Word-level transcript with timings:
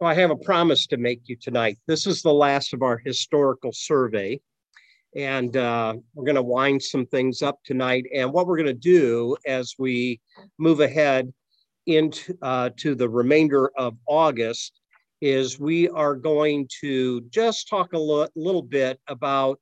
Well, 0.00 0.08
I 0.08 0.14
have 0.14 0.30
a 0.30 0.36
promise 0.36 0.86
to 0.86 0.96
make 0.96 1.28
you 1.28 1.36
tonight. 1.36 1.78
This 1.86 2.06
is 2.06 2.22
the 2.22 2.32
last 2.32 2.72
of 2.72 2.80
our 2.80 2.96
historical 2.96 3.70
survey. 3.70 4.40
And 5.14 5.54
uh, 5.58 5.92
we're 6.14 6.24
going 6.24 6.36
to 6.36 6.42
wind 6.42 6.82
some 6.82 7.04
things 7.04 7.42
up 7.42 7.58
tonight. 7.64 8.06
And 8.14 8.32
what 8.32 8.46
we're 8.46 8.56
going 8.56 8.66
to 8.68 8.72
do 8.72 9.36
as 9.46 9.74
we 9.78 10.18
move 10.56 10.80
ahead 10.80 11.30
into 11.84 12.34
uh, 12.40 12.70
to 12.78 12.94
the 12.94 13.10
remainder 13.10 13.70
of 13.76 13.94
August 14.06 14.80
is 15.20 15.60
we 15.60 15.90
are 15.90 16.14
going 16.14 16.66
to 16.80 17.20
just 17.28 17.68
talk 17.68 17.92
a 17.92 17.98
lo- 17.98 18.28
little 18.34 18.62
bit 18.62 18.98
about 19.06 19.60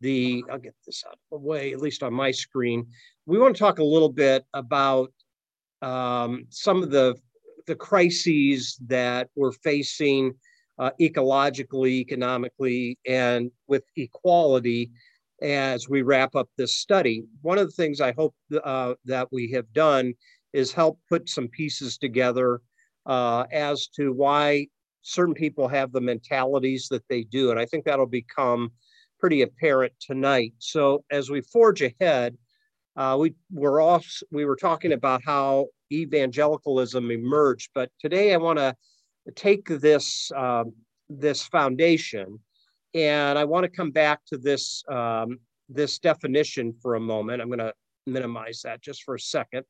the, 0.00 0.42
I'll 0.50 0.58
get 0.58 0.74
this 0.86 1.04
out 1.06 1.12
of 1.12 1.18
the 1.30 1.46
way, 1.46 1.74
at 1.74 1.82
least 1.82 2.02
on 2.02 2.14
my 2.14 2.30
screen. 2.30 2.86
We 3.26 3.38
want 3.38 3.54
to 3.54 3.60
talk 3.60 3.80
a 3.80 3.84
little 3.84 4.08
bit 4.08 4.46
about 4.54 5.12
um, 5.82 6.46
some 6.48 6.82
of 6.82 6.90
the 6.90 7.16
the 7.66 7.74
crises 7.74 8.78
that 8.86 9.28
we're 9.34 9.52
facing 9.52 10.34
uh, 10.78 10.90
ecologically, 11.00 12.00
economically, 12.00 12.98
and 13.06 13.50
with 13.68 13.84
equality 13.96 14.90
as 15.42 15.88
we 15.88 16.02
wrap 16.02 16.34
up 16.34 16.48
this 16.56 16.76
study. 16.76 17.24
One 17.42 17.58
of 17.58 17.66
the 17.66 17.72
things 17.72 18.00
I 18.00 18.12
hope 18.12 18.34
uh, 18.62 18.94
that 19.04 19.28
we 19.32 19.50
have 19.52 19.72
done 19.72 20.14
is 20.52 20.72
help 20.72 20.98
put 21.08 21.28
some 21.28 21.48
pieces 21.48 21.98
together 21.98 22.60
uh, 23.06 23.44
as 23.52 23.88
to 23.88 24.12
why 24.12 24.68
certain 25.02 25.34
people 25.34 25.68
have 25.68 25.92
the 25.92 26.00
mentalities 26.00 26.88
that 26.88 27.06
they 27.08 27.24
do. 27.24 27.50
And 27.50 27.60
I 27.60 27.66
think 27.66 27.84
that'll 27.84 28.06
become 28.06 28.72
pretty 29.20 29.42
apparent 29.42 29.92
tonight. 30.00 30.54
So 30.58 31.04
as 31.10 31.30
we 31.30 31.40
forge 31.42 31.82
ahead, 31.82 32.36
uh, 32.96 33.16
we 33.18 33.34
were 33.52 33.80
off. 33.80 34.06
We 34.30 34.44
were 34.44 34.56
talking 34.56 34.92
about 34.92 35.22
how 35.24 35.66
evangelicalism 36.02 37.10
emerged, 37.10 37.70
but 37.74 37.90
today 38.00 38.34
I 38.34 38.36
want 38.36 38.58
to 38.58 38.74
take 39.34 39.68
this 39.68 40.30
um, 40.36 40.72
this 41.08 41.42
foundation, 41.42 42.38
and 42.94 43.38
I 43.38 43.44
want 43.44 43.64
to 43.64 43.70
come 43.70 43.90
back 43.90 44.20
to 44.26 44.38
this 44.38 44.82
um, 44.90 45.38
this 45.68 45.98
definition 45.98 46.74
for 46.82 46.94
a 46.94 47.00
moment. 47.00 47.40
I'm 47.40 47.48
going 47.48 47.58
to 47.58 47.72
minimize 48.06 48.62
that 48.64 48.82
just 48.82 49.02
for 49.02 49.14
a 49.14 49.20
second. 49.20 49.64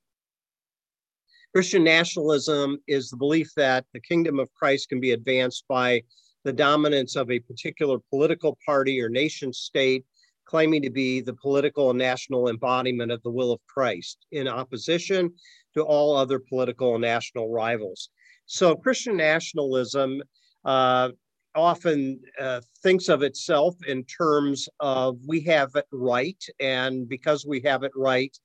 Christian 1.55 1.85
nationalism 1.85 2.79
is 2.89 3.11
the 3.11 3.17
belief 3.17 3.49
that 3.57 3.85
the 3.93 4.01
kingdom 4.01 4.41
of 4.41 4.53
Christ 4.55 4.89
can 4.89 4.99
be 4.99 5.13
advanced 5.13 5.65
by 5.69 6.03
the 6.43 6.53
dominance 6.53 7.15
of 7.15 7.31
a 7.31 7.39
particular 7.39 7.99
political 8.11 8.59
party 8.67 9.01
or 9.01 9.09
nation 9.09 9.53
state 9.53 10.05
claiming 10.47 10.83
to 10.83 10.91
be 10.91 11.21
the 11.21 11.33
political 11.33 11.91
and 11.91 11.99
national 11.99 12.49
embodiment 12.49 13.11
of 13.11 13.23
the 13.23 13.31
will 13.31 13.53
of 13.53 13.61
Christ 13.67 14.27
in 14.33 14.47
opposition 14.47 15.33
to 15.75 15.83
all 15.83 16.17
other 16.17 16.39
political 16.39 16.95
and 16.95 17.03
national 17.03 17.51
rivals. 17.51 18.11
So 18.47 18.75
Christian 18.75 19.17
nationalism 19.17 20.23
uh, 20.65 21.11
often 21.55 22.21
uh, 22.41 22.61
thinks 22.83 23.09
of 23.09 23.23
itself 23.23 23.75
in 23.87 24.05
terms 24.05 24.69
of 24.81 25.19
we 25.27 25.41
have 25.43 25.71
it 25.77 25.87
right, 25.93 26.43
and 26.61 27.09
because 27.09 27.47
we 27.47 27.61
have 27.61 27.83
it 27.85 27.93
right, 27.95 28.37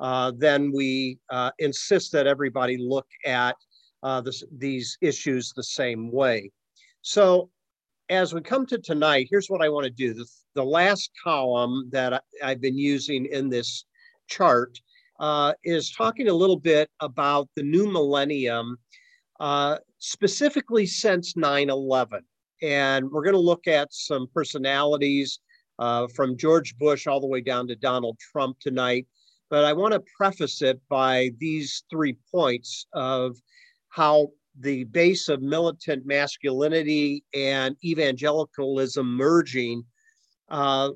uh, 0.00 0.32
then 0.36 0.72
we 0.74 1.18
uh, 1.30 1.50
insist 1.58 2.12
that 2.12 2.26
everybody 2.26 2.76
look 2.76 3.06
at 3.24 3.56
uh, 4.02 4.20
this, 4.20 4.42
these 4.56 4.98
issues 5.00 5.52
the 5.52 5.62
same 5.62 6.10
way. 6.12 6.50
So 7.02 7.50
as 8.08 8.34
we 8.34 8.40
come 8.40 8.66
to 8.66 8.78
tonight, 8.78 9.28
here's 9.30 9.48
what 9.48 9.62
I 9.62 9.68
want 9.68 9.84
to 9.84 9.90
do. 9.90 10.14
The, 10.14 10.26
the 10.54 10.64
last 10.64 11.10
column 11.22 11.88
that 11.92 12.22
I, 12.42 12.48
have 12.48 12.60
been 12.60 12.78
using 12.78 13.26
in 13.26 13.48
this 13.48 13.84
chart 14.28 14.78
uh, 15.18 15.52
is 15.64 15.90
talking 15.90 16.28
a 16.28 16.34
little 16.34 16.58
bit 16.58 16.90
about 17.00 17.48
the 17.56 17.62
new 17.62 17.90
millennium, 17.90 18.76
uh, 19.40 19.78
specifically 19.98 20.86
since 20.86 21.36
9 21.36 21.70
11. 21.70 22.22
And 22.62 23.10
we're 23.10 23.22
going 23.22 23.34
to 23.34 23.40
look 23.40 23.66
at 23.66 23.92
some 23.92 24.26
personalities 24.32 25.40
uh, 25.78 26.06
from 26.14 26.36
George 26.36 26.76
Bush 26.78 27.06
all 27.06 27.20
the 27.20 27.26
way 27.26 27.40
down 27.40 27.66
to 27.68 27.76
Donald 27.76 28.18
Trump 28.18 28.58
tonight. 28.60 29.06
But 29.50 29.64
I 29.64 29.72
want 29.72 29.94
to 29.94 30.02
preface 30.16 30.62
it 30.62 30.80
by 30.88 31.30
these 31.38 31.84
three 31.90 32.16
points 32.32 32.86
of 32.92 33.36
how 33.90 34.30
the 34.58 34.84
base 34.84 35.28
of 35.28 35.42
militant 35.42 36.06
masculinity 36.06 37.24
and 37.34 37.76
evangelicalism 37.84 39.06
merging 39.06 39.84
uh, 40.48 40.90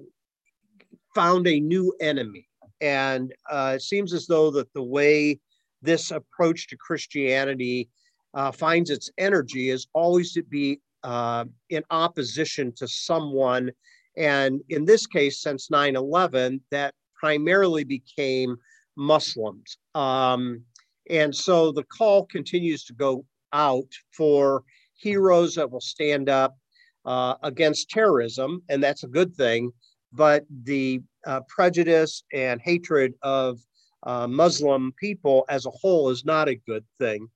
found 1.14 1.46
a 1.46 1.60
new 1.60 1.94
enemy. 2.00 2.49
And 2.80 3.32
uh, 3.50 3.72
it 3.76 3.82
seems 3.82 4.12
as 4.12 4.26
though 4.26 4.50
that 4.52 4.72
the 4.72 4.82
way 4.82 5.38
this 5.82 6.10
approach 6.10 6.68
to 6.68 6.76
Christianity 6.76 7.88
uh, 8.34 8.52
finds 8.52 8.90
its 8.90 9.10
energy 9.18 9.70
is 9.70 9.86
always 9.92 10.32
to 10.34 10.42
be 10.42 10.80
uh, 11.02 11.44
in 11.70 11.82
opposition 11.90 12.72
to 12.76 12.86
someone. 12.86 13.70
And 14.16 14.60
in 14.68 14.84
this 14.84 15.06
case, 15.06 15.40
since 15.40 15.70
9 15.70 15.96
11, 15.96 16.60
that 16.70 16.94
primarily 17.14 17.84
became 17.84 18.56
Muslims. 18.96 19.78
Um, 19.94 20.62
and 21.08 21.34
so 21.34 21.72
the 21.72 21.84
call 21.84 22.26
continues 22.26 22.84
to 22.84 22.92
go 22.92 23.24
out 23.52 23.88
for 24.12 24.62
heroes 24.96 25.54
that 25.54 25.70
will 25.70 25.80
stand 25.80 26.28
up 26.28 26.56
uh, 27.04 27.34
against 27.42 27.90
terrorism, 27.90 28.62
and 28.68 28.82
that's 28.82 29.04
a 29.04 29.08
good 29.08 29.34
thing. 29.34 29.72
But 30.12 30.44
the 30.64 31.02
uh, 31.26 31.40
prejudice 31.48 32.24
and 32.32 32.60
hatred 32.60 33.14
of 33.22 33.58
uh, 34.04 34.26
Muslim 34.26 34.92
people 34.98 35.44
as 35.48 35.66
a 35.66 35.70
whole 35.70 36.10
is 36.10 36.24
not 36.24 36.48
a 36.48 36.60
good 36.66 36.84
thing. 36.98 37.28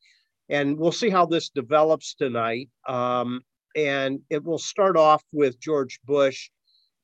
And 0.49 0.79
we'll 0.79 0.93
see 0.93 1.11
how 1.11 1.27
this 1.27 1.49
develops 1.49 2.15
tonight. 2.15 2.69
Um, 2.89 3.41
and 3.77 4.21
it 4.31 4.45
will 4.45 4.59
start 4.59 4.97
off 4.97 5.23
with 5.33 5.61
George 5.61 6.01
Bush, 6.05 6.51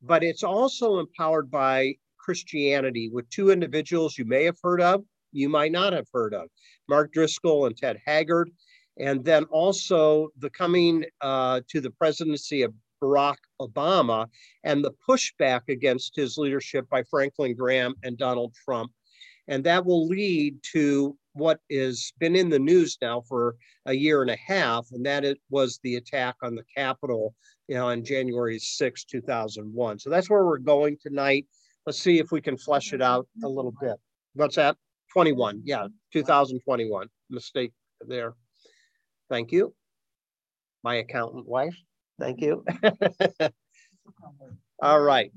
but 0.03 0.23
it's 0.23 0.45
also 0.45 0.99
empowered 0.99 1.51
by 1.51 1.95
Christianity 2.19 3.11
with 3.13 3.29
two 3.31 3.51
individuals 3.51 4.17
you 4.17 4.25
may 4.25 4.45
have 4.45 4.59
heard 4.63 4.81
of, 4.81 5.03
you 5.33 5.49
might 5.49 5.73
not 5.73 5.93
have 5.93 6.07
heard 6.13 6.35
of 6.35 6.49
Mark 6.89 7.13
Driscoll 7.13 7.67
and 7.67 7.77
Ted 7.77 7.99
Haggard. 8.05 8.51
And 8.99 9.25
then 9.25 9.45
also 9.45 10.29
the 10.39 10.51
coming 10.51 11.05
uh, 11.21 11.63
to 11.71 11.81
the 11.81 11.91
presidency 11.91 12.63
of 12.63 12.75
Barack 13.03 13.37
Obama 13.61 14.27
and 14.65 14.85
the 14.85 14.93
pushback 15.09 15.63
against 15.69 16.15
his 16.17 16.37
leadership 16.37 16.89
by 16.89 17.03
Franklin 17.05 17.55
Graham 17.55 17.95
and 18.03 18.19
Donald 18.19 18.55
Trump. 18.65 18.93
And 19.49 19.65
that 19.65 19.85
will 19.85 20.07
lead 20.07 20.59
to 20.73 21.17
what 21.33 21.61
has 21.71 22.13
been 22.19 22.37
in 22.37 22.49
the 22.49 22.59
news 22.59 22.99
now 23.01 23.23
for 23.29 23.57
a 23.87 23.93
year 23.93 24.23
and 24.23 24.31
a 24.31 24.37
half, 24.37 24.87
and 24.93 25.05
that 25.07 25.25
it 25.25 25.39
was 25.49 25.81
the 25.83 25.97
attack 25.97 26.37
on 26.43 26.55
the 26.55 26.65
Capitol 26.77 27.35
you 27.71 27.77
know, 27.77 27.87
on 27.87 28.03
January 28.05 28.59
6, 28.59 29.05
2001. 29.05 30.01
So 30.01 30.11
that's 30.11 30.29
where 30.29 30.45
we're 30.45 30.59
going 30.59 30.97
tonight. 31.01 31.47
Let's 31.87 32.03
see 32.03 32.19
if 32.19 32.33
we 32.33 32.41
can 32.41 32.57
flesh 32.57 32.93
it 32.93 33.01
out 33.01 33.29
a 33.45 33.49
little 33.49 33.73
bit. 33.81 33.95
What's 34.35 34.57
that? 34.57 34.77
21. 35.13 35.63
Yeah, 35.65 35.87
2021. 36.13 37.07
Mistake 37.31 37.73
there. 38.09 38.35
Thank 39.29 39.53
you. 39.53 39.73
My 40.83 40.97
accountant 40.97 41.47
wife. 41.47 41.77
Thank 42.21 42.41
you. 42.41 42.65
All 44.83 45.01
right. 45.01 45.33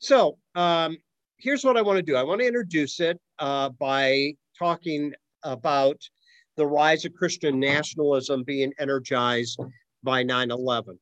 So 0.00 0.38
um, 0.54 0.96
here's 1.36 1.64
what 1.64 1.76
I 1.76 1.82
want 1.82 1.96
to 1.98 2.02
do. 2.02 2.16
I 2.16 2.22
want 2.22 2.40
to 2.40 2.46
introduce 2.46 3.00
it 3.00 3.20
uh, 3.38 3.70
by 3.70 4.34
talking 4.58 5.12
about 5.42 5.96
the 6.56 6.66
rise 6.66 7.04
of 7.04 7.12
Christian 7.14 7.58
nationalism 7.58 8.44
being 8.44 8.72
energized 8.78 9.58
by 10.02 10.22
9 10.22 10.50
11. 10.50 10.98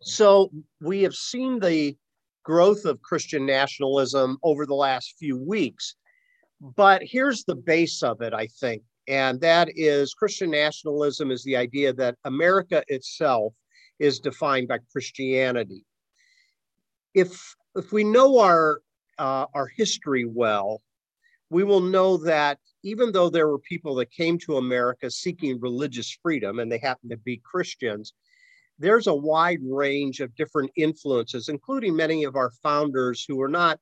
So 0.00 0.50
we 0.80 1.02
have 1.02 1.14
seen 1.14 1.58
the 1.60 1.96
growth 2.44 2.84
of 2.84 3.02
Christian 3.02 3.44
nationalism 3.44 4.38
over 4.42 4.66
the 4.66 4.74
last 4.74 5.14
few 5.18 5.36
weeks. 5.36 5.96
But 6.60 7.02
here's 7.04 7.44
the 7.44 7.56
base 7.56 8.02
of 8.02 8.22
it, 8.22 8.32
I 8.32 8.46
think 8.46 8.82
and 9.08 9.40
that 9.40 9.68
is 9.76 10.14
Christian 10.14 10.50
nationalism 10.50 11.30
is 11.30 11.44
the 11.44 11.56
idea 11.56 11.92
that 11.94 12.16
America 12.24 12.82
itself 12.88 13.54
is 13.98 14.20
defined 14.20 14.68
by 14.68 14.78
Christianity. 14.92 15.84
If 17.14 17.54
if 17.74 17.92
we 17.92 18.04
know 18.04 18.38
our 18.38 18.80
uh, 19.18 19.46
our 19.54 19.66
history 19.66 20.24
well, 20.24 20.82
we 21.50 21.64
will 21.64 21.80
know 21.80 22.16
that 22.18 22.58
even 22.82 23.12
though 23.12 23.30
there 23.30 23.48
were 23.48 23.58
people 23.58 23.94
that 23.96 24.10
came 24.10 24.38
to 24.38 24.58
America 24.58 25.10
seeking 25.10 25.60
religious 25.60 26.16
freedom, 26.22 26.58
and 26.58 26.70
they 26.70 26.78
happen 26.78 27.08
to 27.08 27.16
be 27.16 27.40
Christians, 27.44 28.12
there's 28.78 29.06
a 29.06 29.14
wide 29.14 29.60
range 29.62 30.20
of 30.20 30.34
different 30.36 30.70
influences, 30.76 31.48
including 31.48 31.96
many 31.96 32.24
of 32.24 32.36
our 32.36 32.50
founders 32.62 33.24
who 33.26 33.36
were 33.36 33.48
not 33.48 33.80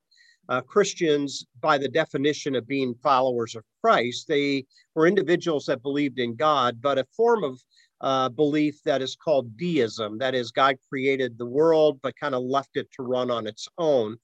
uh, 0.49 0.61
Christians, 0.61 1.47
by 1.61 1.79
the 1.79 1.89
definition 1.89 2.55
of 2.55 2.67
being 2.67 2.95
followers 3.03 3.55
of 3.55 3.65
Christ, 3.83 4.29
they 4.29 4.67
were 4.95 5.07
individuals 5.07 5.67
that 5.67 5.83
believed 5.83 6.19
in 6.19 6.35
God, 6.35 6.81
but 6.83 6.99
a 6.99 7.07
form 7.17 7.45
of 7.45 7.63
uh, 8.01 8.29
belief 8.29 8.83
that 8.85 9.03
is 9.03 9.17
called 9.17 9.57
deism. 9.57 10.19
That 10.19 10.35
is, 10.35 10.51
God 10.51 10.77
created 10.89 11.39
the 11.39 11.47
world, 11.47 12.01
but 12.03 12.17
kind 12.17 12.35
of 12.35 12.43
left 12.43 12.77
it 12.77 12.89
to 12.97 13.03
run 13.03 13.31
on 13.31 13.47
its 13.47 13.69
own. 13.79 14.17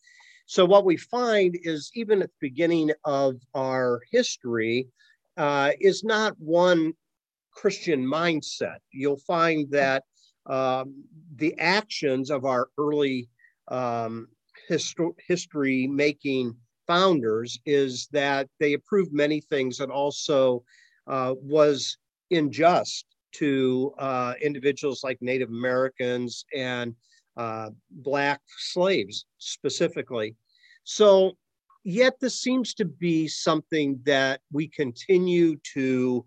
So, 0.46 0.64
what 0.64 0.84
we 0.84 0.96
find 0.96 1.56
is 1.62 1.90
even 1.94 2.22
at 2.22 2.28
the 2.28 2.48
beginning 2.48 2.90
of 3.04 3.36
our 3.54 4.00
history, 4.10 4.88
uh, 5.36 5.72
is 5.80 6.02
not 6.04 6.34
one 6.38 6.92
Christian 7.52 8.04
mindset. 8.04 8.78
You'll 8.92 9.20
find 9.26 9.70
that 9.70 10.04
um, 10.46 11.04
the 11.36 11.58
actions 11.58 12.30
of 12.30 12.44
our 12.44 12.68
early 12.78 13.28
um, 13.68 14.28
histo- 14.68 15.14
history 15.26 15.86
making 15.86 16.56
founders 16.86 17.58
is 17.64 18.08
that 18.12 18.48
they 18.58 18.72
approved 18.72 19.12
many 19.12 19.40
things 19.40 19.80
and 19.80 19.92
also 19.92 20.64
uh, 21.06 21.34
was 21.40 21.96
unjust 22.30 23.06
to 23.32 23.94
uh, 23.98 24.34
individuals 24.40 25.02
like 25.04 25.20
Native 25.20 25.48
Americans 25.48 26.44
and 26.54 26.94
uh, 27.36 27.70
Black 27.90 28.40
slaves 28.58 29.24
specifically. 29.38 30.36
So, 30.84 31.32
yet 31.84 32.20
this 32.20 32.40
seems 32.40 32.74
to 32.74 32.84
be 32.84 33.26
something 33.28 33.98
that 34.04 34.40
we 34.52 34.68
continue 34.68 35.56
to 35.74 36.24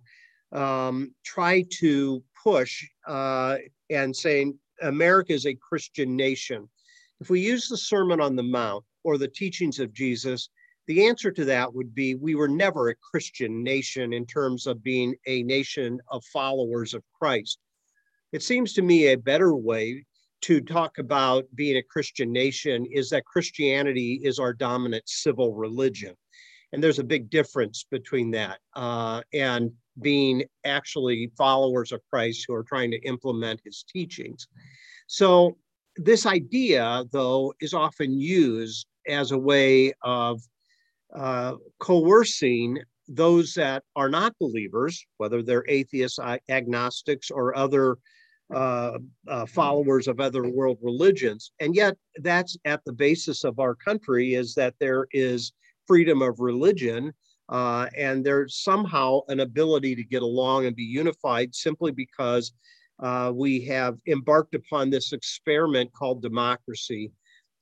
um, 0.52 1.14
try 1.24 1.66
to 1.80 2.24
push 2.44 2.86
uh, 3.08 3.58
and 3.90 4.16
saying 4.16 4.58
America 4.82 5.34
is 5.34 5.46
a 5.46 5.54
Christian 5.56 6.16
nation. 6.16 6.70
If 7.20 7.30
we 7.30 7.40
use 7.40 7.68
the 7.68 7.78
Sermon 7.78 8.20
on 8.20 8.36
the 8.36 8.44
Mount 8.44 8.84
or 9.04 9.18
the 9.18 9.28
teachings 9.28 9.80
of 9.80 9.94
Jesus, 9.94 10.50
the 10.88 11.08
answer 11.08 11.32
to 11.32 11.46
that 11.46 11.74
would 11.74 11.96
be 11.96 12.16
we 12.16 12.36
were 12.36 12.48
never 12.48 12.90
a 12.90 12.96
Christian 12.96 13.64
nation 13.64 14.14
in 14.14 14.26
terms 14.26 14.68
of 14.68 14.84
being 14.84 15.16
a 15.28 15.44
nation 15.44 16.00
of 16.10 16.24
followers 16.26 16.94
of 16.94 17.04
Christ. 17.20 17.60
It 18.32 18.44
seems 18.44 18.74
to 18.74 18.82
me 18.82 19.08
a 19.08 19.18
better 19.18 19.56
way 19.56 20.06
to 20.42 20.60
talk 20.60 20.98
about 20.98 21.46
being 21.56 21.78
a 21.78 21.84
Christian 21.84 22.34
nation 22.34 22.86
is 22.92 23.10
that 23.10 23.26
Christianity 23.26 24.20
is 24.24 24.40
our 24.40 24.52
dominant 24.52 25.08
civil 25.08 25.54
religion. 25.54 26.16
And 26.74 26.84
there's 26.84 27.00
a 27.00 27.04
big 27.04 27.30
difference 27.30 27.86
between 27.90 28.32
that 28.32 28.60
uh, 28.76 29.22
and 29.32 29.72
being 30.02 30.44
actually 30.66 31.32
followers 31.38 31.92
of 31.92 32.02
Christ 32.12 32.46
who 32.48 32.56
are 32.56 32.64
trying 32.64 32.92
to 32.92 33.00
implement 33.04 33.62
his 33.64 33.86
teachings. 33.88 34.48
So, 35.08 35.58
this 35.98 36.26
idea, 36.26 37.04
though, 37.12 37.54
is 37.62 37.76
often 37.76 38.20
used 38.20 38.88
as 39.08 39.32
a 39.32 39.38
way 39.38 39.94
of 40.02 40.42
uh, 41.16 41.56
coercing 41.80 42.80
those 43.08 43.54
that 43.54 43.84
are 43.96 44.10
not 44.10 44.34
believers, 44.40 45.06
whether 45.18 45.44
they're 45.44 45.66
atheists, 45.68 46.20
agnostics, 46.50 47.30
or 47.30 47.56
other 47.56 47.98
uh, 48.54 49.00
uh, 49.28 49.46
followers 49.46 50.08
of 50.08 50.20
other 50.20 50.48
world 50.48 50.78
religions. 50.82 51.52
And 51.60 51.76
yet, 51.76 51.98
that's 52.18 52.58
at 52.66 52.82
the 52.86 52.94
basis 52.94 53.44
of 53.44 53.60
our 53.60 53.76
country 53.76 54.36
is 54.36 54.54
that 54.56 54.76
there 54.80 55.08
is 55.12 55.54
freedom 55.88 56.22
of 56.22 56.40
religion. 56.40 57.14
Uh, 57.50 57.88
and 57.98 58.26
there's 58.26 58.64
somehow 58.64 59.20
an 59.28 59.42
ability 59.42 59.96
to 59.96 60.04
get 60.04 60.22
along 60.22 60.66
and 60.66 60.76
be 60.76 60.84
unified 60.84 61.54
simply 61.54 61.92
because 61.92 62.54
uh, 63.00 63.32
we 63.34 63.62
have 63.66 63.98
embarked 64.08 64.56
upon 64.56 64.90
this 64.90 65.14
experiment 65.14 65.92
called 65.94 66.22
democracy. 66.22 67.12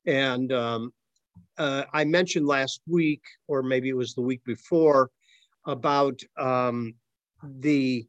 And 0.06 0.52
um, 0.52 0.94
uh, 1.58 1.84
I 1.94 2.04
mentioned 2.06 2.48
last 2.48 2.82
week, 2.88 3.22
or 3.48 3.64
maybe 3.64 3.90
it 3.90 3.96
was 3.96 4.14
the 4.14 4.22
week 4.22 4.44
before, 4.46 5.10
about 5.66 6.20
um, 6.38 6.96
the 7.44 8.06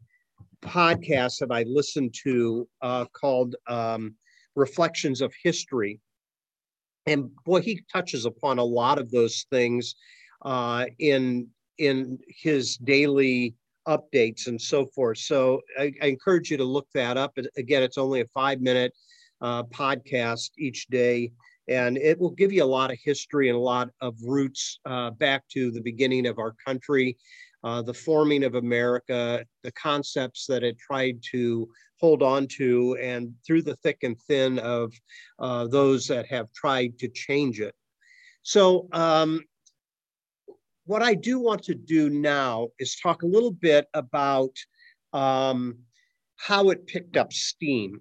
podcast 0.62 1.38
that 1.40 1.50
I 1.50 1.64
listened 1.64 2.14
to 2.22 2.69
uh, 2.80 3.04
called 3.12 3.56
um, 3.69 4.14
Reflections 4.54 5.20
of 5.20 5.32
History. 5.42 6.00
And 7.06 7.30
boy, 7.44 7.60
he 7.60 7.82
touches 7.92 8.26
upon 8.26 8.58
a 8.58 8.64
lot 8.64 8.98
of 8.98 9.10
those 9.10 9.46
things 9.50 9.96
uh, 10.42 10.86
in 10.98 11.48
in 11.78 12.19
his 12.28 12.76
daily 12.76 13.54
updates 13.88 14.46
and 14.46 14.60
so 14.60 14.86
forth. 14.86 15.19
So 15.19 15.60
I, 15.78 15.92
I, 16.00 16.06
encourage 16.06 16.50
you 16.50 16.56
to 16.58 16.64
look 16.64 16.86
that 16.94 17.16
up. 17.16 17.36
Again, 17.56 17.82
it's 17.82 17.98
only 17.98 18.20
a 18.20 18.26
five 18.26 18.60
minute 18.60 18.92
uh, 19.40 19.64
podcast 19.64 20.50
each 20.58 20.86
day 20.88 21.32
and 21.68 21.96
it 21.96 22.18
will 22.18 22.30
give 22.30 22.52
you 22.52 22.64
a 22.64 22.66
lot 22.66 22.90
of 22.90 22.98
history 23.02 23.48
and 23.48 23.56
a 23.56 23.60
lot 23.60 23.90
of 24.00 24.16
roots 24.22 24.80
uh, 24.84 25.10
back 25.10 25.46
to 25.48 25.70
the 25.70 25.80
beginning 25.80 26.26
of 26.26 26.38
our 26.38 26.54
country, 26.64 27.16
uh, 27.64 27.82
the 27.82 27.94
forming 27.94 28.44
of 28.44 28.54
America, 28.54 29.44
the 29.62 29.72
concepts 29.72 30.46
that 30.46 30.62
it 30.62 30.76
tried 30.78 31.22
to 31.30 31.68
hold 32.00 32.22
on 32.22 32.48
to, 32.48 32.96
and 33.00 33.32
through 33.46 33.62
the 33.62 33.76
thick 33.76 33.98
and 34.02 34.18
thin 34.22 34.58
of 34.58 34.92
uh, 35.38 35.66
those 35.68 36.06
that 36.08 36.26
have 36.26 36.52
tried 36.52 36.98
to 36.98 37.08
change 37.08 37.60
it. 37.60 37.74
So, 38.42 38.88
um, 38.92 39.40
what 40.84 41.02
I 41.02 41.14
do 41.14 41.38
want 41.38 41.62
to 41.64 41.76
do 41.76 42.10
now 42.10 42.68
is 42.80 42.96
talk 42.96 43.22
a 43.22 43.26
little 43.26 43.52
bit 43.52 43.86
about 43.94 44.50
um, 45.12 45.78
how 46.36 46.70
it 46.70 46.88
picked 46.88 47.16
up 47.16 47.32
steam. 47.32 48.00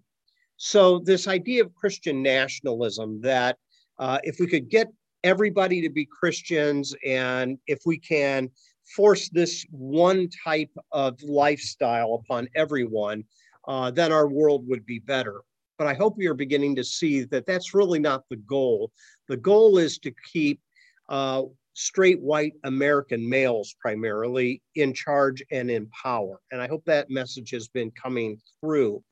So, 0.63 0.99
this 0.99 1.27
idea 1.27 1.63
of 1.63 1.73
Christian 1.73 2.21
nationalism 2.21 3.19
that 3.21 3.57
uh, 3.97 4.19
if 4.21 4.39
we 4.39 4.45
could 4.45 4.69
get 4.69 4.93
everybody 5.23 5.81
to 5.81 5.89
be 5.89 6.05
Christians 6.05 6.93
and 7.03 7.57
if 7.65 7.79
we 7.87 7.97
can 7.97 8.47
force 8.95 9.27
this 9.29 9.65
one 9.71 10.29
type 10.43 10.69
of 10.91 11.19
lifestyle 11.23 12.21
upon 12.23 12.47
everyone, 12.53 13.23
uh, 13.67 13.89
then 13.89 14.11
our 14.11 14.27
world 14.27 14.67
would 14.67 14.85
be 14.85 14.99
better. 14.99 15.41
But 15.79 15.87
I 15.87 15.95
hope 15.95 16.15
we 16.15 16.27
are 16.27 16.35
beginning 16.35 16.75
to 16.75 16.83
see 16.83 17.23
that 17.23 17.47
that's 17.47 17.73
really 17.73 17.97
not 17.97 18.25
the 18.29 18.35
goal. 18.35 18.91
The 19.29 19.37
goal 19.37 19.79
is 19.79 19.97
to 19.97 20.13
keep 20.31 20.61
uh, 21.09 21.41
straight 21.73 22.21
white 22.21 22.53
American 22.65 23.27
males 23.27 23.73
primarily 23.79 24.61
in 24.75 24.93
charge 24.93 25.41
and 25.51 25.71
in 25.71 25.87
power. 25.87 26.39
And 26.51 26.61
I 26.61 26.67
hope 26.67 26.85
that 26.85 27.09
message 27.09 27.49
has 27.49 27.67
been 27.67 27.89
coming 27.99 28.39
through. 28.61 29.03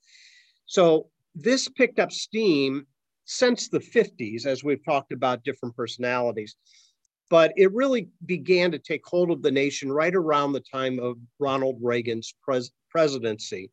So 0.68 1.10
this 1.36 1.68
picked 1.68 2.00
up 2.00 2.12
steam 2.12 2.86
since 3.26 3.70
the 3.70 3.80
50s, 3.80 4.46
as 4.46 4.64
we've 4.64 4.84
talked 4.84 5.12
about 5.12 5.44
different 5.44 5.76
personalities. 5.76 6.56
But 7.30 7.54
it 7.58 7.72
really 7.74 8.10
began 8.26 8.72
to 8.72 8.80
take 8.80 9.06
hold 9.06 9.30
of 9.30 9.44
the 9.44 9.52
nation 9.52 9.92
right 9.92 10.16
around 10.16 10.52
the 10.54 10.62
time 10.62 11.00
of 11.00 11.18
Ronald 11.38 11.78
Reagan's 11.82 12.34
pres- 12.42 12.72
presidency. 12.90 13.70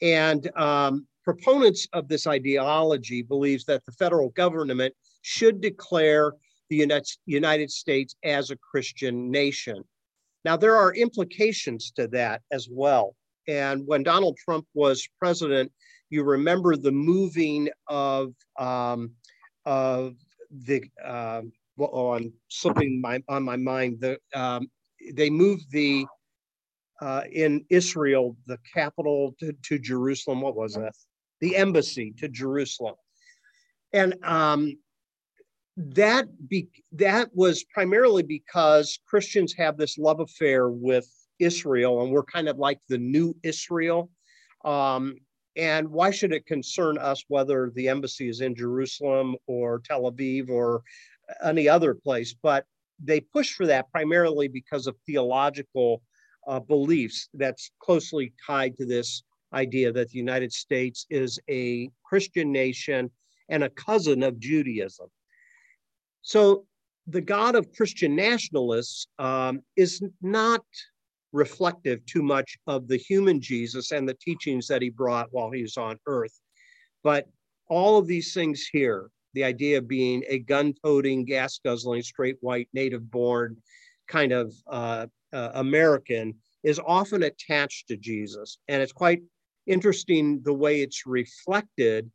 And 0.00 0.50
um, 0.56 1.06
proponents 1.22 1.86
of 1.92 2.08
this 2.08 2.26
ideology 2.26 3.20
believes 3.20 3.64
that 3.66 3.84
the 3.84 3.92
federal 3.92 4.30
government 4.30 4.94
should 5.20 5.60
declare 5.60 6.32
the 6.70 6.88
United 7.26 7.70
States 7.70 8.16
as 8.24 8.50
a 8.50 8.56
Christian 8.56 9.30
nation. 9.30 9.84
Now, 10.44 10.56
there 10.56 10.76
are 10.76 10.94
implications 10.94 11.90
to 11.92 12.08
that 12.08 12.42
as 12.50 12.68
well. 12.70 13.14
And 13.48 13.86
when 13.86 14.02
Donald 14.02 14.36
Trump 14.36 14.66
was 14.74 15.08
president, 15.18 15.70
you 16.10 16.22
remember 16.22 16.76
the 16.76 16.92
moving 16.92 17.68
of 17.88 18.32
um, 18.58 19.12
of 19.64 20.14
the 20.50 20.84
uh, 21.04 21.42
well, 21.76 21.90
on 21.90 22.32
slipping 22.48 23.00
my 23.00 23.22
on 23.28 23.42
my 23.42 23.56
mind 23.56 24.00
the 24.00 24.18
um, 24.34 24.68
they 25.14 25.30
moved 25.30 25.70
the 25.70 26.06
uh, 27.00 27.22
in 27.30 27.64
Israel 27.68 28.36
the 28.46 28.58
capital 28.72 29.34
to, 29.40 29.52
to 29.64 29.78
Jerusalem. 29.78 30.40
What 30.40 30.56
was 30.56 30.74
that? 30.74 30.94
The 31.40 31.56
embassy 31.56 32.14
to 32.18 32.28
Jerusalem, 32.28 32.94
and 33.92 34.14
um, 34.24 34.78
that 35.76 36.26
be 36.48 36.68
that 36.92 37.28
was 37.34 37.64
primarily 37.64 38.22
because 38.22 38.98
Christians 39.06 39.54
have 39.58 39.76
this 39.76 39.98
love 39.98 40.20
affair 40.20 40.70
with 40.70 41.08
Israel, 41.38 42.02
and 42.02 42.10
we're 42.10 42.24
kind 42.24 42.48
of 42.48 42.58
like 42.58 42.80
the 42.88 42.98
new 42.98 43.36
Israel. 43.42 44.10
Um, 44.64 45.16
and 45.56 45.88
why 45.88 46.10
should 46.10 46.32
it 46.32 46.46
concern 46.46 46.98
us 46.98 47.24
whether 47.28 47.70
the 47.74 47.88
embassy 47.88 48.28
is 48.28 48.40
in 48.40 48.54
Jerusalem 48.54 49.36
or 49.46 49.80
Tel 49.80 50.10
Aviv 50.10 50.50
or 50.50 50.82
any 51.42 51.68
other 51.68 51.94
place? 51.94 52.34
But 52.34 52.66
they 53.02 53.20
push 53.20 53.52
for 53.54 53.66
that 53.66 53.90
primarily 53.90 54.48
because 54.48 54.86
of 54.86 54.96
theological 55.06 56.02
uh, 56.46 56.60
beliefs 56.60 57.28
that's 57.34 57.70
closely 57.80 58.32
tied 58.46 58.76
to 58.76 58.86
this 58.86 59.22
idea 59.52 59.92
that 59.92 60.10
the 60.10 60.18
United 60.18 60.52
States 60.52 61.06
is 61.10 61.38
a 61.48 61.90
Christian 62.04 62.52
nation 62.52 63.10
and 63.48 63.64
a 63.64 63.70
cousin 63.70 64.22
of 64.22 64.38
Judaism. 64.38 65.06
So 66.22 66.66
the 67.06 67.20
God 67.20 67.54
of 67.54 67.72
Christian 67.72 68.16
nationalists 68.16 69.06
um, 69.18 69.62
is 69.76 70.02
not 70.20 70.64
reflective 71.36 72.04
too 72.06 72.22
much 72.22 72.56
of 72.66 72.88
the 72.88 72.96
human 72.96 73.40
Jesus 73.40 73.92
and 73.92 74.08
the 74.08 74.14
teachings 74.14 74.66
that 74.66 74.80
he 74.80 74.88
brought 74.88 75.28
while 75.32 75.50
he 75.50 75.62
was 75.62 75.76
on 75.76 75.98
earth. 76.06 76.40
But 77.04 77.28
all 77.68 77.98
of 77.98 78.06
these 78.06 78.32
things 78.32 78.66
here, 78.72 79.10
the 79.34 79.44
idea 79.44 79.78
of 79.78 79.86
being 79.86 80.24
a 80.28 80.38
gun 80.38 80.72
toting, 80.82 81.26
gas 81.26 81.60
guzzling, 81.62 82.02
straight 82.02 82.38
white, 82.40 82.68
native 82.72 83.10
born 83.10 83.58
kind 84.08 84.32
of 84.32 84.54
uh, 84.66 85.06
uh, 85.32 85.50
American, 85.54 86.34
is 86.64 86.80
often 86.84 87.22
attached 87.24 87.88
to 87.88 87.96
Jesus. 87.98 88.58
And 88.68 88.82
it's 88.82 88.92
quite 88.92 89.20
interesting 89.66 90.40
the 90.42 90.54
way 90.54 90.80
it's 90.80 91.06
reflected 91.06 92.10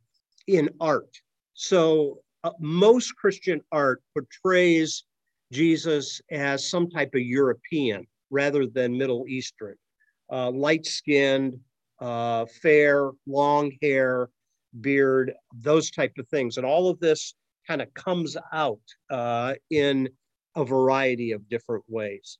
in 0.48 0.68
art. 0.80 1.16
So, 1.54 2.18
uh, 2.42 2.50
most 2.58 3.14
Christian 3.14 3.60
art 3.70 4.02
portrays 4.14 5.04
Jesus 5.52 6.20
as 6.32 6.68
some 6.68 6.90
type 6.90 7.14
of 7.14 7.20
European 7.20 8.04
rather 8.32 8.66
than 8.66 8.98
Middle 8.98 9.26
Eastern. 9.28 9.76
Uh, 10.30 10.50
light 10.50 10.86
skinned, 10.86 11.60
uh, 12.00 12.46
fair, 12.46 13.10
long 13.26 13.70
hair, 13.80 14.28
beard, 14.80 15.34
those 15.60 15.90
type 15.90 16.14
of 16.18 16.26
things. 16.28 16.56
And 16.56 16.66
all 16.66 16.90
of 16.90 16.98
this 16.98 17.34
kind 17.68 17.80
of 17.82 17.92
comes 17.94 18.36
out 18.52 18.80
uh, 19.10 19.54
in 19.70 20.08
a 20.56 20.64
variety 20.64 21.32
of 21.32 21.48
different 21.48 21.84
ways. 21.86 22.38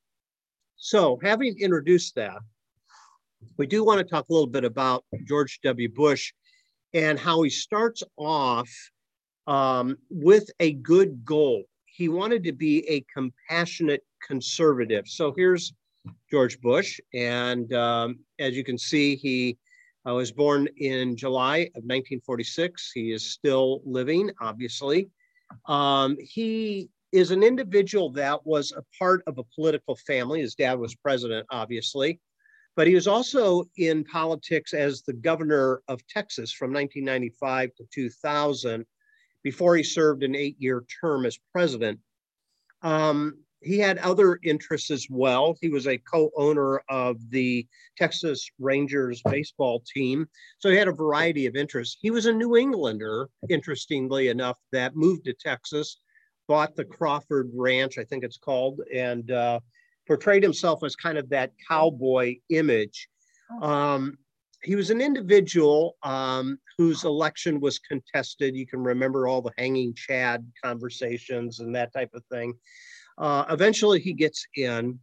So 0.76 1.20
having 1.22 1.54
introduced 1.60 2.16
that, 2.16 2.38
we 3.56 3.66
do 3.66 3.84
want 3.84 3.98
to 3.98 4.04
talk 4.04 4.28
a 4.28 4.32
little 4.32 4.48
bit 4.48 4.64
about 4.64 5.04
George 5.26 5.60
W. 5.62 5.88
Bush 5.88 6.32
and 6.94 7.18
how 7.18 7.42
he 7.42 7.50
starts 7.50 8.02
off 8.16 8.70
um, 9.46 9.96
with 10.10 10.50
a 10.60 10.72
good 10.72 11.24
goal. 11.24 11.64
He 11.84 12.08
wanted 12.08 12.44
to 12.44 12.52
be 12.52 12.88
a 12.88 13.04
compassionate 13.12 14.02
conservative. 14.26 15.06
So 15.06 15.34
here's 15.36 15.72
George 16.30 16.60
Bush. 16.60 17.00
And 17.14 17.72
um, 17.74 18.20
as 18.38 18.56
you 18.56 18.64
can 18.64 18.78
see, 18.78 19.16
he 19.16 19.58
uh, 20.08 20.14
was 20.14 20.32
born 20.32 20.68
in 20.78 21.16
July 21.16 21.58
of 21.58 21.84
1946. 21.84 22.92
He 22.92 23.12
is 23.12 23.32
still 23.32 23.82
living, 23.84 24.30
obviously. 24.40 25.10
Um, 25.66 26.16
he 26.18 26.88
is 27.12 27.30
an 27.30 27.42
individual 27.42 28.10
that 28.10 28.44
was 28.46 28.72
a 28.72 28.82
part 28.98 29.22
of 29.26 29.38
a 29.38 29.44
political 29.54 29.96
family. 29.96 30.40
His 30.40 30.54
dad 30.54 30.78
was 30.78 30.94
president, 30.94 31.46
obviously, 31.50 32.20
but 32.74 32.86
he 32.86 32.94
was 32.94 33.06
also 33.06 33.64
in 33.76 34.02
politics 34.04 34.72
as 34.72 35.02
the 35.02 35.12
governor 35.12 35.82
of 35.88 36.06
Texas 36.06 36.52
from 36.52 36.72
1995 36.72 37.74
to 37.76 37.84
2000 37.92 38.86
before 39.42 39.76
he 39.76 39.82
served 39.82 40.22
an 40.22 40.34
eight 40.34 40.56
year 40.58 40.84
term 41.00 41.26
as 41.26 41.38
president. 41.52 42.00
Um, 42.80 43.36
he 43.62 43.78
had 43.78 43.98
other 43.98 44.38
interests 44.42 44.90
as 44.90 45.06
well. 45.10 45.56
He 45.60 45.68
was 45.68 45.86
a 45.86 45.98
co-owner 45.98 46.82
of 46.88 47.18
the 47.30 47.66
Texas 47.96 48.48
Rangers 48.58 49.22
baseball 49.24 49.82
team. 49.92 50.26
So 50.58 50.70
he 50.70 50.76
had 50.76 50.88
a 50.88 50.92
variety 50.92 51.46
of 51.46 51.56
interests. 51.56 51.98
He 52.00 52.10
was 52.10 52.26
a 52.26 52.32
New 52.32 52.56
Englander, 52.56 53.28
interestingly 53.48 54.28
enough, 54.28 54.58
that 54.72 54.96
moved 54.96 55.24
to 55.24 55.34
Texas, 55.34 56.00
bought 56.48 56.76
the 56.76 56.84
Crawford 56.84 57.50
Ranch, 57.54 57.98
I 57.98 58.04
think 58.04 58.24
it's 58.24 58.38
called, 58.38 58.80
and 58.92 59.30
uh, 59.30 59.60
portrayed 60.06 60.42
himself 60.42 60.82
as 60.84 60.96
kind 60.96 61.18
of 61.18 61.28
that 61.30 61.52
cowboy 61.68 62.36
image. 62.50 63.08
Um, 63.60 64.18
he 64.62 64.76
was 64.76 64.90
an 64.90 65.00
individual 65.00 65.96
um, 66.02 66.58
whose 66.78 67.04
election 67.04 67.60
was 67.60 67.78
contested. 67.80 68.54
You 68.54 68.66
can 68.66 68.80
remember 68.80 69.26
all 69.26 69.42
the 69.42 69.52
hanging 69.58 69.92
Chad 69.94 70.46
conversations 70.62 71.60
and 71.60 71.74
that 71.74 71.92
type 71.92 72.10
of 72.14 72.24
thing. 72.30 72.54
Uh, 73.22 73.44
eventually, 73.50 74.00
he 74.00 74.12
gets 74.12 74.44
in, 74.56 74.98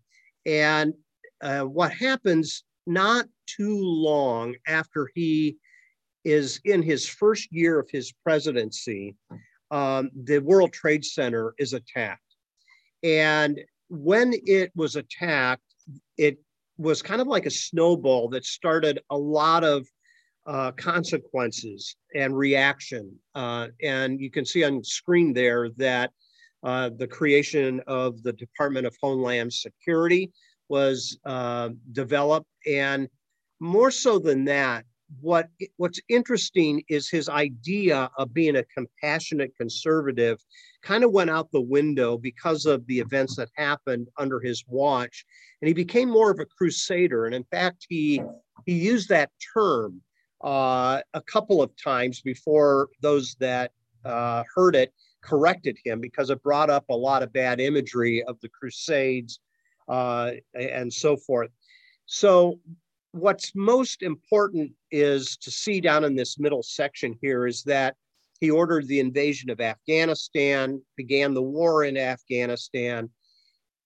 and 0.46 0.94
uh, 1.42 1.62
what 1.62 1.94
happens 1.94 2.66
not 2.86 3.26
too 3.48 3.80
long 3.82 4.56
after 4.68 5.10
he 5.16 5.56
is 6.26 6.60
in 6.66 6.82
his 6.82 7.08
first 7.08 7.48
year 7.50 7.80
of 7.80 7.90
his 7.90 8.12
presidency, 8.24 9.16
um, 9.72 10.10
the 10.26 10.40
World 10.40 10.74
Trade 10.74 11.06
Center 11.06 11.54
is 11.58 11.72
attacked. 11.72 12.22
And 13.04 13.58
when 13.88 14.34
it 14.46 14.72
was 14.76 14.98
attacked, 14.98 15.64
it 16.18 16.40
was 16.78 17.02
kind 17.02 17.22
of 17.22 17.28
like 17.28 17.46
a 17.46 17.52
snowball 17.52 18.28
that 18.30 18.44
started 18.44 19.00
a 19.10 19.18
lot 19.18 19.64
of 19.64 19.88
uh, 20.46 20.72
consequences 20.74 21.96
and 22.14 22.36
reaction. 22.36 23.16
Uh, 23.34 23.68
and 23.82 24.20
you 24.20 24.30
can 24.30 24.46
see 24.46 24.66
on 24.66 24.84
screen 24.84 25.34
there 25.34 25.70
that 25.78 26.12
uh, 26.64 26.90
the 26.98 27.08
creation 27.08 27.82
of 27.88 28.22
the 28.24 28.34
Department 28.34 28.86
of 28.86 28.96
Homeland 29.02 29.54
Security 29.54 30.32
was 30.68 31.18
uh, 31.26 31.70
developed. 31.92 32.50
And 32.68 33.10
more 33.60 33.92
so 33.92 34.20
than 34.20 34.46
that, 34.46 34.86
what 35.22 35.50
what's 35.78 36.00
interesting 36.08 36.84
is 36.88 37.10
his 37.10 37.30
idea 37.30 38.12
of 38.18 38.34
being 38.34 38.58
a 38.58 38.64
compassionate 38.66 39.56
conservative 39.58 40.40
kind 40.84 41.04
of 41.04 41.12
went 41.12 41.32
out 41.32 41.52
the 41.52 41.60
window 41.62 42.18
because 42.18 42.68
of 42.68 42.86
the 42.86 43.00
events 43.00 43.36
that 43.36 43.50
happened 43.56 44.08
under 44.18 44.40
his 44.40 44.64
watch. 44.68 45.26
And 45.62 45.68
he 45.68 45.74
became 45.74 46.10
more 46.10 46.30
of 46.30 46.40
a 46.40 46.46
crusader. 46.46 47.26
And 47.26 47.34
in 47.34 47.44
fact 47.46 47.88
he 47.90 48.22
he 48.66 48.74
used 48.74 49.10
that 49.10 49.32
term 49.54 50.02
uh, 50.44 51.02
a 51.14 51.22
couple 51.22 51.62
of 51.62 51.72
times 51.76 52.22
before 52.22 52.90
those 53.02 53.36
that 53.40 53.72
uh, 54.06 54.44
heard 54.56 54.76
it 54.76 54.94
corrected 55.22 55.78
him 55.84 56.00
because 56.00 56.30
it 56.30 56.42
brought 56.44 56.70
up 56.70 56.86
a 56.90 56.96
lot 56.96 57.24
of 57.24 57.34
bad 57.34 57.60
imagery 57.60 58.24
of 58.24 58.40
the 58.42 58.50
crusades 58.50 59.40
uh, 59.88 60.32
and 60.54 60.92
so 60.92 61.18
forth 61.18 61.50
so 62.06 62.60
what's 63.12 63.54
most 63.56 64.04
important 64.04 64.72
is 64.92 65.38
to 65.38 65.52
see 65.52 65.82
down 65.82 66.04
in 66.04 66.16
this 66.16 66.40
middle 66.40 66.64
section 66.64 67.18
here 67.22 67.48
is 67.48 67.64
that 67.64 67.96
he 68.40 68.50
ordered 68.50 68.88
the 68.88 69.00
invasion 69.00 69.50
of 69.50 69.60
Afghanistan, 69.60 70.82
began 70.96 71.34
the 71.34 71.42
war 71.42 71.84
in 71.84 71.98
Afghanistan 71.98 73.10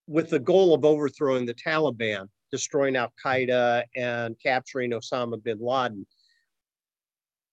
with 0.08 0.30
the 0.30 0.40
goal 0.40 0.74
of 0.74 0.86
overthrowing 0.86 1.46
the 1.46 1.56
Taliban, 1.56 2.28
destroying 2.52 2.96
Al 2.96 3.12
Qaeda, 3.24 3.84
and 3.96 4.36
capturing 4.42 4.92
Osama 4.92 5.42
bin 5.42 5.60
Laden. 5.60 6.06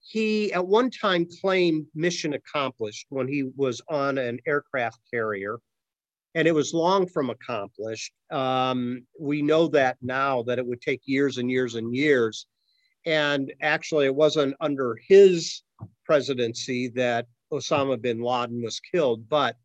He 0.01 0.53
at 0.53 0.67
one 0.67 0.91
time 0.91 1.27
claimed 1.41 1.87
mission 1.95 2.35
accomplished 2.35 3.07
when 3.11 3.29
he 3.29 3.51
was 3.57 3.81
on 3.89 4.19
an 4.19 4.41
aircraft 4.47 4.99
carrier 5.13 5.61
and 6.35 6.47
it 6.47 6.55
was 6.55 6.75
long 6.75 7.07
from 7.07 7.31
accomplished. 7.31 8.13
Um, 8.31 9.07
we 9.19 9.43
know 9.43 9.67
that 9.69 9.97
now 10.01 10.43
that 10.45 10.59
it 10.59 10.67
would 10.67 10.81
take 10.81 11.03
years 11.05 11.39
and 11.39 11.51
years 11.51 11.75
and 11.75 11.95
years. 11.95 12.47
And 13.07 13.53
actually, 13.63 14.07
it 14.07 14.15
wasn't 14.15 14.55
under 14.61 14.99
his 15.09 15.63
presidency 16.05 16.89
that 16.89 17.27
Osama 17.53 18.01
bin 18.01 18.21
Laden 18.21 18.63
was 18.63 18.81
killed. 18.81 19.29
But 19.29 19.57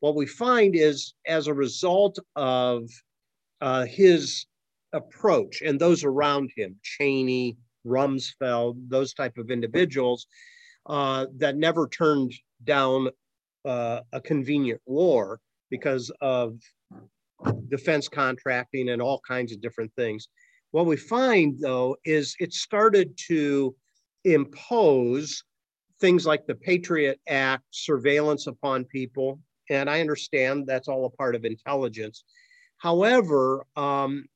what 0.00 0.14
we 0.14 0.26
find 0.26 0.74
is, 0.74 1.14
as 1.26 1.46
a 1.46 1.54
result 1.54 2.18
of 2.36 2.88
uh, 3.60 3.84
his 3.84 4.46
approach 4.92 5.60
and 5.60 5.78
those 5.78 6.04
around 6.04 6.50
him, 6.56 6.76
Cheney, 6.82 7.58
Rumsfeld, 7.86 8.88
those 8.88 9.14
type 9.14 9.38
of 9.38 9.50
individuals 9.50 10.26
uh, 10.86 11.26
that 11.36 11.56
never 11.56 11.88
turned 11.88 12.32
down 12.62 13.08
uh, 13.64 14.00
a 14.12 14.20
convenient 14.20 14.80
war, 14.86 15.40
because 15.70 16.12
of 16.20 16.56
defense 17.68 18.08
contracting 18.08 18.90
and 18.90 19.02
all 19.02 19.20
kinds 19.26 19.52
of 19.52 19.60
different 19.60 19.92
things. 19.96 20.28
What 20.70 20.86
we 20.86 20.96
find 20.96 21.58
though 21.60 21.96
is 22.04 22.36
it 22.38 22.52
started 22.52 23.18
to 23.28 23.74
impose 24.24 25.42
things 26.00 26.26
like 26.26 26.46
the 26.46 26.54
Patriot 26.54 27.18
Act, 27.28 27.64
surveillance 27.70 28.46
upon 28.46 28.84
people. 28.84 29.40
And 29.70 29.88
I 29.88 30.00
understand 30.00 30.66
that's 30.66 30.88
all 30.88 31.06
a 31.06 31.10
part 31.10 31.34
of 31.34 31.44
intelligence. 31.44 32.24
However, 32.78 33.64
um, 33.76 34.26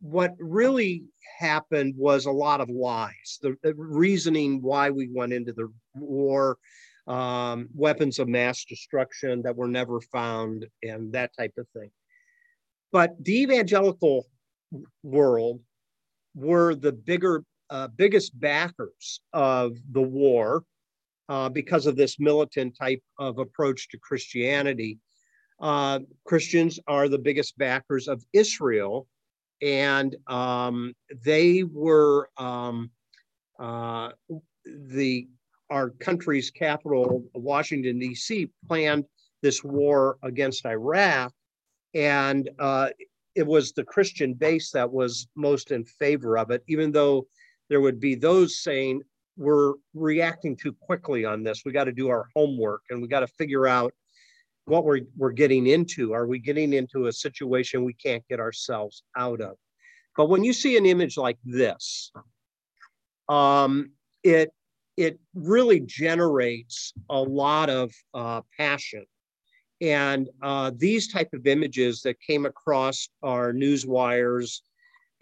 what 0.00 0.34
really 0.38 1.04
happened 1.38 1.94
was 1.96 2.26
a 2.26 2.30
lot 2.30 2.60
of 2.60 2.68
lies. 2.68 3.38
The, 3.42 3.56
the, 3.62 3.74
reasoning 3.74 4.62
why 4.62 4.90
we 4.90 5.08
went 5.12 5.32
into 5.32 5.52
the 5.52 5.72
war 5.94 6.58
um, 7.06 7.68
weapons 7.74 8.18
of 8.18 8.28
mass 8.28 8.64
destruction 8.64 9.42
that 9.42 9.56
were 9.56 9.68
never 9.68 10.00
found, 10.00 10.66
and 10.82 11.12
that 11.12 11.30
type 11.36 11.54
of 11.58 11.66
thing. 11.70 11.90
But 12.92 13.12
the 13.22 13.42
evangelical 13.42 14.26
world 15.02 15.60
were 16.34 16.74
the 16.74 16.92
bigger, 16.92 17.44
uh, 17.68 17.88
biggest 17.88 18.38
backers 18.38 19.20
of 19.32 19.76
the 19.92 20.02
war 20.02 20.64
uh, 21.28 21.48
because 21.48 21.86
of 21.86 21.96
this 21.96 22.18
militant 22.18 22.76
type 22.76 23.02
of 23.18 23.38
approach 23.38 23.88
to 23.90 23.98
Christianity. 23.98 24.98
Uh, 25.60 26.00
Christians 26.24 26.78
are 26.86 27.08
the 27.08 27.18
biggest 27.18 27.58
backers 27.58 28.08
of 28.08 28.24
Israel, 28.32 29.06
and 29.62 30.16
um, 30.26 30.94
they 31.24 31.62
were 31.64 32.30
um, 32.38 32.90
uh, 33.58 34.10
the 34.64 35.28
our 35.70 35.90
country's 35.90 36.50
capital, 36.50 37.24
Washington, 37.34 37.98
D.C., 37.98 38.50
planned 38.66 39.04
this 39.40 39.62
war 39.62 40.18
against 40.22 40.66
Iraq. 40.66 41.32
And 41.94 42.50
uh, 42.58 42.88
it 43.36 43.46
was 43.46 43.72
the 43.72 43.84
Christian 43.84 44.34
base 44.34 44.72
that 44.72 44.90
was 44.90 45.28
most 45.36 45.70
in 45.70 45.84
favor 45.84 46.36
of 46.36 46.50
it, 46.50 46.64
even 46.66 46.90
though 46.90 47.26
there 47.68 47.80
would 47.80 48.00
be 48.00 48.16
those 48.16 48.62
saying, 48.62 49.02
we're 49.36 49.74
reacting 49.94 50.56
too 50.56 50.72
quickly 50.72 51.24
on 51.24 51.42
this. 51.42 51.62
We 51.64 51.72
got 51.72 51.84
to 51.84 51.92
do 51.92 52.08
our 52.08 52.26
homework 52.34 52.82
and 52.90 53.00
we 53.00 53.08
got 53.08 53.20
to 53.20 53.26
figure 53.26 53.66
out 53.66 53.94
what 54.66 54.84
we're, 54.84 55.00
we're 55.16 55.32
getting 55.32 55.66
into. 55.66 56.12
Are 56.12 56.26
we 56.26 56.38
getting 56.38 56.72
into 56.72 57.06
a 57.06 57.12
situation 57.12 57.84
we 57.84 57.94
can't 57.94 58.26
get 58.28 58.40
ourselves 58.40 59.02
out 59.16 59.40
of? 59.40 59.56
But 60.16 60.28
when 60.28 60.44
you 60.44 60.52
see 60.52 60.76
an 60.76 60.86
image 60.86 61.16
like 61.16 61.38
this, 61.44 62.12
um, 63.28 63.92
it 64.22 64.52
it 64.96 65.18
really 65.34 65.80
generates 65.80 66.92
a 67.08 67.18
lot 67.22 67.70
of 67.70 67.90
uh, 68.12 68.42
passion. 68.58 69.06
And 69.80 70.28
uh, 70.42 70.72
these 70.76 71.10
type 71.10 71.30
of 71.32 71.46
images 71.46 72.02
that 72.02 72.20
came 72.20 72.44
across 72.44 73.08
our 73.22 73.54
news 73.54 73.86
wires 73.86 74.62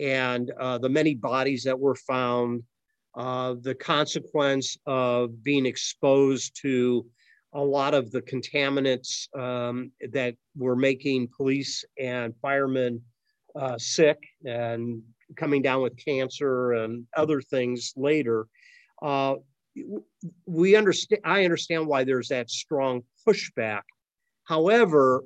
and 0.01 0.51
uh, 0.59 0.79
the 0.79 0.89
many 0.89 1.15
bodies 1.15 1.63
that 1.65 1.79
were 1.79 1.95
found, 1.95 2.65
uh, 3.15 3.55
the 3.61 3.75
consequence 3.75 4.77
of 4.87 5.45
being 5.45 5.65
exposed 5.65 6.59
to 6.63 7.07
a 7.55 7.63
lot 7.63 7.95
of 7.95 8.11
the 8.11 8.23
contaminants 8.23 9.27
um, 9.39 9.91
that 10.13 10.35
were 10.57 10.77
making 10.77 11.29
police 11.37 11.85
and 11.99 12.35
firemen 12.43 13.01
uh, 13.57 13.79
sick 13.79 14.19
and 14.45 15.03
coming 15.37 15.63
down 15.63 15.83
with 15.83 15.97
cancer 15.97 16.73
and 16.73 17.07
other 17.17 17.41
things 17.41 17.93
later. 17.97 18.47
Uh, 19.03 19.37
we 20.47 20.77
understand, 20.77 21.23
I 21.25 21.45
understand 21.45 21.87
why 21.87 22.05
there's 22.05 22.29
that 22.29 22.51
strong 22.51 23.03
pushback. 23.27 23.83
However, 24.45 25.25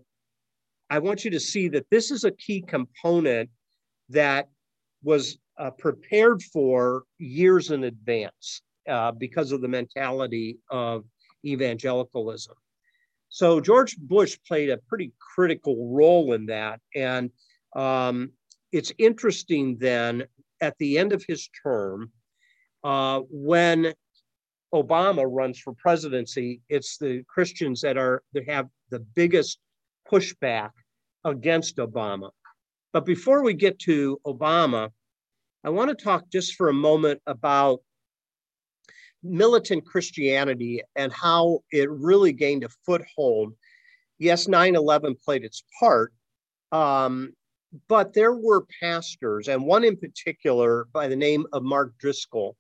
I 0.91 0.99
want 0.99 1.25
you 1.25 1.31
to 1.31 1.41
see 1.41 1.69
that 1.69 1.87
this 1.91 2.11
is 2.11 2.25
a 2.25 2.31
key 2.33 2.62
component 2.62 3.49
that 4.11 4.49
was 5.02 5.38
uh, 5.59 5.71
prepared 5.71 6.43
for 6.43 7.05
years 7.19 7.71
in 7.71 7.85
advance 7.85 8.62
uh, 8.88 9.12
because 9.12 9.52
of 9.52 9.61
the 9.61 9.69
mentality 9.69 10.59
of 10.71 11.05
evangelicalism. 11.44 12.54
So 13.28 13.61
George 13.61 13.96
Bush 13.96 14.38
played 14.46 14.70
a 14.70 14.76
pretty 14.76 15.12
critical 15.18 15.90
role 15.90 16.34
in 16.34 16.46
that. 16.46 16.80
And 16.94 17.30
um, 17.75 18.32
it's 18.72 18.92
interesting 18.99 19.78
then 19.78 20.25
at 20.61 20.76
the 20.78 20.99
end 20.99 21.12
of 21.12 21.25
his 21.26 21.49
term, 21.62 22.12
uh, 22.84 23.20
when 23.30 23.94
Obama 24.75 25.25
runs 25.26 25.58
for 25.58 25.75
presidency, 25.75 26.61
it's 26.68 26.99
the 26.99 27.22
Christians 27.28 27.80
that 27.82 27.96
are 27.96 28.22
that 28.32 28.49
have 28.49 28.68
the 28.90 29.00
biggest 29.00 29.58
pushback 30.11 30.70
against 31.25 31.76
Obama. 31.76 32.30
But 32.92 33.04
before 33.04 33.42
we 33.42 33.54
get 33.54 33.78
to 33.80 34.20
Obama, 34.26 34.90
I 35.64 35.70
want 35.70 35.96
to 35.96 36.04
talk 36.04 36.28
just 36.30 36.54
for 36.54 36.68
a 36.68 36.75
moment 36.75 37.20
about 37.26 37.80
militant 39.23 39.87
Christianity 39.87 40.83
and 40.97 41.12
how 41.12 41.61
it 41.71 41.91
really 41.91 42.33
gained 42.33 42.64
a 42.64 42.69
foothold. 42.85 43.55
Yes, 44.19 44.49
9 44.49 44.76
11 44.76 45.17
played 45.25 45.45
its 45.45 45.62
part, 45.79 46.12
um, 46.71 47.33
but 47.88 48.12
there 48.12 48.35
were 48.35 48.67
pastors, 48.81 49.49
and 49.49 49.64
one 49.64 49.85
in 49.85 49.97
particular 49.97 50.87
by 50.93 51.09
the 51.09 51.17
name 51.17 51.47
of 51.52 51.62
Mark 51.62 51.95
Driscoll, 51.99 52.57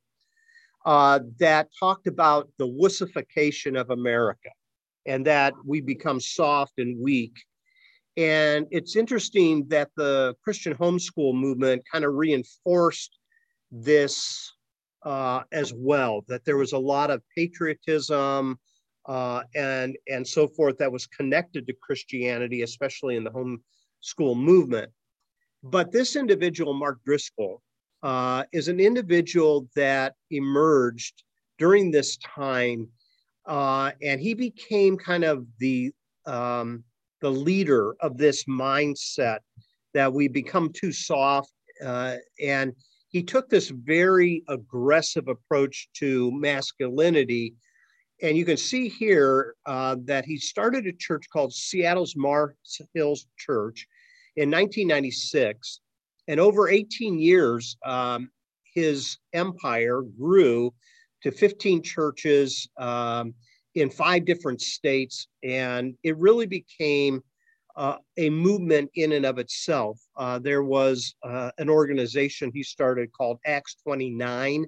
uh, 0.84 1.20
that 1.38 1.68
talked 1.78 2.06
about 2.06 2.48
the 2.58 2.66
wussification 2.66 3.78
of 3.78 3.90
America 3.90 4.50
and 5.06 5.26
that 5.26 5.54
we 5.64 5.80
become 5.80 6.20
soft 6.20 6.78
and 6.78 6.98
weak. 7.00 7.34
And 8.16 8.66
it's 8.70 8.96
interesting 8.96 9.66
that 9.68 9.90
the 9.96 10.34
Christian 10.44 10.74
homeschool 10.74 11.34
movement 11.34 11.82
kind 11.90 12.04
of 12.04 12.14
reinforced 12.14 13.18
this 13.70 14.52
uh, 15.04 15.42
as 15.52 15.72
well, 15.74 16.24
that 16.28 16.44
there 16.44 16.56
was 16.56 16.72
a 16.72 16.78
lot 16.78 17.10
of 17.10 17.22
patriotism 17.34 18.58
uh, 19.06 19.42
and, 19.54 19.96
and 20.08 20.26
so 20.26 20.46
forth 20.46 20.78
that 20.78 20.92
was 20.92 21.06
connected 21.06 21.66
to 21.66 21.72
Christianity, 21.72 22.62
especially 22.62 23.16
in 23.16 23.24
the 23.24 23.30
home 23.30 23.62
school 24.00 24.34
movement. 24.34 24.90
But 25.62 25.92
this 25.92 26.16
individual, 26.16 26.74
Mark 26.74 26.98
Driscoll, 27.04 27.62
uh, 28.02 28.44
is 28.52 28.68
an 28.68 28.80
individual 28.80 29.68
that 29.76 30.14
emerged 30.30 31.22
during 31.58 31.90
this 31.90 32.16
time, 32.16 32.88
uh, 33.46 33.92
and 34.02 34.20
he 34.20 34.34
became 34.34 34.96
kind 34.96 35.24
of 35.24 35.46
the 35.58 35.92
um, 36.26 36.84
the 37.20 37.30
leader 37.30 37.94
of 38.00 38.16
this 38.16 38.44
mindset 38.44 39.38
that 39.94 40.12
we 40.12 40.26
become 40.26 40.72
too 40.72 40.90
soft, 40.90 41.52
uh, 41.84 42.16
and 42.42 42.72
he 43.12 43.22
took 43.22 43.48
this 43.48 43.68
very 43.68 44.42
aggressive 44.48 45.28
approach 45.28 45.88
to 45.94 46.30
masculinity. 46.32 47.54
And 48.22 48.36
you 48.36 48.44
can 48.44 48.56
see 48.56 48.88
here 48.88 49.54
uh, 49.66 49.96
that 50.04 50.24
he 50.24 50.38
started 50.38 50.86
a 50.86 50.92
church 50.92 51.26
called 51.32 51.52
Seattle's 51.52 52.16
Mars 52.16 52.54
Hills 52.94 53.26
Church 53.38 53.86
in 54.36 54.50
1996 54.50 55.80
and 56.28 56.40
over 56.40 56.68
18 56.68 57.18
years, 57.18 57.76
um, 57.84 58.30
his 58.74 59.18
empire 59.32 60.02
grew 60.02 60.72
to 61.22 61.30
15 61.30 61.82
churches 61.82 62.68
um, 62.78 63.34
in 63.74 63.90
five 63.90 64.24
different 64.24 64.60
states. 64.60 65.28
And 65.42 65.94
it 66.02 66.16
really 66.16 66.46
became 66.46 67.22
uh, 67.76 67.96
a 68.16 68.30
movement 68.30 68.90
in 68.94 69.12
and 69.12 69.24
of 69.24 69.38
itself. 69.38 70.00
Uh, 70.16 70.38
there 70.38 70.62
was 70.62 71.14
uh, 71.22 71.50
an 71.58 71.68
organization 71.68 72.50
he 72.52 72.62
started 72.62 73.12
called 73.12 73.38
Acts 73.46 73.76
29 73.82 74.66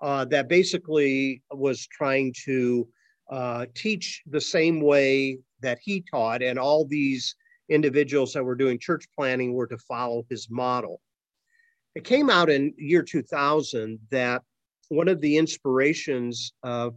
uh, 0.00 0.24
that 0.26 0.48
basically 0.48 1.42
was 1.50 1.86
trying 1.86 2.32
to 2.44 2.88
uh, 3.30 3.66
teach 3.74 4.22
the 4.26 4.40
same 4.40 4.80
way 4.80 5.38
that 5.60 5.78
he 5.82 6.04
taught, 6.10 6.42
and 6.42 6.58
all 6.58 6.84
these 6.84 7.34
individuals 7.68 8.32
that 8.32 8.44
were 8.44 8.54
doing 8.54 8.78
church 8.78 9.04
planting 9.14 9.52
were 9.52 9.66
to 9.66 9.76
follow 9.78 10.24
his 10.30 10.48
model. 10.50 11.00
It 11.94 12.04
came 12.04 12.30
out 12.30 12.48
in 12.48 12.72
year 12.78 13.02
2000 13.02 13.98
that 14.10 14.42
one 14.88 15.08
of 15.08 15.20
the 15.20 15.36
inspirations 15.36 16.52
of, 16.62 16.94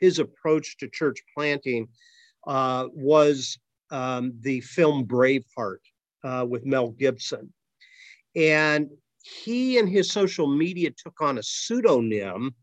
his 0.00 0.20
approach 0.20 0.76
to 0.76 0.86
church 0.86 1.20
planting 1.36 1.88
uh, 2.46 2.86
was 2.92 3.58
um, 3.90 4.32
the 4.40 4.60
film 4.60 5.06
Braveheart 5.06 5.82
uh, 6.24 6.46
with 6.48 6.64
Mel 6.64 6.90
Gibson. 6.90 7.52
And 8.36 8.88
he 9.22 9.78
and 9.78 9.88
his 9.88 10.10
social 10.10 10.46
media 10.46 10.90
took 10.90 11.20
on 11.20 11.38
a 11.38 11.42
pseudonym, 11.42 12.54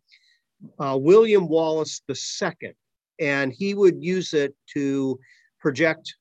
uh, 0.80 0.98
William 1.00 1.48
Wallace 1.48 2.02
II, 2.10 2.74
and 3.20 3.54
he 3.54 3.74
would 3.74 4.04
use 4.04 4.34
it 4.34 4.56
to 4.74 5.20
project 5.60 6.14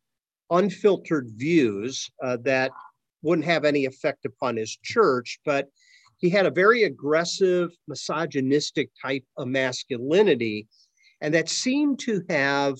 unfiltered 0.50 1.28
views 1.36 2.10
uh, 2.22 2.36
that 2.42 2.70
wouldn't 3.22 3.46
have 3.46 3.64
any 3.64 3.84
effect 3.84 4.24
upon 4.24 4.56
his 4.56 4.76
church, 4.82 5.38
but 5.44 5.68
he 6.18 6.28
had 6.28 6.46
a 6.46 6.50
very 6.50 6.84
aggressive, 6.84 7.70
misogynistic 7.88 8.90
type 9.00 9.24
of 9.36 9.48
masculinity, 9.48 10.68
and 11.20 11.34
that 11.34 11.48
seemed 11.48 11.98
to 12.00 12.22
have 12.28 12.76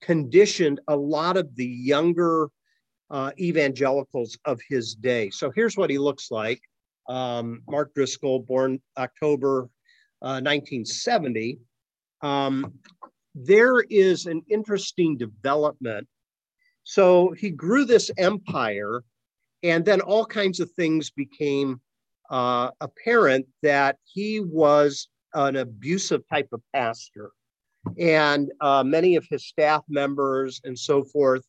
conditioned 0.00 0.80
a 0.88 0.96
lot 0.96 1.36
of 1.36 1.54
the 1.56 1.66
younger 1.66 2.48
uh, 3.10 3.32
evangelicals 3.38 4.38
of 4.44 4.60
his 4.68 4.94
day. 4.94 5.30
So 5.30 5.50
here's 5.50 5.76
what 5.76 5.90
he 5.90 5.98
looks 5.98 6.30
like. 6.30 6.60
Um, 7.08 7.62
Mark 7.68 7.94
Driscoll, 7.94 8.40
born 8.40 8.80
October 8.98 9.68
uh, 10.20 10.40
1970. 10.42 11.58
Um, 12.22 12.74
there 13.34 13.80
is 13.80 14.26
an 14.26 14.42
interesting 14.50 15.16
development 15.16 16.06
so 16.88 17.32
he 17.32 17.50
grew 17.50 17.84
this 17.84 18.10
empire, 18.16 19.04
and 19.62 19.84
then 19.84 20.00
all 20.00 20.24
kinds 20.24 20.58
of 20.58 20.70
things 20.70 21.10
became 21.10 21.82
uh, 22.30 22.70
apparent 22.80 23.46
that 23.62 23.98
he 24.06 24.40
was 24.40 25.08
an 25.34 25.56
abusive 25.56 26.22
type 26.30 26.48
of 26.50 26.62
pastor. 26.74 27.32
And 27.98 28.50
uh, 28.60 28.82
many 28.84 29.16
of 29.16 29.26
his 29.28 29.46
staff 29.46 29.82
members 29.88 30.60
and 30.64 30.78
so 30.78 31.04
forth 31.04 31.44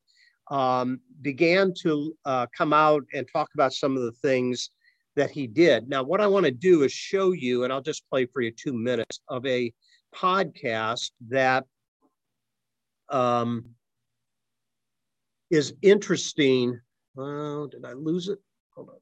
um, 0.50 1.00
began 1.22 1.74
to 1.84 2.16
uh, 2.26 2.48
come 2.58 2.74
out 2.74 3.04
and 3.14 3.28
talk 3.32 3.50
about 3.54 3.74
some 3.74 3.96
of 3.96 4.04
the 4.04 4.12
things 4.12 4.72
that 5.16 5.30
he 5.30 5.48
did. 5.48 5.90
Now, 5.90 6.04
what 6.04 6.22
I 6.22 6.28
want 6.28 6.46
to 6.46 6.52
do 6.52 6.84
is 6.84 6.92
show 6.92 7.32
you, 7.32 7.64
and 7.64 7.74
I'll 7.74 7.82
just 7.82 8.10
play 8.10 8.26
for 8.26 8.42
you 8.42 8.52
two 8.52 8.74
minutes 8.74 9.20
of 9.28 9.46
a 9.46 9.72
podcast 10.16 11.12
that 11.30 11.66
um, 13.10 13.66
is 15.50 15.74
interesting. 15.82 16.80
Oh, 17.18 17.68
did 17.68 17.86
I 17.86 17.94
lose 17.94 18.30
it? 18.30 18.40
Hold 18.76 18.90
on. 18.90 18.96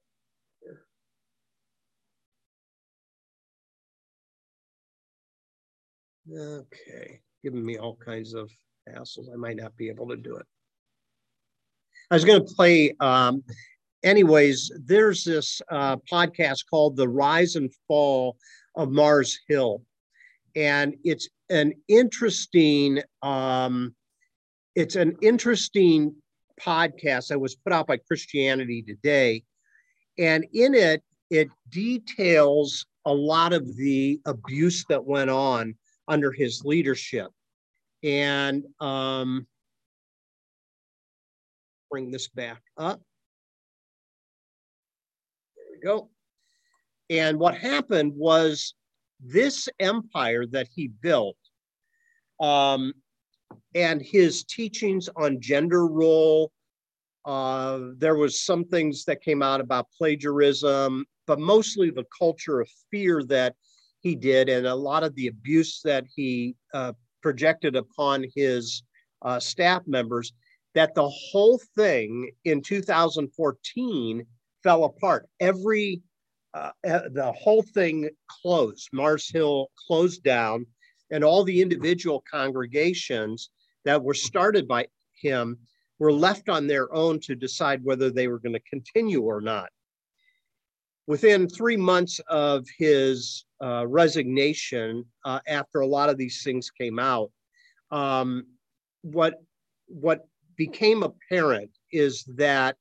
Okay, 6.29 7.21
giving 7.43 7.65
me 7.65 7.77
all 7.77 7.95
kinds 7.95 8.33
of 8.33 8.49
hassles. 8.89 9.31
I 9.31 9.35
might 9.35 9.57
not 9.57 9.75
be 9.77 9.89
able 9.89 10.07
to 10.09 10.17
do 10.17 10.35
it. 10.35 10.45
I 12.09 12.15
was 12.15 12.25
going 12.25 12.45
to 12.45 12.53
play. 12.53 12.95
Um, 12.99 13.43
anyways, 14.03 14.71
there's 14.85 15.23
this 15.23 15.61
uh, 15.71 15.97
podcast 16.11 16.59
called 16.69 16.95
The 16.95 17.07
Rise 17.07 17.55
and 17.55 17.71
Fall 17.87 18.37
of 18.75 18.91
Mars 18.91 19.39
Hill. 19.47 19.81
And 20.55 20.95
it's 21.03 21.29
an 21.49 21.73
interesting, 21.87 23.01
um, 23.21 23.95
it's 24.75 24.95
an 24.95 25.15
interesting 25.21 26.15
podcast 26.59 27.27
that 27.27 27.39
was 27.39 27.55
put 27.55 27.73
out 27.73 27.87
by 27.87 27.97
Christianity 27.97 28.81
Today. 28.81 29.43
And 30.17 30.45
in 30.53 30.73
it, 30.73 31.03
it 31.29 31.49
details 31.69 32.85
a 33.05 33.13
lot 33.13 33.53
of 33.53 33.75
the 33.77 34.19
abuse 34.25 34.85
that 34.89 35.05
went 35.05 35.29
on 35.29 35.75
under 36.07 36.31
his 36.31 36.63
leadership. 36.63 37.31
And 38.03 38.65
um, 38.79 39.47
bring 41.89 42.11
this 42.11 42.27
back 42.27 42.61
up. 42.77 43.01
There 45.55 45.65
we 45.73 45.79
go. 45.79 46.09
And 47.09 47.39
what 47.39 47.55
happened 47.55 48.13
was 48.15 48.73
this 49.19 49.67
empire 49.79 50.45
that 50.47 50.67
he 50.73 50.87
built 50.87 51.37
um, 52.39 52.93
and 53.73 54.01
his 54.01 54.43
teachings 54.43 55.09
on 55.15 55.41
gender 55.41 55.87
role. 55.87 56.51
Uh, 57.25 57.89
there 57.97 58.15
was 58.15 58.41
some 58.41 58.63
things 58.65 59.05
that 59.05 59.21
came 59.21 59.41
out 59.41 59.59
about 59.59 59.87
plagiarism, 59.97 61.05
but 61.25 61.39
mostly 61.39 61.89
the 61.89 62.05
culture 62.17 62.61
of 62.61 62.69
fear 62.91 63.23
that 63.23 63.55
he 64.07 64.15
did, 64.15 64.47
and 64.49 64.65
a 64.65 64.75
lot 64.75 65.03
of 65.03 65.13
the 65.15 65.27
abuse 65.27 65.81
that 65.83 66.05
he 66.15 66.55
uh, 66.73 66.93
projected 67.21 67.75
upon 67.75 68.25
his 68.35 68.83
uh, 69.21 69.39
staff 69.39 69.83
members. 69.85 70.33
That 70.75 70.93
the 70.95 71.09
whole 71.09 71.59
thing 71.75 72.31
in 72.45 72.61
2014 72.61 74.25
fell 74.63 74.83
apart. 74.85 75.27
Every 75.39 76.01
uh, 76.53 76.71
the 76.83 77.33
whole 77.37 77.63
thing 77.63 78.09
closed. 78.41 78.89
Mars 78.93 79.29
Hill 79.29 79.69
closed 79.87 80.23
down 80.23 80.65
and 81.11 81.23
all 81.23 81.43
the 81.43 81.61
individual 81.61 82.23
congregations 82.29 83.49
that 83.85 84.03
were 84.03 84.13
started 84.13 84.67
by 84.67 84.87
him 85.21 85.57
were 85.99 86.11
left 86.11 86.49
on 86.49 86.67
their 86.67 86.93
own 86.93 87.19
to 87.21 87.35
decide 87.35 87.83
whether 87.83 88.09
they 88.09 88.27
were 88.27 88.39
going 88.39 88.53
to 88.53 88.69
continue 88.69 89.21
or 89.21 89.41
not. 89.41 89.69
Within 91.07 91.47
three 91.47 91.77
months 91.77 92.19
of 92.27 92.65
his 92.77 93.45
uh, 93.63 93.87
resignation, 93.87 95.05
uh, 95.23 95.39
after 95.47 95.79
a 95.79 95.87
lot 95.87 96.09
of 96.09 96.17
these 96.17 96.43
things 96.43 96.69
came 96.69 96.99
out, 96.99 97.31
um, 97.91 98.45
what 99.01 99.41
what 99.87 100.27
became 100.57 101.03
apparent 101.03 101.71
is 101.93 102.25
that 102.35 102.75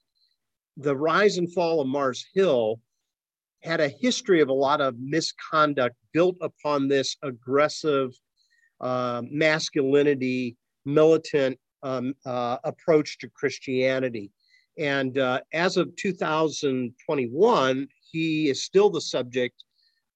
the 0.77 0.97
rise 0.97 1.39
and 1.39 1.53
fall 1.53 1.81
of 1.81 1.87
Mars 1.87 2.27
Hill 2.35 2.81
had 3.63 3.81
a 3.81 3.89
history 3.89 4.41
of 4.41 4.49
a 4.49 4.53
lot 4.53 4.81
of 4.81 4.97
misconduct 4.99 5.95
built 6.13 6.37
upon 6.41 6.89
this 6.89 7.17
aggressive 7.23 8.13
uh, 8.81 9.23
masculinity, 9.31 10.57
militant 10.85 11.59
um, 11.83 12.15
uh, 12.25 12.59
approach 12.65 13.19
to 13.19 13.29
Christianity. 13.29 14.31
And 14.79 15.17
uh, 15.19 15.41
as 15.53 15.77
of 15.77 15.95
2021, 15.97 17.89
he 18.11 18.49
is 18.49 18.65
still 18.65 18.91
the 18.91 19.01
subject 19.01 19.65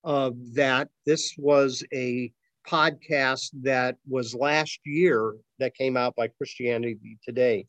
of 0.05 0.35
that. 0.55 0.89
This 1.07 1.35
was 1.37 1.85
a 1.93 2.33
podcast 2.67 3.51
that 3.63 3.97
was 4.09 4.35
last 4.35 4.81
year 4.85 5.37
that 5.59 5.75
came 5.75 5.97
out 5.97 6.15
by 6.17 6.29
Christianity 6.29 7.19
Today. 7.25 7.67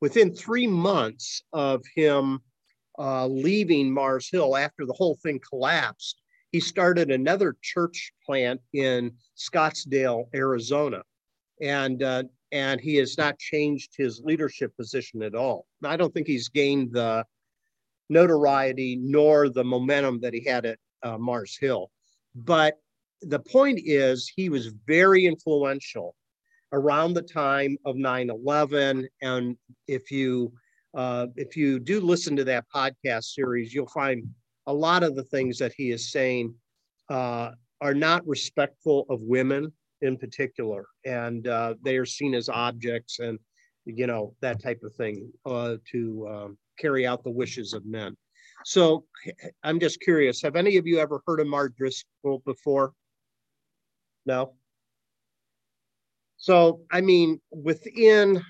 Within 0.00 0.34
three 0.34 0.66
months 0.66 1.42
of 1.52 1.82
him 1.94 2.40
uh, 2.98 3.26
leaving 3.26 3.92
Mars 3.92 4.28
Hill 4.30 4.56
after 4.56 4.86
the 4.86 4.92
whole 4.92 5.18
thing 5.22 5.40
collapsed, 5.48 6.20
he 6.52 6.60
started 6.60 7.10
another 7.10 7.56
church 7.62 8.12
plant 8.24 8.60
in 8.72 9.12
Scottsdale, 9.36 10.26
Arizona, 10.34 11.02
and 11.60 12.02
uh, 12.02 12.24
and 12.52 12.80
he 12.80 12.94
has 12.96 13.18
not 13.18 13.38
changed 13.38 13.92
his 13.96 14.20
leadership 14.22 14.76
position 14.76 15.22
at 15.22 15.34
all. 15.34 15.66
I 15.82 15.96
don't 15.96 16.14
think 16.14 16.28
he's 16.28 16.48
gained 16.48 16.92
the 16.92 17.24
notoriety 18.08 18.96
nor 19.00 19.48
the 19.48 19.64
momentum 19.64 20.20
that 20.20 20.34
he 20.34 20.44
had 20.44 20.66
at 20.66 20.78
uh, 21.02 21.18
Mars 21.18 21.56
Hill, 21.60 21.90
but 22.34 22.78
the 23.22 23.40
point 23.40 23.80
is 23.84 24.30
he 24.34 24.48
was 24.48 24.72
very 24.86 25.24
influential 25.26 26.14
around 26.72 27.14
the 27.14 27.22
time 27.22 27.76
of 27.84 27.96
9-11 27.96 29.06
and 29.22 29.56
if 29.86 30.10
you 30.10 30.52
uh, 30.94 31.26
if 31.36 31.56
you 31.56 31.78
do 31.80 32.00
listen 32.00 32.36
to 32.36 32.44
that 32.44 32.64
podcast 32.72 33.24
series, 33.24 33.74
you'll 33.74 33.86
find 33.88 34.24
a 34.66 34.72
lot 34.72 35.02
of 35.02 35.16
the 35.16 35.24
things 35.24 35.58
that 35.58 35.72
he 35.76 35.90
is 35.90 36.12
saying 36.12 36.54
uh, 37.10 37.50
are 37.80 37.94
not 37.94 38.26
respectful 38.26 39.04
of 39.10 39.20
women 39.22 39.72
in 40.02 40.16
particular, 40.16 40.86
and 41.04 41.48
uh, 41.48 41.74
they 41.82 41.96
are 41.96 42.06
seen 42.06 42.34
as 42.34 42.48
objects 42.48 43.18
and 43.18 43.38
you 43.86 44.06
know 44.06 44.34
that 44.40 44.62
type 44.62 44.80
of 44.82 44.94
thing 44.94 45.30
uh, 45.44 45.76
to 45.90 46.28
um, 46.28 46.58
carry 46.78 47.06
out 47.06 47.24
the 47.24 47.30
wishes 47.30 47.72
of 47.72 47.86
men. 47.86 48.16
So 48.64 49.04
I'm 49.62 49.80
just 49.80 50.00
curious: 50.00 50.42
Have 50.42 50.56
any 50.56 50.76
of 50.76 50.86
you 50.86 50.98
ever 50.98 51.20
heard 51.26 51.40
of 51.40 51.46
Mark 51.46 51.76
Driscoll 51.76 52.42
before? 52.44 52.92
No. 54.26 54.54
So 56.36 56.80
I 56.90 57.00
mean, 57.00 57.40
within 57.50 58.42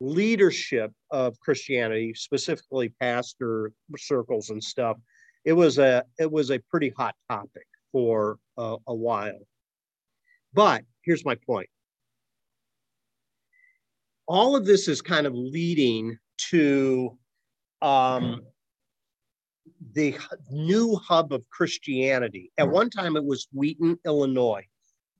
leadership 0.00 0.92
of 1.10 1.38
Christianity, 1.40 2.14
specifically 2.14 2.88
pastor 3.00 3.72
circles 3.96 4.50
and 4.50 4.62
stuff, 4.62 4.96
it 5.44 5.52
was 5.52 5.78
a 5.78 6.04
it 6.18 6.30
was 6.30 6.50
a 6.50 6.58
pretty 6.70 6.92
hot 6.96 7.14
topic 7.30 7.66
for 7.90 8.38
a, 8.56 8.76
a 8.86 8.94
while. 8.94 9.46
But 10.54 10.84
here's 11.02 11.24
my 11.24 11.34
point. 11.34 11.68
All 14.26 14.56
of 14.56 14.64
this 14.64 14.88
is 14.88 15.02
kind 15.02 15.26
of 15.26 15.34
leading 15.34 16.18
to 16.50 17.18
um, 17.82 18.42
the 19.92 20.16
new 20.50 20.96
hub 20.96 21.32
of 21.32 21.48
Christianity. 21.50 22.50
At 22.56 22.70
one 22.70 22.88
time, 22.88 23.16
it 23.16 23.24
was 23.24 23.48
Wheaton, 23.52 23.98
Illinois, 24.06 24.64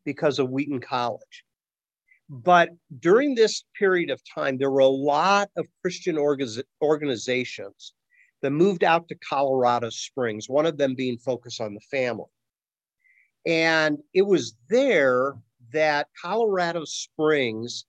because 0.05 0.38
of 0.38 0.51
Wheaton 0.51 0.81
College. 0.81 1.44
But 2.29 2.70
during 3.01 3.35
this 3.35 3.64
period 3.79 4.11
of 4.11 4.22
time, 4.25 4.57
there 4.57 4.70
were 4.70 4.81
a 4.81 4.87
lot 4.87 5.51
of 5.57 5.66
Christian 5.83 6.16
organizations 6.16 7.92
that 8.40 8.51
moved 8.51 8.85
out 8.85 9.09
to 9.09 9.14
Colorado 9.16 9.90
Springs, 9.90 10.48
one 10.48 10.64
of 10.64 10.79
them 10.79 10.94
being 10.94 11.18
Focus 11.18 11.61
on 11.61 11.75
the 11.75 11.81
Family. 11.90 12.31
And 13.44 13.98
it 14.14 14.22
was 14.22 14.57
there 14.70 15.35
that 15.72 16.09
Colorado 16.20 16.85
Springs 16.85 17.85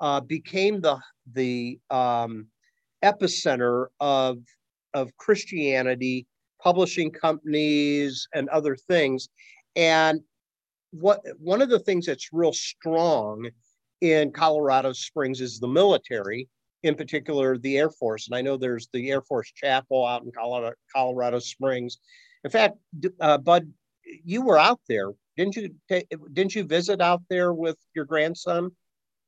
uh, 0.00 0.20
became 0.20 0.80
the, 0.80 0.98
the 1.32 1.80
um, 1.90 2.46
epicenter 3.04 3.86
of, 4.00 4.38
of 4.94 5.16
Christianity, 5.16 6.26
publishing 6.62 7.10
companies, 7.10 8.28
and 8.34 8.48
other 8.48 8.76
things. 8.76 9.28
And 9.76 10.20
what 10.90 11.20
one 11.38 11.62
of 11.62 11.68
the 11.68 11.78
things 11.78 12.06
that's 12.06 12.30
real 12.32 12.52
strong 12.52 13.48
in 14.00 14.32
Colorado 14.32 14.92
Springs 14.92 15.40
is 15.40 15.60
the 15.60 15.68
military, 15.68 16.48
in 16.82 16.94
particular 16.94 17.58
the 17.58 17.78
Air 17.78 17.90
Force. 17.90 18.26
And 18.26 18.36
I 18.36 18.42
know 18.42 18.56
there's 18.56 18.88
the 18.92 19.10
Air 19.10 19.22
Force 19.22 19.52
Chapel 19.54 20.06
out 20.06 20.22
in 20.22 20.32
Colorado, 20.32 20.74
Colorado 20.94 21.38
Springs. 21.38 21.98
In 22.44 22.50
fact, 22.50 22.76
uh, 23.20 23.38
Bud, 23.38 23.70
you 24.24 24.42
were 24.42 24.58
out 24.58 24.80
there, 24.88 25.10
didn't 25.36 25.56
you? 25.56 25.74
T- 25.88 26.06
didn't 26.32 26.54
you 26.54 26.64
visit 26.64 27.00
out 27.00 27.22
there 27.28 27.52
with 27.52 27.76
your 27.94 28.04
grandson? 28.04 28.70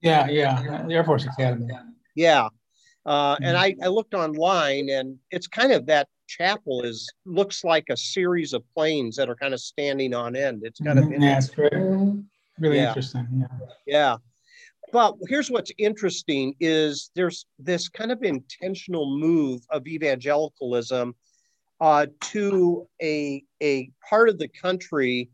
Yeah, 0.01 0.29
yeah, 0.29 0.85
the 0.87 0.95
Air 0.95 1.05
Force 1.05 1.27
Academy. 1.27 1.69
Yeah, 2.17 2.49
uh, 3.05 3.37
and 3.43 3.57
mm-hmm. 3.57 3.83
I, 3.83 3.87
I 3.87 3.89
looked 3.89 4.15
online, 4.15 4.89
and 4.89 5.19
it's 5.31 5.47
kind 5.47 5.73
of 5.73 5.87
that 5.87 6.09
chapel 6.29 6.83
is 6.83 7.11
looks 7.27 7.65
like 7.65 7.85
a 7.91 7.97
series 7.97 8.53
of 8.53 8.63
planes 8.75 9.17
that 9.17 9.29
are 9.29 9.35
kind 9.35 9.55
of 9.55 9.61
standing 9.61 10.15
on 10.15 10.37
end. 10.37 10.63
It's 10.65 10.81
kind 10.81 10.99
mm-hmm. 10.99 11.15
of 11.15 11.23
yeah, 11.23 11.39
it's 11.39 11.51
great. 11.51 11.73
Really 12.59 12.77
yeah. 12.77 12.89
interesting. 12.89 13.27
Yeah. 13.33 13.67
Yeah. 13.87 14.17
But 14.93 15.17
here's 15.27 15.51
what's 15.51 15.73
interesting 15.79 16.55
is 16.61 17.11
there's 17.17 17.47
this 17.59 17.89
kind 17.89 18.13
of 18.13 18.23
intentional 18.23 19.19
move 19.19 19.63
of 19.71 19.87
evangelicalism 19.87 21.15
uh, 21.81 22.07
to 22.21 22.87
a, 23.03 23.43
a 23.63 23.91
part 24.09 24.29
of 24.29 24.39
the 24.39 24.49
country 24.49 25.31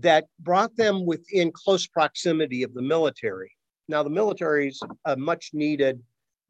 that 0.00 0.26
brought 0.40 0.76
them 0.76 1.06
within 1.06 1.52
close 1.52 1.86
proximity 1.86 2.62
of 2.64 2.74
the 2.74 2.82
military. 2.82 3.52
Now, 3.88 4.02
the 4.02 4.10
military 4.10 4.68
is 4.68 4.80
a 5.04 5.16
much 5.16 5.50
needed 5.52 6.02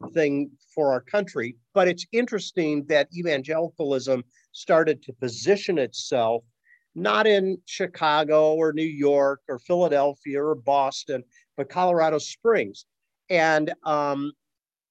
thing 0.09 0.51
for 0.75 0.93
our 0.93 1.01
country, 1.01 1.57
but 1.75 1.89
it's 1.89 2.07
interesting 2.13 2.85
that 2.89 3.09
evangelicalism 3.17 4.25
started 4.53 5.03
to 5.03 5.13
position 5.13 5.79
itself 5.79 6.45
not 6.95 7.27
in 7.27 7.59
Chicago 7.67 8.55
or 8.55 8.73
New 8.73 8.83
York 8.83 9.41
or 9.49 9.59
Philadelphia 9.61 10.43
or 10.43 10.55
Boston, 10.55 11.23
but 11.57 11.69
Colorado 11.69 12.19
Springs. 12.19 12.87
And 13.29 13.73
um, 13.85 14.33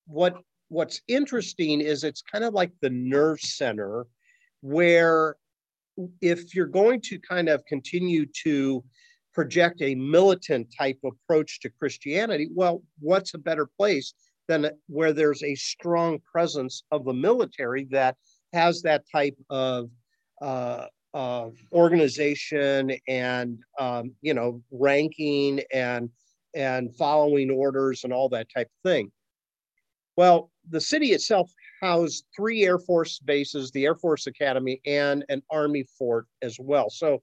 what 0.07 0.37
what's 0.69 1.01
interesting 1.07 1.81
is 1.81 2.03
it's 2.03 2.21
kind 2.21 2.43
of 2.43 2.53
like 2.53 2.71
the 2.81 2.89
nerve 2.89 3.39
center 3.41 4.05
where 4.61 5.35
if 6.21 6.55
you're 6.55 6.67
going 6.67 7.01
to 7.01 7.19
kind 7.19 7.49
of 7.49 7.65
continue 7.65 8.25
to 8.43 8.83
project 9.33 9.81
a 9.81 9.95
militant 9.95 10.67
type 10.77 10.99
approach 11.03 11.59
to 11.61 11.69
Christianity, 11.69 12.49
well, 12.53 12.83
what's 12.99 13.33
a 13.33 13.37
better 13.37 13.67
place 13.77 14.13
than 14.49 14.69
where 14.87 15.13
there's 15.13 15.43
a 15.43 15.55
strong 15.55 16.19
presence 16.29 16.83
of 16.91 17.05
the 17.05 17.13
military 17.13 17.85
that 17.91 18.17
has 18.51 18.81
that 18.81 19.03
type 19.09 19.37
of 19.49 19.89
uh, 20.41 20.87
uh, 21.13 21.49
organization 21.71 22.91
and 23.07 23.59
um, 23.79 24.11
you 24.21 24.33
know 24.33 24.61
ranking 24.71 25.61
and 25.71 26.09
and 26.55 26.93
following 26.95 27.51
orders 27.51 28.03
and 28.03 28.11
all 28.11 28.27
that 28.27 28.47
type 28.53 28.67
of 28.67 28.89
thing. 28.89 29.11
Well, 30.17 30.51
the 30.69 30.81
city 30.81 31.13
itself 31.13 31.49
housed 31.79 32.25
three 32.35 32.65
Air 32.65 32.79
Force 32.79 33.19
bases, 33.19 33.69
the 33.71 33.85
Air 33.85 33.95
Force 33.95 34.25
Academy, 34.25 34.81
and 34.85 35.23
an 35.29 35.43
Army 35.51 35.85
fort 35.97 36.25
as 36.41 36.57
well. 36.59 36.89
So, 36.89 37.21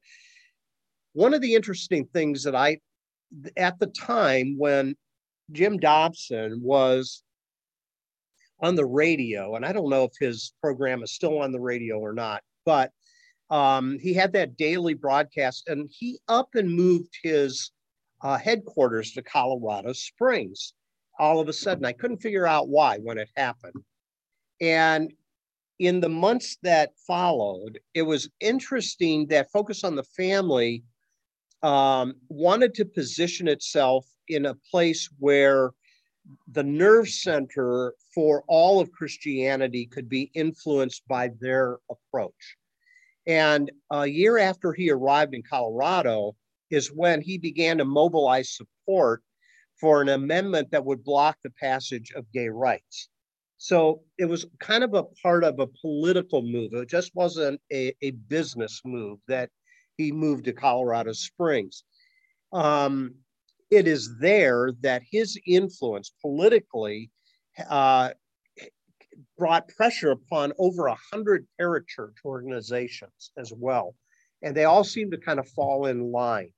one 1.12 1.34
of 1.34 1.40
the 1.40 1.54
interesting 1.54 2.06
things 2.06 2.44
that 2.44 2.54
I, 2.54 2.78
at 3.56 3.78
the 3.80 3.88
time 3.88 4.54
when 4.56 4.94
Jim 5.52 5.78
Dobson 5.78 6.60
was 6.62 7.22
on 8.60 8.74
the 8.74 8.86
radio, 8.86 9.54
and 9.54 9.64
I 9.64 9.72
don't 9.72 9.90
know 9.90 10.04
if 10.04 10.12
his 10.18 10.52
program 10.60 11.02
is 11.02 11.12
still 11.12 11.40
on 11.40 11.52
the 11.52 11.60
radio 11.60 11.98
or 11.98 12.12
not, 12.12 12.42
but 12.64 12.90
um, 13.50 13.98
he 13.98 14.12
had 14.12 14.32
that 14.32 14.56
daily 14.56 14.94
broadcast 14.94 15.68
and 15.68 15.88
he 15.90 16.18
up 16.28 16.54
and 16.54 16.74
moved 16.74 17.14
his 17.22 17.70
uh, 18.22 18.38
headquarters 18.38 19.12
to 19.12 19.22
Colorado 19.22 19.92
Springs 19.92 20.74
all 21.18 21.40
of 21.40 21.48
a 21.48 21.52
sudden. 21.52 21.84
I 21.84 21.92
couldn't 21.92 22.22
figure 22.22 22.46
out 22.46 22.68
why 22.68 22.98
when 22.98 23.18
it 23.18 23.28
happened. 23.36 23.82
And 24.60 25.12
in 25.78 26.00
the 26.00 26.08
months 26.08 26.56
that 26.62 26.92
followed, 27.06 27.78
it 27.94 28.02
was 28.02 28.28
interesting 28.40 29.26
that 29.28 29.50
Focus 29.50 29.84
on 29.84 29.94
the 29.94 30.02
Family 30.02 30.82
um, 31.62 32.14
wanted 32.28 32.74
to 32.74 32.84
position 32.84 33.48
itself 33.48 34.06
in 34.28 34.46
a 34.46 34.54
place 34.70 35.08
where 35.18 35.70
the 36.52 36.62
nerve 36.62 37.08
center 37.08 37.94
for 38.14 38.44
all 38.48 38.80
of 38.80 38.90
Christianity 38.92 39.86
could 39.86 40.08
be 40.08 40.30
influenced 40.34 41.06
by 41.06 41.30
their 41.40 41.78
approach. 41.90 42.56
And 43.26 43.70
a 43.90 44.06
year 44.06 44.38
after 44.38 44.72
he 44.72 44.90
arrived 44.90 45.34
in 45.34 45.42
Colorado 45.42 46.36
is 46.70 46.92
when 46.92 47.20
he 47.20 47.38
began 47.38 47.78
to 47.78 47.84
mobilize 47.84 48.56
support 48.56 49.22
for 49.80 50.00
an 50.00 50.08
amendment 50.08 50.70
that 50.70 50.84
would 50.84 51.04
block 51.04 51.36
the 51.42 51.50
passage 51.50 52.12
of 52.16 52.30
gay 52.32 52.48
rights. 52.48 53.08
So 53.58 54.02
it 54.18 54.26
was 54.26 54.46
kind 54.60 54.84
of 54.84 54.94
a 54.94 55.04
part 55.22 55.44
of 55.44 55.58
a 55.58 55.66
political 55.66 56.42
move. 56.42 56.72
It 56.74 56.88
just 56.88 57.14
wasn't 57.14 57.60
a, 57.72 57.94
a 58.02 58.12
business 58.12 58.80
move 58.84 59.18
that 59.28 59.50
he 59.96 60.12
moved 60.12 60.44
to 60.44 60.52
Colorado 60.52 61.12
Springs. 61.12 61.84
Um, 62.52 63.14
it 63.70 63.88
is 63.88 64.18
there 64.18 64.72
that 64.80 65.02
his 65.10 65.38
influence 65.46 66.12
politically 66.20 67.10
uh, 67.68 68.10
brought 69.36 69.68
pressure 69.68 70.12
upon 70.12 70.52
over 70.58 70.86
a 70.86 70.96
hundred 71.12 71.46
parachurch 71.60 72.24
organizations 72.24 73.32
as 73.36 73.52
well, 73.56 73.94
and 74.42 74.56
they 74.56 74.64
all 74.64 74.84
seem 74.84 75.10
to 75.10 75.18
kind 75.18 75.38
of 75.38 75.48
fall 75.48 75.86
in 75.86 76.12
line. 76.12 76.52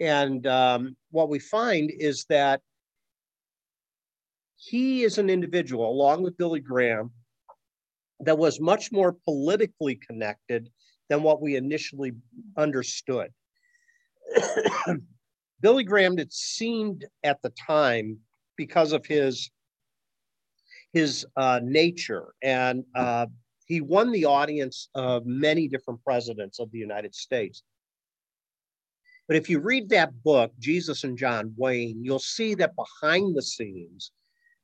And 0.00 0.46
um, 0.46 0.96
what 1.10 1.28
we 1.28 1.38
find 1.38 1.90
is 1.90 2.24
that 2.30 2.62
he 4.56 5.04
is 5.04 5.18
an 5.18 5.30
individual, 5.30 5.90
along 5.90 6.22
with 6.22 6.36
Billy 6.36 6.60
Graham, 6.60 7.12
that 8.20 8.36
was 8.36 8.60
much 8.60 8.92
more 8.92 9.16
politically 9.24 9.94
connected 9.94 10.70
than 11.10 11.22
what 11.22 11.42
we 11.42 11.56
initially 11.56 12.12
understood. 12.56 13.30
Billy 15.60 15.84
Graham, 15.84 16.18
it 16.18 16.32
seemed 16.32 17.04
at 17.22 17.42
the 17.42 17.50
time, 17.50 18.18
because 18.56 18.92
of 18.92 19.04
his 19.04 19.50
his 20.92 21.24
uh, 21.36 21.60
nature, 21.62 22.34
and 22.42 22.84
uh, 22.96 23.26
he 23.66 23.80
won 23.80 24.10
the 24.10 24.24
audience 24.24 24.88
of 24.94 25.24
many 25.24 25.68
different 25.68 26.02
presidents 26.02 26.58
of 26.58 26.70
the 26.72 26.78
United 26.78 27.14
States. 27.14 27.62
But 29.28 29.36
if 29.36 29.48
you 29.48 29.60
read 29.60 29.88
that 29.90 30.10
book, 30.24 30.52
Jesus 30.58 31.04
and 31.04 31.16
John 31.16 31.54
Wayne, 31.56 32.04
you'll 32.04 32.18
see 32.18 32.54
that 32.56 32.72
behind 32.74 33.36
the 33.36 33.42
scenes, 33.42 34.10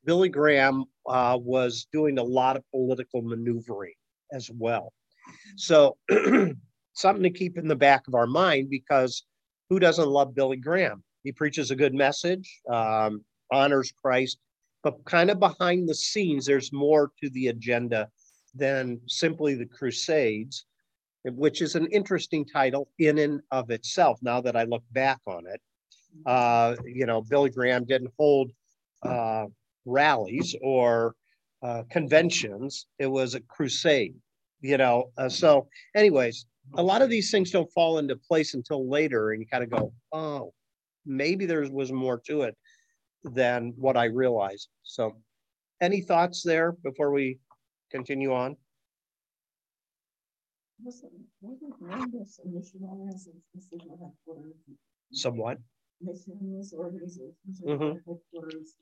Billy 0.04 0.28
Graham 0.28 0.85
uh, 1.09 1.38
was 1.40 1.87
doing 1.92 2.18
a 2.18 2.24
lot 2.24 2.56
of 2.56 2.68
political 2.72 3.22
maneuvering 3.22 3.94
as 4.32 4.50
well. 4.50 4.92
So, 5.56 5.96
something 6.92 7.22
to 7.22 7.30
keep 7.30 7.58
in 7.58 7.68
the 7.68 7.76
back 7.76 8.08
of 8.08 8.14
our 8.14 8.26
mind 8.26 8.70
because 8.70 9.24
who 9.68 9.78
doesn't 9.78 10.08
love 10.08 10.34
Billy 10.34 10.56
Graham? 10.56 11.02
He 11.24 11.32
preaches 11.32 11.70
a 11.70 11.76
good 11.76 11.94
message, 11.94 12.60
um, 12.70 13.24
honors 13.50 13.92
Christ, 13.92 14.38
but 14.82 15.04
kind 15.04 15.30
of 15.30 15.40
behind 15.40 15.88
the 15.88 15.94
scenes, 15.94 16.46
there's 16.46 16.72
more 16.72 17.10
to 17.22 17.28
the 17.30 17.48
agenda 17.48 18.08
than 18.54 19.00
simply 19.06 19.54
the 19.54 19.66
Crusades, 19.66 20.66
which 21.24 21.60
is 21.60 21.74
an 21.74 21.86
interesting 21.88 22.44
title 22.44 22.88
in 22.98 23.18
and 23.18 23.40
of 23.50 23.70
itself. 23.70 24.18
Now 24.22 24.40
that 24.40 24.56
I 24.56 24.62
look 24.62 24.84
back 24.92 25.18
on 25.26 25.44
it, 25.46 25.60
uh, 26.24 26.76
you 26.84 27.06
know, 27.06 27.20
Billy 27.22 27.50
Graham 27.50 27.84
didn't 27.84 28.12
hold 28.16 28.52
uh, 29.02 29.46
rallies 29.84 30.54
or 30.62 31.14
uh, 31.62 31.82
conventions. 31.90 32.86
It 32.98 33.06
was 33.06 33.34
a 33.34 33.40
crusade, 33.40 34.14
you 34.66 34.76
know. 34.76 35.11
Uh, 35.16 35.29
so, 35.29 35.68
anyways, 35.94 36.46
a 36.74 36.83
lot 36.83 37.02
of 37.02 37.11
these 37.11 37.31
things 37.31 37.50
don't 37.50 37.70
fall 37.72 37.98
into 37.98 38.16
place 38.16 38.55
until 38.55 38.88
later, 38.88 39.33
and 39.33 39.40
you 39.40 39.46
kind 39.46 39.64
of 39.64 39.70
go, 39.70 39.92
oh, 40.12 40.52
maybe 41.05 41.46
there 41.46 41.66
was 41.70 41.92
more 41.92 42.20
to 42.26 42.42
it 42.42 42.57
than 43.24 43.72
what 43.76 43.96
I 43.96 44.07
realized. 44.07 44.68
So, 44.83 45.16
any 45.81 46.00
thoughts 46.00 46.42
there 46.42 46.72
before 46.83 47.12
we 47.12 47.38
continue 47.90 48.33
on? 48.35 48.57
Somewhat. 55.12 55.59
Missions, 56.00 56.74
organizations, 56.74 57.62
mm-hmm. 57.64 57.98
headquarters. 58.07 58.76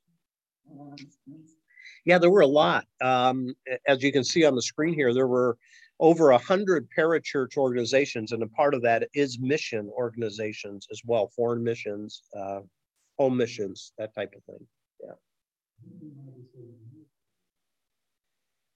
Yeah, 2.05 2.19
there 2.19 2.31
were 2.31 2.41
a 2.41 2.47
lot. 2.47 2.85
Um, 3.01 3.55
as 3.87 4.03
you 4.03 4.13
can 4.13 4.25
see 4.25 4.45
on 4.45 4.55
the 4.55 4.63
screen 4.63 4.95
here, 4.95 5.13
there 5.15 5.27
were 5.27 5.57
over 6.01 6.31
a 6.31 6.39
hundred 6.39 6.89
parachurch 6.97 7.57
organizations, 7.57 8.33
and 8.33 8.43
a 8.43 8.49
part 8.49 8.75
of 8.75 8.83
that 8.83 9.09
is 9.15 9.39
mission 9.39 9.89
organizations 9.97 10.87
as 10.91 11.01
well, 11.05 11.29
foreign 11.29 11.63
missions, 11.63 12.23
uh, 12.37 12.61
home 13.19 13.37
missions, 13.37 13.93
that 13.99 14.15
type 14.15 14.35
of 14.37 14.43
thing. 14.45 14.67
Yeah. 15.03 15.13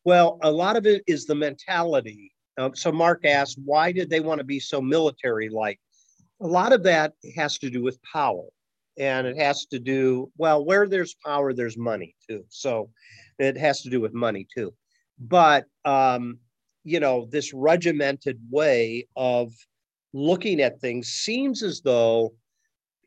Well, 0.05 0.38
a 0.42 0.51
lot 0.51 0.77
of 0.77 0.87
it 0.87 1.03
is 1.07 1.27
the 1.27 1.35
mentality. 1.35 2.33
Uh, 2.57 2.71
so 2.75 2.90
Mark 2.90 3.25
asked, 3.25 3.59
why 3.64 3.92
did 3.92 4.11
they 4.11 4.21
want 4.21 4.38
to 4.38 4.44
be 4.44 4.61
so 4.61 4.81
military-like? 4.81 5.79
A 6.40 6.47
lot 6.47 6.73
of 6.73 6.83
that 6.85 7.12
has 7.37 7.59
to 7.59 7.71
do 7.71 7.83
with 7.83 8.01
power 8.03 8.44
and 8.98 9.26
it 9.26 9.37
has 9.37 9.66
to 9.66 9.78
do 9.78 10.30
well 10.37 10.64
where 10.64 10.88
there's 10.88 11.14
power 11.24 11.52
there's 11.52 11.78
money 11.78 12.14
too. 12.28 12.44
So 12.48 12.90
it 13.38 13.56
has 13.56 13.82
to 13.82 13.90
do 13.90 14.00
with 14.00 14.12
money 14.12 14.46
too. 14.54 14.74
But 15.18 15.66
um, 15.84 16.38
you 16.84 17.00
know 17.00 17.26
this 17.30 17.52
regimented 17.52 18.38
way 18.50 19.06
of 19.16 19.52
looking 20.12 20.61
at 20.61 20.80
things 20.80 21.08
seems 21.08 21.62
as 21.62 21.80
though 21.80 22.32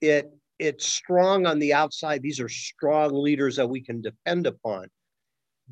it 0.01 0.32
it's 0.60 0.86
strong 0.86 1.47
on 1.47 1.58
the 1.58 1.73
outside. 1.73 2.21
These 2.21 2.39
are 2.39 2.49
strong 2.49 3.13
leaders 3.13 3.56
that 3.56 3.69
we 3.69 3.82
can 3.82 3.99
depend 3.99 4.45
upon. 4.45 4.88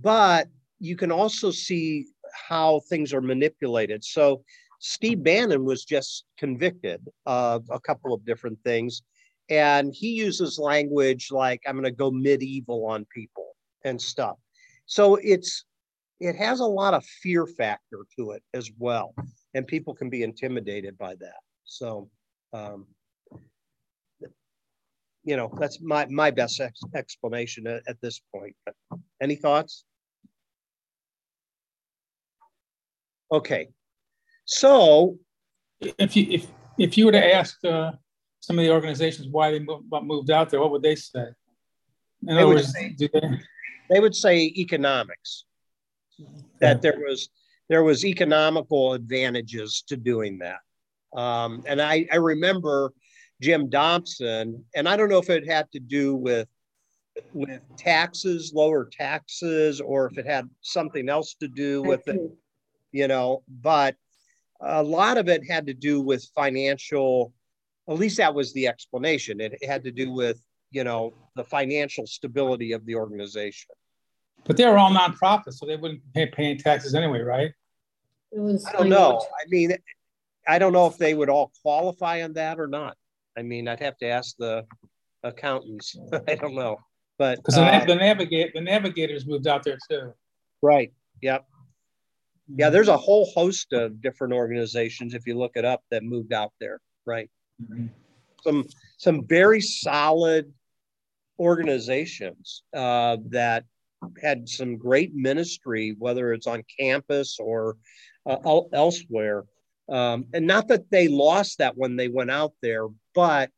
But 0.02 0.48
you 0.80 0.96
can 0.96 1.12
also 1.12 1.52
see 1.52 2.08
how 2.34 2.82
things 2.90 3.14
are 3.14 3.22
manipulated. 3.22 4.04
So 4.04 4.44
steve 4.80 5.22
bannon 5.24 5.66
was 5.66 5.84
just 5.86 6.26
convicted 6.38 7.06
of 7.26 7.66
a 7.70 7.80
couple 7.82 8.14
of 8.14 8.26
different 8.26 8.58
things 8.64 9.04
and 9.50 9.94
he 9.94 10.10
uses 10.10 10.60
language 10.60 11.30
like 11.32 11.62
i'm 11.68 11.74
going 11.74 11.84
to 11.84 11.92
go 11.92 12.12
medieval 12.12 12.86
on 12.86 13.06
people 13.06 13.50
and 13.84 14.02
stuff. 14.02 14.38
So 14.86 15.16
it's 15.16 15.66
it 16.20 16.36
has 16.36 16.60
a 16.60 16.66
lot 16.66 16.94
of 16.94 17.06
fear 17.06 17.46
factor 17.46 18.00
to 18.18 18.32
it 18.32 18.44
as 18.54 18.72
well 18.78 19.14
and 19.54 19.66
people 19.66 19.94
can 19.94 20.10
be 20.10 20.24
intimidated 20.24 20.98
by 20.98 21.16
that. 21.16 21.40
So 21.64 22.10
um, 22.54 22.88
you 25.24 25.38
know 25.38 25.54
that's 25.60 25.80
my 25.82 26.06
my 26.08 26.32
best 26.32 26.60
ex- 26.60 26.82
explanation 26.96 27.68
at, 27.68 27.84
at 27.88 28.02
this 28.02 28.22
point 28.34 28.56
but 28.66 28.76
any 29.22 29.36
thoughts? 29.36 29.86
Okay. 33.32 33.70
So 34.46 35.18
if 35.80 36.16
you 36.16 36.26
if 36.30 36.48
if 36.78 36.98
you 36.98 37.06
were 37.06 37.12
to 37.12 37.36
ask 37.36 37.64
uh, 37.64 37.92
some 38.40 38.58
of 38.58 38.66
the 38.66 38.72
organizations 38.72 39.28
why 39.30 39.52
they 39.52 39.60
moved, 39.60 39.86
moved 40.04 40.32
out 40.32 40.50
there, 40.50 40.60
what 40.60 40.72
would 40.72 40.82
they 40.82 40.96
say? 40.96 41.26
In 42.28 42.36
they, 42.36 42.46
would 42.46 42.56
words, 42.56 42.74
say, 42.74 42.96
they... 42.98 43.10
they 43.90 44.00
would 44.00 44.16
say 44.16 44.54
economics. 44.58 45.46
That 46.60 46.82
there 46.82 47.00
was 47.00 47.30
there 47.70 47.84
was 47.84 48.04
economical 48.04 48.94
advantages 48.94 49.84
to 49.88 49.96
doing 49.96 50.40
that. 50.40 50.60
Um, 51.18 51.64
and 51.66 51.82
I, 51.82 52.08
I 52.12 52.18
remember 52.18 52.92
Jim 53.42 53.70
Dobson, 53.70 54.66
and 54.76 54.90
I 54.90 54.98
don't 54.98 55.10
know 55.10 55.20
if 55.20 55.30
it 55.30 55.50
had 55.50 55.72
to 55.72 55.80
do 55.80 56.16
with 56.16 56.48
with 57.34 57.62
taxes, 57.78 58.52
lower 58.54 58.90
taxes, 58.92 59.82
or 59.82 60.08
if 60.08 60.18
it 60.18 60.26
had 60.26 60.50
something 60.62 61.10
else 61.10 61.36
to 61.40 61.48
do 61.48 61.82
with 61.82 62.08
it, 62.08 62.20
you 62.92 63.08
know, 63.08 63.44
but 63.62 63.96
a 64.62 64.84
lot 64.84 65.18
of 65.18 65.30
it 65.30 65.50
had 65.50 65.68
to 65.68 65.74
do 65.74 66.02
with 66.02 66.30
financial 66.36 67.34
at 67.90 67.98
least 67.98 68.18
that 68.18 68.34
was 68.34 68.54
the 68.54 68.68
explanation. 68.68 69.42
It, 69.42 69.64
had 69.66 69.84
to 69.84 69.92
do 69.92 70.12
with, 70.12 70.42
you 70.72 70.84
know, 70.84 71.14
the 71.36 71.44
financial 71.44 72.06
stability 72.06 72.72
of 72.74 72.86
the 72.86 72.96
organization. 72.96 73.72
But 74.46 74.58
they 74.58 74.66
were 74.66 74.78
all 74.78 74.92
nonprofits, 74.92 75.56
so 75.56 75.66
they 75.66 75.76
wouldn't 75.76 76.02
pay 76.14 76.28
paying 76.28 76.58
taxes 76.58 76.96
anyway, 76.96 77.22
right? 77.22 77.52
It 78.32 78.40
was. 78.40 78.66
I 78.66 78.74
don't 78.74 78.90
know. 78.90 79.20
I 79.20 79.48
mean, 79.50 79.76
I 80.48 80.60
don't 80.60 80.72
know 80.72 80.86
if 80.88 80.98
they 80.98 81.14
would 81.14 81.30
all 81.30 81.52
qualify 81.62 82.24
on 82.24 82.34
that 82.34 82.60
or 82.60 82.68
not. 82.68 82.96
I 83.38 83.42
mean, 83.42 83.68
I'd 83.68 83.82
have 83.82 83.98
to 83.98 84.08
ask 84.08 84.36
the 84.38 84.66
accountants. 85.24 85.98
I 86.28 86.36
don't 86.36 86.56
know, 86.56 86.78
but 87.18 87.38
Because 87.38 87.56
the, 87.56 87.62
uh, 87.62 87.86
the 87.86 87.96
navigate 87.96 88.54
the 88.54 88.62
navigators 88.62 89.26
moved 89.26 89.48
out 89.48 89.64
there 89.64 89.78
too. 89.90 90.14
right, 90.62 90.94
yep, 91.22 91.46
yeah. 92.56 92.70
There's 92.70 92.88
a 92.88 92.98
whole 92.98 93.30
host 93.36 93.74
of 93.74 94.02
different 94.02 94.34
organizations 94.34 95.14
if 95.16 95.28
you 95.28 95.38
look 95.38 95.54
it 95.56 95.66
up 95.66 95.84
that 95.92 96.04
moved 96.04 96.34
out 96.34 96.54
there. 96.60 96.80
Right. 97.06 97.30
Some 98.44 98.66
some 98.98 99.26
very 99.28 99.62
solid 99.62 100.52
organizations 101.40 102.64
uh, 102.76 103.18
that 103.30 103.64
had 104.22 104.48
some 104.48 104.78
great 104.78 105.14
ministry, 105.14 105.96
whether 105.98 106.34
it's 106.34 106.48
on 106.48 106.64
campus 106.80 107.38
or 107.40 107.78
uh, 108.26 108.62
elsewhere. 108.74 109.46
Um, 109.90 110.26
and 110.34 110.46
not 110.46 110.68
that 110.68 110.92
they 110.92 111.08
lost 111.08 111.58
that 111.58 111.76
when 111.76 111.96
they 111.96 112.08
went 112.08 112.30
out 112.30 112.54
there, 112.62 112.88
but 113.16 113.50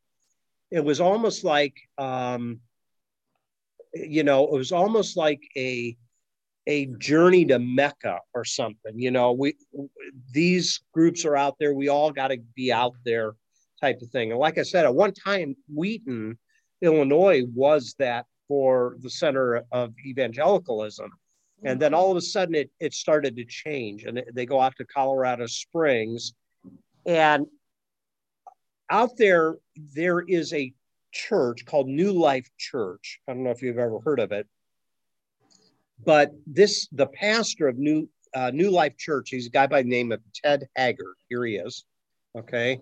it 0.70 0.82
was 0.82 1.00
almost 1.00 1.44
like, 1.44 1.76
um, 1.98 2.60
you 3.92 4.24
know, 4.24 4.44
it 4.44 4.52
was 4.52 4.72
almost 4.72 5.16
like 5.16 5.42
a 5.56 5.96
a 6.66 6.86
journey 6.98 7.44
to 7.44 7.58
Mecca 7.58 8.20
or 8.34 8.44
something. 8.44 8.98
You 8.98 9.10
know, 9.10 9.32
we 9.32 9.56
these 10.30 10.80
groups 10.92 11.24
are 11.24 11.36
out 11.36 11.56
there. 11.58 11.74
We 11.74 11.88
all 11.88 12.12
got 12.12 12.28
to 12.28 12.38
be 12.54 12.72
out 12.72 12.94
there, 13.04 13.34
type 13.82 14.00
of 14.00 14.08
thing. 14.10 14.30
And 14.30 14.40
like 14.40 14.58
I 14.58 14.62
said, 14.62 14.84
at 14.84 14.94
one 14.94 15.12
time, 15.12 15.56
Wheaton, 15.74 16.38
Illinois, 16.80 17.42
was 17.54 17.94
that 17.98 18.26
for 18.48 18.96
the 19.00 19.10
center 19.10 19.64
of 19.72 19.92
evangelicalism. 20.06 21.10
And 21.64 21.80
then 21.80 21.94
all 21.94 22.10
of 22.10 22.16
a 22.16 22.20
sudden 22.20 22.54
it, 22.54 22.70
it 22.80 22.92
started 22.92 23.36
to 23.36 23.44
change 23.44 24.04
and 24.04 24.22
they 24.32 24.46
go 24.46 24.60
out 24.60 24.76
to 24.76 24.84
Colorado 24.84 25.46
Springs. 25.46 26.32
And 27.06 27.46
out 28.90 29.16
there, 29.16 29.56
there 29.94 30.20
is 30.20 30.52
a 30.52 30.72
church 31.12 31.64
called 31.64 31.88
New 31.88 32.12
Life 32.12 32.48
Church. 32.58 33.20
I 33.28 33.34
don't 33.34 33.44
know 33.44 33.50
if 33.50 33.62
you've 33.62 33.78
ever 33.78 34.00
heard 34.00 34.20
of 34.20 34.32
it. 34.32 34.46
But 36.04 36.32
this, 36.46 36.88
the 36.90 37.06
pastor 37.06 37.68
of 37.68 37.78
New 37.78 38.08
uh, 38.34 38.50
New 38.50 38.70
Life 38.70 38.96
Church, 38.96 39.28
he's 39.28 39.46
a 39.46 39.50
guy 39.50 39.66
by 39.66 39.82
the 39.82 39.88
name 39.88 40.10
of 40.10 40.20
Ted 40.34 40.66
Haggard. 40.74 41.14
Here 41.28 41.44
he 41.44 41.56
is. 41.56 41.84
Okay. 42.36 42.80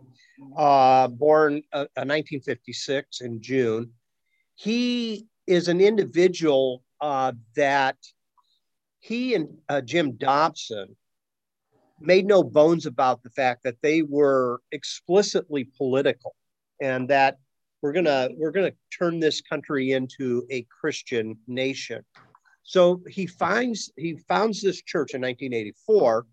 Uh, 0.57 1.09
born 1.09 1.63
uh, 1.73 1.87
uh, 1.97 2.07
1956 2.07 3.21
in 3.21 3.43
June. 3.43 3.91
He 4.55 5.27
is 5.47 5.69
an 5.69 5.81
individual 5.81 6.83
uh, 7.01 7.33
that 7.57 7.97
he 9.01 9.35
and 9.35 9.49
uh, 9.69 9.81
Jim 9.81 10.13
Dobson 10.17 10.97
made 12.01 12.27
no 12.27 12.43
bones 12.43 12.87
about 12.87 13.23
the 13.23 13.31
fact 13.31 13.63
that 13.65 13.77
they 13.83 14.03
were 14.03 14.61
explicitly 14.73 15.65
political 15.77 16.35
and 16.81 17.09
that 17.09 17.39
we're 17.83 17.93
gonna 17.93 18.29
we're 18.37 18.51
gonna 18.51 18.73
turn 18.97 19.19
this 19.19 19.41
country 19.41 19.93
into 19.93 20.47
a 20.51 20.67
Christian 20.81 21.37
nation. 21.47 22.05
So 22.63 23.03
he 23.09 23.27
finds 23.27 23.91
he 23.97 24.17
founds 24.29 24.63
this 24.63 24.83
church 24.83 25.15
in 25.15 25.23
1984, 25.23 26.27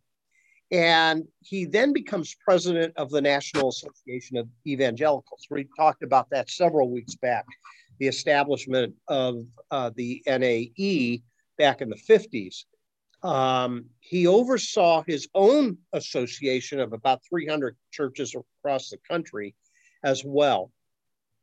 and 0.72 1.24
he 1.42 1.66
then 1.66 1.94
becomes 1.94 2.36
president 2.36 2.94
of 2.98 3.10
the 3.10 3.22
National 3.22 3.70
Association 3.70 4.38
of 4.38 4.48
Evangelicals. 4.66 5.48
We 5.50 5.68
talked 5.78 6.04
about 6.04 6.30
that 6.32 6.50
several 6.50 6.90
weeks 6.90 7.16
back, 7.16 7.46
the 8.00 8.08
establishment 8.08 8.94
of 9.08 9.44
uh, 9.72 9.92
the 9.96 10.22
NAE 10.28 11.22
back 11.58 11.82
in 11.82 11.90
the 11.90 11.96
50s. 11.96 12.66
Um, 13.24 13.86
he 14.00 14.28
oversaw 14.28 15.04
his 15.08 15.28
own 15.34 15.78
association 15.94 16.80
of 16.80 16.94
about 16.94 17.22
300 17.28 17.76
churches 17.92 18.36
across 18.36 18.90
the 18.90 18.98
country 19.10 19.56
as 20.04 20.24
well. 20.24 20.72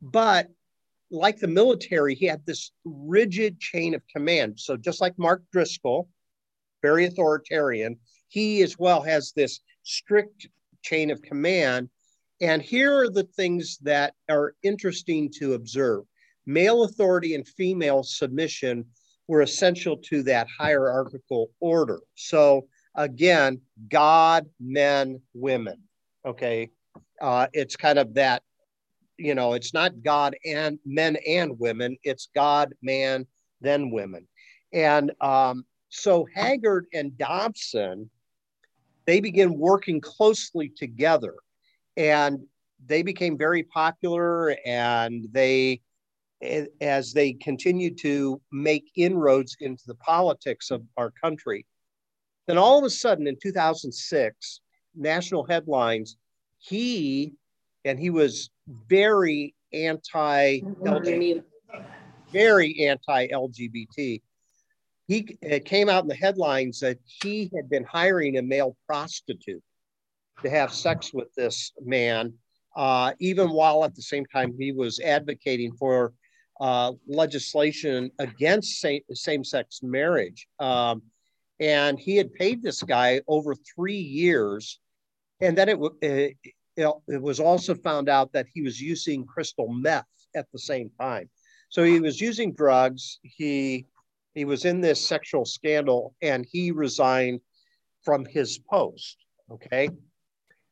But 0.01 0.49
like 1.11 1.39
the 1.39 1.49
military, 1.49 2.15
he 2.15 2.27
had 2.27 2.45
this 2.45 2.73
rigid 2.85 3.59
chain 3.59 3.95
of 3.95 4.03
command. 4.15 4.61
So 4.61 4.77
just 4.77 5.01
like 5.01 5.19
Mark 5.19 5.43
Driscoll, 5.51 6.09
very 6.83 7.07
authoritarian, 7.07 7.99
he 8.35 8.63
as 8.63 8.77
well 8.77 9.01
has 9.01 9.33
this 9.33 9.61
strict 9.85 10.49
chain 10.83 11.13
of 11.13 11.23
command. 11.23 11.89
And 12.41 12.61
here 12.61 12.99
are 12.99 13.11
the 13.11 13.23
things 13.23 13.79
that 13.83 14.15
are 14.29 14.57
interesting 14.65 15.31
to 15.39 15.55
observe. 15.55 16.03
Male 16.45 16.83
authority 16.83 17.37
and 17.37 17.47
female 17.47 18.03
submission 18.03 18.87
were 19.29 19.43
essential 19.43 19.97
to 20.09 20.25
that 20.25 20.49
hierarchical 20.49 21.53
order. 21.61 22.01
So 22.17 22.67
again, 22.97 23.61
God, 23.89 24.47
men, 24.59 25.21
women. 25.33 25.83
Okay. 26.27 26.71
Uh, 27.21 27.47
it's 27.53 27.77
kind 27.77 28.01
of 28.01 28.15
that 28.15 28.43
you 29.17 29.37
know, 29.37 29.53
it's 29.53 29.73
not 29.73 30.03
God 30.03 30.35
and 30.45 30.81
men 30.85 31.17
and 31.25 31.57
women, 31.61 31.97
it's 32.03 32.31
God, 32.35 32.75
man, 32.83 33.29
then 33.61 33.93
women. 33.93 34.27
And 34.73 35.13
um, 35.21 35.65
so 35.89 36.27
Haggard 36.35 36.87
and 36.93 37.17
Dobson, 37.17 38.11
they 39.07 39.21
begin 39.21 39.59
working 39.59 40.01
closely 40.01 40.69
together 40.69 41.35
and 41.97 42.41
they 42.87 43.03
became 43.03 43.39
very 43.39 43.63
popular 43.63 44.57
and 44.65 45.27
they 45.33 45.81
as 46.81 47.13
they 47.13 47.33
continued 47.33 47.97
to 47.97 48.41
make 48.53 48.91
inroads 48.97 49.57
into 49.61 49.85
the 49.87 49.95
politics 49.95 50.71
of 50.71 50.83
our 50.97 51.11
country 51.11 51.65
then 52.47 52.59
all 52.59 52.79
of 52.79 52.85
a 52.85 52.91
sudden 52.91 53.27
in 53.27 53.37
2006 53.41 54.61
national 54.95 55.45
headlines 55.45 56.17
he 56.59 57.33
and 57.85 57.99
he 57.99 58.11
was 58.11 58.51
very 58.89 59.55
anti 59.73 60.61
mm-hmm. 60.61 61.39
very 62.33 62.87
anti 62.87 63.29
LGBT. 63.29 64.21
He 65.07 65.23
came 65.65 65.89
out 65.89 66.03
in 66.03 66.09
the 66.09 66.15
headlines 66.15 66.81
that 66.81 66.99
he 67.05 67.51
had 67.55 67.69
been 67.69 67.85
hiring 67.85 68.39
a 68.39 68.43
male 68.43 68.77
prostitute 68.87 69.63
to 70.43 70.51
have 70.51 70.73
sex 70.73 71.13
with 71.13 71.35
this 71.35 71.73
man, 71.85 72.33
uh, 72.77 73.13
even 73.19 73.51
while 73.51 73.85
at 73.85 73.95
the 73.95 74.03
same 74.03 74.25
time 74.27 74.55
he 74.59 74.73
was 74.73 75.01
advocating 75.01 75.73
for 75.75 76.15
uh, 76.61 76.93
legislation 77.07 78.11
against 78.19 78.85
same 79.13 79.45
sex 79.45 79.81
marriage. 79.83 80.47
Um, 80.59 81.03
and 81.61 81.99
he 81.99 82.17
had 82.17 82.33
paid 82.33 82.63
this 82.63 82.83
guy 82.83 83.21
over 83.29 83.55
three 83.55 83.99
years. 83.99 84.81
And 85.41 85.57
then 85.57 85.69
it, 85.69 85.79
it, 86.01 86.37
it 86.77 87.23
was 87.23 87.41
also 87.41 87.75
found 87.75 88.09
out 88.09 88.33
that 88.33 88.47
he 88.53 88.63
was 88.63 88.81
using 88.81 89.25
crystal 89.25 89.69
meth 89.69 90.07
at 90.35 90.47
the 90.53 90.59
same 90.59 90.91
time. 91.01 91.29
So 91.69 91.85
he 91.85 92.01
was 92.01 92.21
using 92.21 92.55
drugs. 92.55 93.19
He 93.23 93.87
he 94.35 94.45
was 94.45 94.65
in 94.65 94.81
this 94.81 95.07
sexual 95.07 95.45
scandal, 95.45 96.15
and 96.21 96.47
he 96.51 96.71
resigned 96.71 97.41
from 98.03 98.25
his 98.25 98.59
post. 98.59 99.17
Okay. 99.51 99.89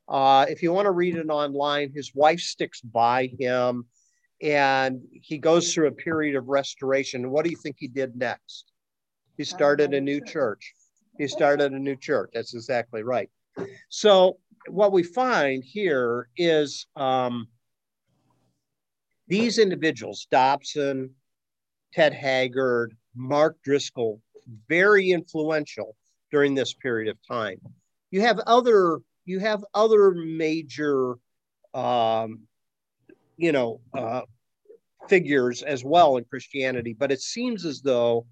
Uh, 0.08 0.46
if 0.48 0.62
you 0.62 0.72
want 0.72 0.86
to 0.86 0.90
read 0.90 1.16
it 1.16 1.28
online, 1.28 1.92
his 1.94 2.12
wife 2.14 2.40
sticks 2.40 2.80
by 2.80 3.30
him, 3.38 3.86
and 4.42 5.00
he 5.12 5.38
goes 5.38 5.72
through 5.72 5.86
a 5.86 5.92
period 5.92 6.34
of 6.34 6.48
restoration. 6.48 7.30
What 7.30 7.44
do 7.44 7.50
you 7.50 7.56
think 7.56 7.76
he 7.78 7.88
did 7.88 8.16
next? 8.16 8.72
He 9.36 9.44
started 9.44 9.94
a 9.94 10.00
new 10.00 10.20
church. 10.20 10.74
He 11.18 11.28
started 11.28 11.72
a 11.72 11.78
new 11.78 11.96
church. 11.96 12.30
That's 12.34 12.54
exactly 12.54 13.02
right. 13.02 13.30
So 13.88 14.38
what 14.68 14.92
we 14.92 15.02
find 15.02 15.62
here 15.64 16.28
is 16.36 16.86
um, 16.96 17.46
these 19.28 19.58
individuals, 19.58 20.26
Dobson, 20.30 21.10
Ted 21.92 22.12
Haggard, 22.12 22.96
Mark 23.14 23.56
Driscoll, 23.62 24.20
very 24.68 25.10
influential 25.10 25.96
during 26.30 26.54
this 26.54 26.74
period 26.74 27.10
of 27.10 27.18
time. 27.28 27.60
You 28.10 28.22
have 28.22 28.38
other 28.40 29.00
you 29.24 29.38
have 29.38 29.64
other 29.72 30.10
major, 30.12 31.14
um, 31.74 32.40
you 33.36 33.52
know, 33.52 33.80
uh, 33.96 34.22
figures 35.08 35.62
as 35.62 35.84
well 35.84 36.16
in 36.16 36.24
Christianity, 36.24 36.92
but 36.92 37.12
it 37.12 37.20
seems 37.20 37.64
as 37.64 37.82
though 37.82 38.26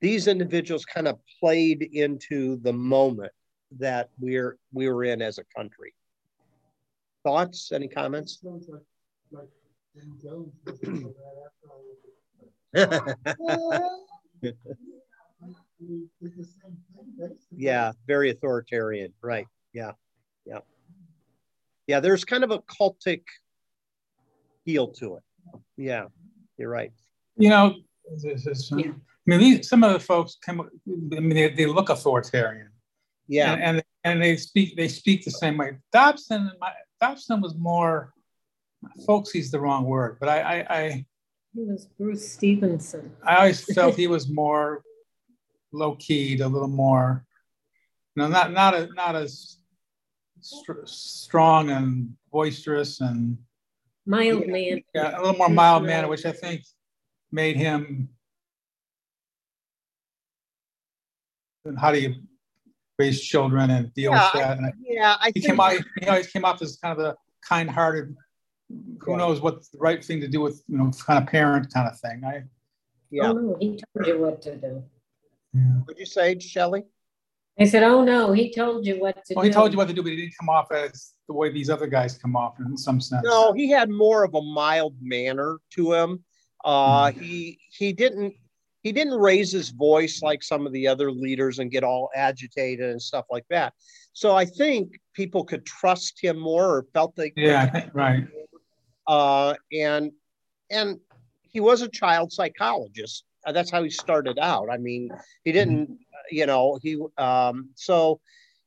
these 0.00 0.28
individuals 0.28 0.84
kind 0.84 1.08
of 1.08 1.18
played 1.40 1.88
into 1.92 2.56
the 2.56 2.72
moment 2.72 3.32
that 3.78 4.10
we're 4.18 4.58
we 4.72 4.88
were 4.88 5.04
in 5.04 5.22
as 5.22 5.38
a 5.38 5.44
country. 5.56 5.94
Thoughts? 7.22 7.72
Any 7.72 7.88
comments? 7.88 8.42
yeah, 17.56 17.92
very 18.06 18.30
authoritarian. 18.30 19.12
Right. 19.22 19.46
Yeah. 19.72 19.92
Yeah. 20.46 20.58
Yeah, 21.86 22.00
there's 22.00 22.24
kind 22.24 22.44
of 22.44 22.50
a 22.50 22.60
cultic 22.60 23.22
feel 24.64 24.88
to 24.88 25.16
it. 25.16 25.22
Yeah, 25.76 26.06
you're 26.56 26.70
right. 26.70 26.92
You 27.36 27.50
know, 27.50 27.74
this 28.22 28.46
is, 28.46 28.72
Yeah. 28.74 28.92
mean, 29.26 29.40
these, 29.40 29.68
some 29.68 29.84
of 29.84 29.92
the 29.92 30.00
folks 30.00 30.36
come. 30.44 30.60
I 30.60 31.20
mean, 31.20 31.28
they, 31.30 31.50
they 31.50 31.66
look 31.66 31.90
authoritarian. 31.90 32.70
Yeah, 33.26 33.52
and, 33.54 33.62
and, 33.62 33.82
and 34.04 34.22
they 34.22 34.36
speak 34.36 34.76
they 34.76 34.88
speak 34.88 35.24
the 35.24 35.30
same 35.30 35.56
way. 35.56 35.78
Dobson, 35.92 36.50
my, 36.60 36.72
Dobson 37.00 37.40
was 37.40 37.54
more 37.56 38.12
folksy's 39.06 39.50
the 39.50 39.58
wrong 39.60 39.84
word, 39.84 40.18
but 40.20 40.28
I, 40.28 40.40
I, 40.40 40.76
I 40.76 41.06
he 41.54 41.62
was 41.64 41.86
Bruce 41.98 42.32
Stevenson. 42.32 43.12
I 43.22 43.36
always 43.36 43.64
felt 43.72 43.94
he 43.94 44.06
was 44.06 44.28
more 44.28 44.82
low 45.72 45.94
keyed, 45.96 46.40
a 46.40 46.48
little 46.48 46.68
more, 46.68 47.24
you 48.14 48.22
know, 48.22 48.28
not 48.28 48.52
not 48.52 48.74
a, 48.74 48.88
not 48.94 49.14
as 49.14 49.58
st- 50.40 50.88
strong 50.88 51.70
and 51.70 52.16
boisterous 52.32 53.00
and 53.00 53.38
mild 54.04 54.46
man. 54.46 54.82
Yeah, 54.94 55.16
a 55.16 55.20
little 55.20 55.36
more 55.36 55.48
mild 55.48 55.84
man, 55.84 56.08
which 56.08 56.26
I 56.26 56.32
think 56.32 56.62
made 57.30 57.56
him. 57.56 58.08
And 61.64 61.78
how 61.78 61.92
do 61.92 62.00
you 62.00 62.16
raise 62.98 63.22
children 63.22 63.70
and 63.70 63.94
deal 63.94 64.12
yeah, 64.12 64.30
with 64.34 64.42
that? 64.42 64.58
I, 64.58 64.72
yeah, 64.80 65.16
I 65.20 65.26
he 65.26 65.40
think 65.40 65.46
came 65.46 65.60
out. 65.60 65.80
He 66.00 66.08
always 66.08 66.26
came 66.26 66.44
off 66.44 66.60
as 66.62 66.76
kind 66.76 66.98
of 66.98 67.04
a 67.04 67.16
kind-hearted. 67.48 68.14
Who 69.00 69.16
knows 69.16 69.40
what's 69.40 69.68
the 69.68 69.78
right 69.78 70.02
thing 70.04 70.20
to 70.20 70.28
do 70.28 70.40
with 70.40 70.62
you 70.68 70.78
know 70.78 70.90
kind 70.90 71.22
of 71.22 71.28
parent 71.28 71.72
kind 71.72 71.88
of 71.88 71.98
thing. 72.00 72.22
I. 72.24 72.44
Yeah. 73.10 73.28
Oh, 73.28 73.32
no, 73.32 73.56
he 73.60 73.80
told 73.94 74.06
you 74.06 74.18
what 74.18 74.42
to 74.42 74.56
do. 74.56 74.82
Yeah. 75.52 75.60
What'd 75.84 76.00
you 76.00 76.06
say, 76.06 76.38
Shelley? 76.38 76.84
I 77.58 77.64
said, 77.64 77.84
"Oh 77.84 78.02
no, 78.02 78.32
he 78.32 78.52
told 78.52 78.84
you 78.84 78.98
what 78.98 79.24
to 79.26 79.34
Well, 79.34 79.44
do." 79.44 79.48
he 79.48 79.54
told 79.54 79.70
you 79.72 79.78
what 79.78 79.86
to 79.86 79.94
do, 79.94 80.02
but 80.02 80.10
he 80.10 80.16
didn't 80.16 80.34
come 80.38 80.48
off 80.48 80.72
as 80.72 81.12
the 81.28 81.34
way 81.34 81.52
these 81.52 81.70
other 81.70 81.86
guys 81.86 82.18
come 82.18 82.34
off 82.34 82.58
in 82.58 82.76
some 82.76 83.00
sense. 83.00 83.24
No, 83.24 83.52
he 83.52 83.70
had 83.70 83.90
more 83.90 84.24
of 84.24 84.34
a 84.34 84.42
mild 84.42 84.96
manner 85.00 85.58
to 85.74 85.92
him. 85.92 86.24
Uh, 86.64 87.12
he 87.12 87.58
he 87.70 87.92
didn't 87.92 88.34
he 88.82 88.90
didn't 88.90 89.14
raise 89.14 89.52
his 89.52 89.70
voice 89.70 90.20
like 90.22 90.42
some 90.42 90.66
of 90.66 90.72
the 90.72 90.88
other 90.88 91.12
leaders 91.12 91.58
and 91.58 91.70
get 91.70 91.84
all 91.84 92.10
agitated 92.14 92.90
and 92.90 93.00
stuff 93.00 93.26
like 93.30 93.46
that. 93.50 93.72
So 94.12 94.34
I 94.34 94.44
think 94.44 94.98
people 95.14 95.44
could 95.44 95.64
trust 95.64 96.18
him 96.20 96.38
more 96.38 96.76
or 96.76 96.86
felt 96.92 97.14
they 97.14 97.32
Yeah, 97.36 97.70
I 97.72 97.90
right. 97.94 98.24
Uh, 99.06 99.54
and 99.72 100.12
and 100.70 100.98
he 101.42 101.60
was 101.60 101.82
a 101.82 101.88
child 101.88 102.32
psychologist. 102.32 103.24
Uh, 103.46 103.52
that's 103.52 103.70
how 103.70 103.82
he 103.82 103.90
started 103.90 104.38
out. 104.38 104.68
I 104.70 104.78
mean, 104.78 105.10
he 105.44 105.52
didn't, 105.52 105.98
you 106.30 106.46
know, 106.46 106.78
he 106.82 106.98
um, 107.18 107.70
so 107.74 108.20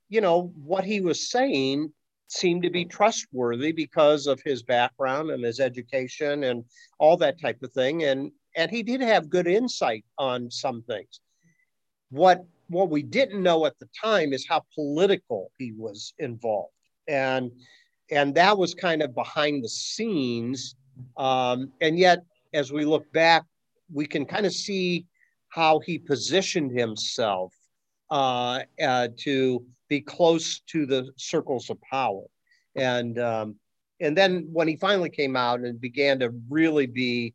you 0.10 0.22
know 0.22 0.54
what 0.56 0.86
he 0.86 1.02
was 1.02 1.30
saying 1.30 1.92
seemed 2.30 2.64
to 2.64 2.70
be 2.70 2.86
trustworthy 2.86 3.72
because 3.72 4.28
of 4.28 4.42
his 4.44 4.62
background 4.64 5.32
and 5.32 5.44
his 5.44 5.60
education 5.60 6.44
and 6.44 6.64
all 7.00 7.18
that 7.18 7.40
type 7.40 7.62
of 7.64 7.72
thing. 7.74 8.04
And 8.04 8.32
and 8.56 8.72
he 8.72 8.84
did 8.84 9.02
have 9.02 9.30
good 9.30 9.48
insight 9.48 10.06
on 10.18 10.52
some 10.52 10.82
things. 10.84 11.20
What 12.10 12.46
what 12.70 12.90
we 12.90 13.02
didn't 13.02 13.42
know 13.42 13.66
at 13.66 13.80
the 13.80 13.88
time 14.04 14.34
is 14.34 14.46
how 14.48 14.64
political 14.76 15.52
he 15.58 15.72
was 15.72 16.14
involved. 16.20 16.74
And 17.08 17.52
and 18.12 18.34
that 18.36 18.58
was 18.58 18.74
kind 18.74 19.02
of 19.02 19.14
behind 19.14 19.64
the 19.64 19.70
scenes. 19.70 20.76
Um, 21.18 21.72
and 21.82 21.98
yet, 21.98 22.20
as 22.54 22.72
we 22.72 22.86
look 22.86 23.12
back, 23.12 23.44
we 23.92 24.06
can 24.06 24.26
kind 24.26 24.46
of 24.46 24.54
see 24.54 25.06
how 25.50 25.80
he 25.80 25.98
positioned 25.98 26.78
himself 26.78 27.54
uh, 28.10 28.62
uh, 28.82 29.08
to 29.18 29.66
be 29.90 30.02
close 30.02 30.60
to 30.68 30.86
the 30.86 31.12
circles 31.18 31.70
of 31.70 31.80
power. 31.82 32.24
And 32.76 33.20
um, 33.20 33.56
and 34.00 34.16
then 34.16 34.48
when 34.52 34.68
he 34.68 34.76
finally 34.76 35.10
came 35.10 35.36
out 35.36 35.62
and 35.62 35.82
began 35.82 36.20
to 36.20 36.32
really 36.50 36.86
be 36.86 37.34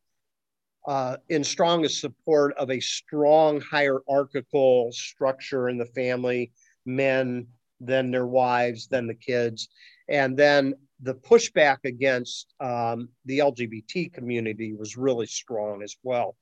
uh, 0.86 1.16
in 1.28 1.44
strongest 1.44 2.00
support 2.00 2.54
of 2.56 2.70
a 2.70 2.80
strong 2.80 3.60
hierarchical 3.60 4.90
structure 4.92 5.68
in 5.68 5.78
the 5.78 5.86
family, 5.86 6.52
men, 6.86 7.46
then 7.80 8.10
their 8.10 8.26
wives, 8.26 8.86
then 8.86 9.06
the 9.06 9.14
kids, 9.14 9.68
and 10.08 10.36
then 10.36 10.74
the 11.02 11.14
pushback 11.14 11.78
against 11.84 12.54
um, 12.60 13.08
the 13.24 13.40
LGBT 13.40 14.12
community 14.12 14.72
was 14.72 14.96
really 14.96 15.26
strong 15.26 15.82
as 15.82 15.96
well. 16.02 16.36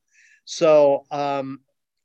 So 0.45 1.07
um, 1.11 1.61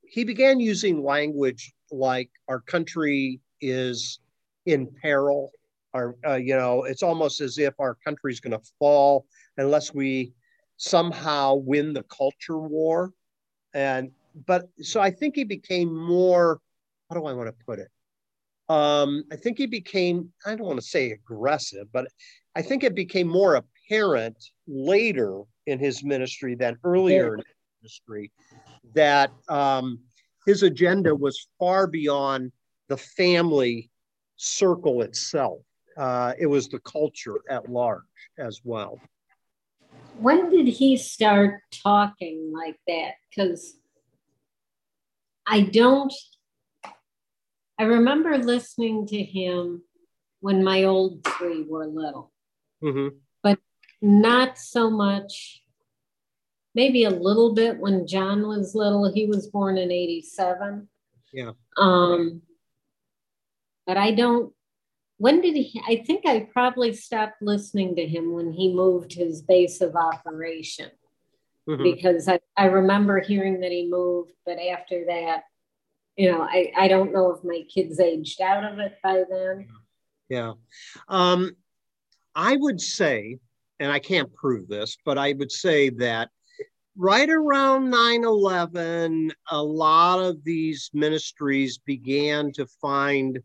he 0.08 0.24
began 0.24 0.60
using 0.60 1.04
language 1.04 1.74
like 1.92 2.30
our 2.48 2.62
country 2.62 3.42
is 3.62 4.20
in 4.66 4.88
peril. 5.02 5.52
Our, 5.94 6.16
uh, 6.26 6.36
you 6.36 6.56
know, 6.56 6.84
it's 6.84 7.04
almost 7.04 7.42
as 7.42 7.58
if 7.58 7.74
our 7.80 7.96
country 7.96 8.32
is 8.32 8.40
going 8.40 8.58
to 8.58 8.66
fall 8.80 9.26
unless 9.58 9.94
we 9.94 10.34
somehow 10.78 11.56
win 11.56 11.94
the 11.94 12.04
culture 12.04 12.58
war. 12.58 13.12
And 13.74 14.12
but 14.46 14.70
so 14.82 15.00
I 15.00 15.12
think 15.12 15.36
he 15.36 15.44
became 15.44 15.96
more. 15.96 16.60
How 17.10 17.16
do 17.16 17.26
I 17.26 17.34
want 17.34 17.48
to 17.48 17.66
put 17.66 17.80
it? 17.80 17.90
Um, 18.68 19.24
I 19.32 19.36
think 19.36 19.58
he 19.58 19.68
became. 19.68 20.32
I 20.46 20.56
don't 20.56 20.66
want 20.66 20.80
to 20.80 20.86
say 20.86 21.12
aggressive, 21.12 21.88
but 21.94 22.08
I 22.56 22.62
think 22.62 22.84
it 22.84 22.96
became 22.96 23.28
more 23.28 23.56
apparent 23.56 24.38
later 24.68 25.42
in 25.68 25.80
his 25.80 26.04
ministry 26.04 26.56
than 26.56 26.78
earlier 26.84 27.36
in 27.36 27.40
his 27.40 27.56
ministry 27.82 28.32
that 28.94 29.32
um, 29.50 30.00
his 30.46 30.64
agenda 30.64 31.14
was 31.14 31.48
far 31.60 31.86
beyond 31.88 32.52
the 32.88 32.98
family 32.98 33.90
circle 34.38 35.02
itself. 35.02 35.60
Uh, 35.98 36.34
it 36.38 36.46
was 36.48 36.68
the 36.68 36.80
culture 36.80 37.36
at 37.50 37.70
large 37.70 38.04
as 38.38 38.62
well. 38.64 39.00
When 40.20 40.50
did 40.50 40.68
he 40.68 40.98
start 40.98 41.62
talking 41.72 42.52
like 42.54 42.78
that? 42.88 43.14
Because 43.30 43.78
I 45.46 45.62
don't, 45.62 46.14
I 47.78 47.84
remember 47.84 48.38
listening 48.38 49.06
to 49.08 49.22
him 49.22 49.84
when 50.40 50.64
my 50.64 50.84
old 50.84 51.24
three 51.26 51.64
were 51.64 51.88
little, 51.88 52.32
Mm-hmm. 52.84 53.18
but 53.44 53.60
not 54.02 54.58
so 54.58 54.90
much. 54.90 55.62
Maybe 56.74 57.06
a 57.06 57.10
little 57.10 57.54
bit 57.54 57.78
when 57.80 58.06
John 58.06 58.48
was 58.48 58.76
little. 58.76 59.12
He 59.12 59.26
was 59.26 59.48
born 59.48 59.78
in 59.78 59.92
87. 59.92 60.88
Yeah. 61.34 61.52
Um, 61.78 62.42
but 63.88 63.98
I 63.98 64.12
don't, 64.12 64.54
when 65.18 65.40
did 65.42 65.56
he, 65.56 65.82
I 65.88 66.04
think 66.06 66.26
I 66.26 66.42
probably 66.52 66.94
stopped 66.94 67.42
listening 67.42 67.96
to 67.96 68.06
him 68.06 68.34
when 68.34 68.52
he 68.52 68.74
moved 68.74 69.14
his 69.14 69.42
base 69.42 69.80
of 69.82 69.96
operation 69.96 70.92
Mhm. 71.68 71.82
because 71.84 72.28
I, 72.28 72.40
I 72.58 72.66
remember 72.66 73.20
hearing 73.22 73.62
that 73.62 73.72
he 73.72 73.88
moved, 73.90 74.34
but 74.46 74.60
after 74.60 75.06
that, 75.08 75.44
you 76.18 76.32
know, 76.32 76.42
I, 76.42 76.72
I 76.78 76.88
don't 76.88 77.14
know 77.14 77.32
if 77.32 77.44
my 77.44 77.64
kids 77.74 78.00
aged 78.00 78.42
out 78.42 78.64
of 78.64 78.80
it 78.80 78.98
by 79.04 79.24
then. 79.30 79.68
Yeah. 80.30 80.54
Um, 81.08 81.56
I 82.34 82.56
would 82.56 82.82
say, 82.82 83.38
and 83.80 83.92
I 83.92 84.00
can't 84.00 84.34
prove 84.34 84.68
this, 84.68 84.98
but 85.06 85.18
I 85.18 85.34
would 85.34 85.52
say 85.52 85.90
that 85.90 86.30
right 86.98 87.30
around 87.30 87.90
9 87.90 88.24
11, 88.24 89.32
a 89.52 89.62
lot 89.62 90.20
of 90.20 90.44
these 90.44 90.90
ministries 90.94 91.78
began 91.78 92.52
to 92.54 92.66
find 92.66 93.40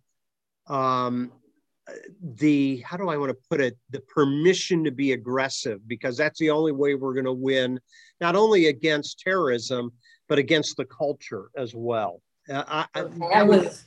um, 0.68 1.32
the, 2.22 2.82
how 2.86 2.96
do 2.96 3.08
I 3.08 3.16
want 3.16 3.30
to 3.30 3.48
put 3.48 3.60
it, 3.60 3.76
the 3.90 4.00
permission 4.00 4.84
to 4.84 4.92
be 4.92 5.12
aggressive, 5.12 5.86
because 5.88 6.16
that's 6.16 6.38
the 6.38 6.50
only 6.50 6.72
way 6.72 6.94
we're 6.94 7.14
going 7.14 7.24
to 7.24 7.32
win, 7.32 7.80
not 8.20 8.36
only 8.36 8.66
against 8.66 9.18
terrorism, 9.18 9.92
but 10.28 10.38
against 10.38 10.76
the 10.76 10.84
culture 10.84 11.50
as 11.56 11.74
well. 11.74 12.22
Uh, 12.50 12.64
I, 12.66 12.86
I, 12.94 13.04
I 13.34 13.42
was, 13.42 13.84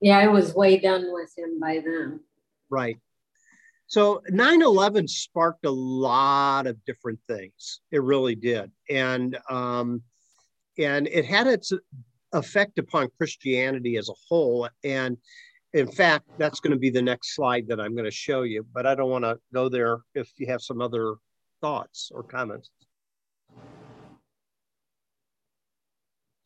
yeah, 0.00 0.18
I 0.18 0.28
was 0.28 0.54
way 0.54 0.78
done 0.78 1.12
with 1.12 1.36
him 1.36 1.60
by 1.60 1.82
then. 1.84 2.20
Right. 2.70 2.98
So 3.86 4.22
9 4.28 4.62
11 4.62 5.08
sparked 5.08 5.64
a 5.64 5.70
lot 5.70 6.66
of 6.66 6.82
different 6.84 7.18
things. 7.26 7.80
It 7.90 8.02
really 8.02 8.34
did. 8.34 8.70
And, 8.90 9.38
um, 9.48 10.02
and 10.78 11.06
it 11.08 11.24
had 11.24 11.46
its 11.46 11.72
effect 12.32 12.78
upon 12.78 13.08
Christianity 13.16 13.96
as 13.96 14.08
a 14.08 14.14
whole. 14.28 14.68
And 14.84 15.16
in 15.72 15.90
fact, 15.90 16.26
that's 16.38 16.60
going 16.60 16.72
to 16.72 16.78
be 16.78 16.90
the 16.90 17.02
next 17.02 17.34
slide 17.34 17.66
that 17.68 17.80
I'm 17.80 17.94
going 17.94 18.04
to 18.04 18.10
show 18.10 18.42
you, 18.42 18.66
but 18.72 18.86
I 18.86 18.94
don't 18.94 19.10
want 19.10 19.24
to 19.24 19.38
go 19.52 19.68
there 19.68 19.98
if 20.14 20.30
you 20.36 20.46
have 20.46 20.62
some 20.62 20.80
other 20.80 21.16
thoughts 21.60 22.10
or 22.14 22.22
comments. 22.22 22.70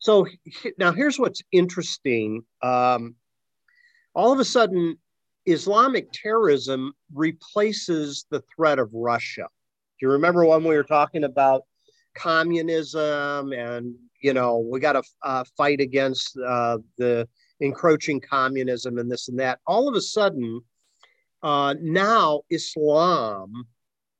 So 0.03 0.27
now 0.77 0.91
here's 0.91 1.17
what's 1.17 1.41
interesting. 1.53 2.43
Um, 2.61 3.15
all 4.13 4.33
of 4.33 4.39
a 4.39 4.45
sudden, 4.45 4.97
Islamic 5.45 6.11
terrorism 6.11 6.91
replaces 7.13 8.25
the 8.29 8.43
threat 8.53 8.79
of 8.79 8.89
Russia. 8.93 9.47
Do 9.99 10.05
you 10.05 10.11
remember 10.11 10.45
when 10.45 10.65
we 10.65 10.75
were 10.75 10.83
talking 10.83 11.23
about 11.23 11.63
communism 12.15 13.53
and 13.53 13.95
you 14.21 14.33
know 14.33 14.57
we 14.57 14.81
got 14.81 14.93
to 14.93 15.03
uh, 15.23 15.45
fight 15.55 15.79
against 15.79 16.37
uh, 16.37 16.79
the 16.97 17.25
encroaching 17.61 18.19
communism 18.19 18.97
and 18.97 19.09
this 19.09 19.29
and 19.29 19.39
that? 19.39 19.59
All 19.65 19.87
of 19.87 19.95
a 19.95 20.01
sudden, 20.01 20.59
uh, 21.43 21.75
now 21.81 22.41
Islam 22.49 23.67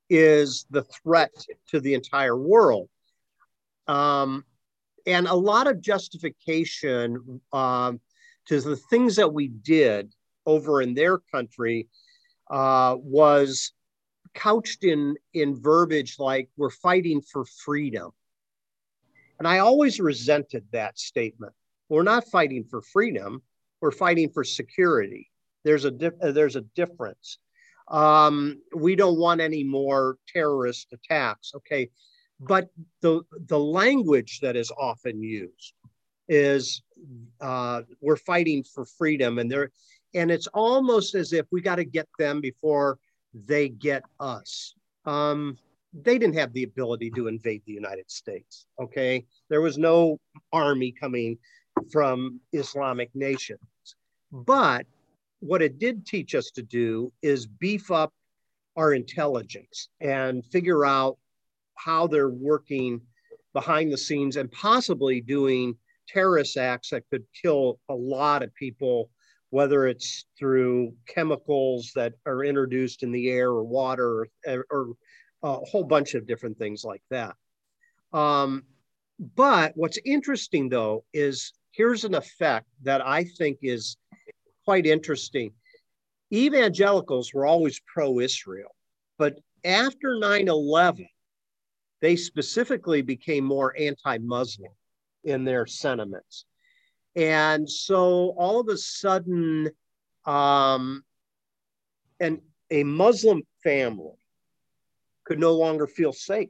is 0.10 0.66
the 0.70 0.84
threat 0.84 1.34
to 1.68 1.82
the 1.82 1.94
entire 1.94 2.38
world. 2.38 2.88
Um, 3.88 4.46
and 5.06 5.28
a 5.28 5.34
lot 5.34 5.68
of 5.68 5.82
justification 5.82 7.42
um, 7.52 8.00
to 8.48 8.62
the 8.62 8.76
things 8.76 9.16
that 9.16 9.34
we 9.34 9.48
did 9.48 10.14
over 10.46 10.82
in 10.82 10.94
their 10.94 11.18
country 11.18 11.88
uh, 12.50 12.96
was 13.00 13.72
couched 14.34 14.84
in 14.84 15.16
in 15.34 15.62
verbiage 15.62 16.18
like 16.20 16.50
we're 16.58 16.70
fighting 16.70 17.22
for 17.22 17.46
freedom. 17.46 18.12
And 19.40 19.48
i 19.48 19.60
always 19.60 20.00
resented 20.00 20.66
that 20.72 20.98
statement. 20.98 21.54
We're 21.90 22.04
not 22.04 22.28
fighting 22.30 22.66
for 22.70 22.82
freedom. 22.82 23.42
We're 23.82 23.92
fighting 23.92 24.30
for 24.30 24.44
security. 24.44 25.30
There's 25.64 25.86
a 25.86 25.94
uh, 26.22 26.32
there's 26.32 26.56
a 26.56 26.62
difference. 26.76 27.38
Um, 27.90 28.62
we 28.76 28.96
don't 28.96 29.20
want 29.20 29.42
any 29.42 29.64
more 29.64 30.18
terrorist 30.34 30.94
attacks. 30.94 31.52
Okay 31.56 31.90
but 32.48 32.70
the 33.02 33.22
the 33.48 33.60
language 33.60 34.40
that 34.42 34.56
is 34.56 34.72
often 34.78 35.22
used 35.22 35.74
is 36.28 36.82
uh, 37.42 37.82
we're 38.02 38.16
fighting 38.16 38.64
for 38.64 38.86
freedom 38.86 39.40
and 39.40 39.52
they're 39.52 39.72
and 40.14 40.32
it's 40.32 40.48
almost 40.48 41.16
as 41.16 41.34
if 41.34 41.46
we 41.52 41.62
got 41.62 41.76
to 41.76 41.86
get 41.86 42.08
them 42.20 42.40
before 42.40 43.00
they 43.34 43.70
get 43.70 44.04
us. 44.20 44.76
Um, 45.06 45.58
they 45.94 46.18
didn't 46.18 46.38
have 46.38 46.54
the 46.54 46.64
ability 46.64 47.12
to 47.12 47.28
invade 47.28 47.62
the 47.66 47.74
United 47.74 48.10
States. 48.10 48.68
Okay. 48.82 49.26
There 49.50 49.62
was 49.62 49.78
no 49.78 50.20
army 50.52 50.92
coming 50.92 51.38
from 51.92 52.40
Islamic 52.52 53.10
nations. 53.14 53.60
But 54.32 54.86
what 55.40 55.62
it 55.62 55.78
did 55.78 56.06
teach 56.06 56.36
us 56.36 56.52
to 56.52 56.64
do 56.64 57.12
is 57.22 57.46
beef 57.46 57.92
up 57.92 58.14
our 58.76 58.94
intelligence 58.94 59.90
and 60.00 60.46
figure 60.46 60.86
out 60.86 61.18
how 61.76 62.08
they're 62.08 62.30
working 62.30 63.02
behind 63.54 63.92
the 63.92 63.98
scenes 63.98 64.36
and 64.38 64.52
possibly 64.52 65.22
doing 65.22 65.76
terrorist 66.08 66.58
acts 66.58 66.90
that 66.90 67.08
could 67.10 67.24
kill 67.42 67.80
a 67.90 67.96
lot 67.96 68.44
of 68.44 68.54
people 68.56 69.10
whether 69.54 69.86
it's 69.86 70.26
through 70.36 70.92
chemicals 71.08 71.92
that 71.94 72.14
are 72.26 72.44
introduced 72.44 73.04
in 73.04 73.12
the 73.12 73.30
air 73.30 73.50
or 73.52 73.64
water 73.64 74.28
or, 74.48 74.66
or 74.72 74.88
a 75.44 75.54
whole 75.58 75.84
bunch 75.84 76.16
of 76.16 76.26
different 76.26 76.58
things 76.58 76.84
like 76.84 77.04
that. 77.12 77.36
Um, 78.14 78.64
but 79.36 79.74
what's 79.76 80.00
interesting 80.06 80.70
though 80.70 81.04
is 81.14 81.54
here's 81.70 82.04
an 82.04 82.16
effect 82.16 82.66
that 82.82 83.06
I 83.06 83.26
think 83.26 83.60
is 83.62 83.96
quite 84.66 84.88
interesting. 84.88 85.52
Evangelicals 86.34 87.32
were 87.32 87.46
always 87.46 87.80
pro 87.86 88.20
Israel, 88.20 88.74
but 89.20 89.38
after 89.64 90.18
9 90.18 90.48
11, 90.48 91.08
they 92.04 92.18
specifically 92.18 93.02
became 93.02 93.46
more 93.46 93.74
anti 93.80 94.18
Muslim 94.18 94.74
in 95.24 95.46
their 95.46 95.66
sentiments. 95.66 96.44
And 97.16 97.68
so 97.70 98.36
all 98.38 98.60
of 98.60 98.68
a 98.68 98.76
sudden, 98.76 99.70
um, 100.26 101.06
and 102.20 102.42
a 102.70 102.84
Muslim 102.84 103.44
family 103.64 104.18
could 105.24 105.40
no 105.40 105.54
longer 105.54 105.88
feel 105.88 106.12
safe 106.12 106.50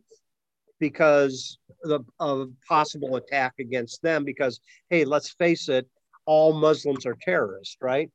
because 0.79 1.59
of, 1.85 2.03
a 2.19 2.45
possible 2.67 3.15
attack 3.17 3.53
against 3.59 4.01
them. 4.01 4.25
Because, 4.25 4.59
hey, 4.89 5.05
let's 5.05 5.33
face 5.33 5.69
it, 5.69 5.87
all 6.25 6.53
Muslims 6.53 7.05
are 7.05 7.17
terrorists, 7.21 7.77
right? 7.79 8.09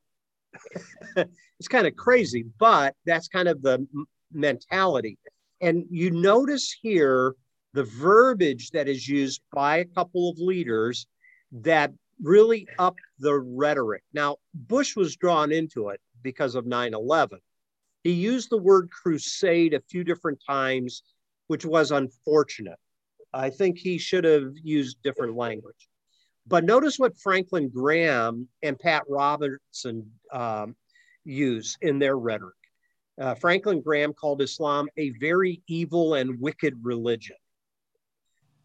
it's 1.15 1.69
kind 1.69 1.87
of 1.87 1.95
crazy, 1.95 2.43
but 2.59 2.95
that's 3.05 3.29
kind 3.29 3.47
of 3.47 3.61
the 3.61 3.87
mentality. 4.33 5.17
And 5.61 5.85
you 5.89 6.11
notice 6.11 6.75
here 6.81 7.35
the 7.73 7.83
verbiage 7.83 8.71
that 8.71 8.87
is 8.87 9.07
used 9.07 9.41
by 9.53 9.77
a 9.77 9.85
couple 9.85 10.29
of 10.29 10.39
leaders 10.39 11.07
that 11.51 11.91
really 12.21 12.67
up 12.77 12.95
the 13.19 13.39
rhetoric. 13.39 14.03
Now, 14.13 14.37
Bush 14.53 14.95
was 14.95 15.15
drawn 15.15 15.51
into 15.51 15.89
it 15.89 16.01
because 16.21 16.55
of 16.55 16.65
9 16.65 16.93
11. 16.93 17.39
He 18.03 18.11
used 18.11 18.49
the 18.49 18.57
word 18.57 18.89
crusade 18.91 19.73
a 19.73 19.81
few 19.89 20.03
different 20.03 20.39
times, 20.47 21.03
which 21.47 21.65
was 21.65 21.91
unfortunate. 21.91 22.79
I 23.33 23.49
think 23.49 23.77
he 23.77 23.97
should 23.97 24.23
have 24.23 24.53
used 24.63 25.01
different 25.03 25.35
language. 25.35 25.89
But 26.47 26.63
notice 26.63 26.97
what 26.97 27.17
Franklin 27.19 27.69
Graham 27.69 28.47
and 28.63 28.79
Pat 28.79 29.03
Robertson 29.07 30.11
um, 30.33 30.75
use 31.23 31.77
in 31.81 31.99
their 31.99 32.17
rhetoric. 32.17 32.55
Uh, 33.19 33.35
Franklin 33.35 33.81
Graham 33.81 34.13
called 34.13 34.41
Islam 34.41 34.87
a 34.97 35.09
very 35.19 35.61
evil 35.67 36.13
and 36.13 36.39
wicked 36.39 36.75
religion. 36.81 37.35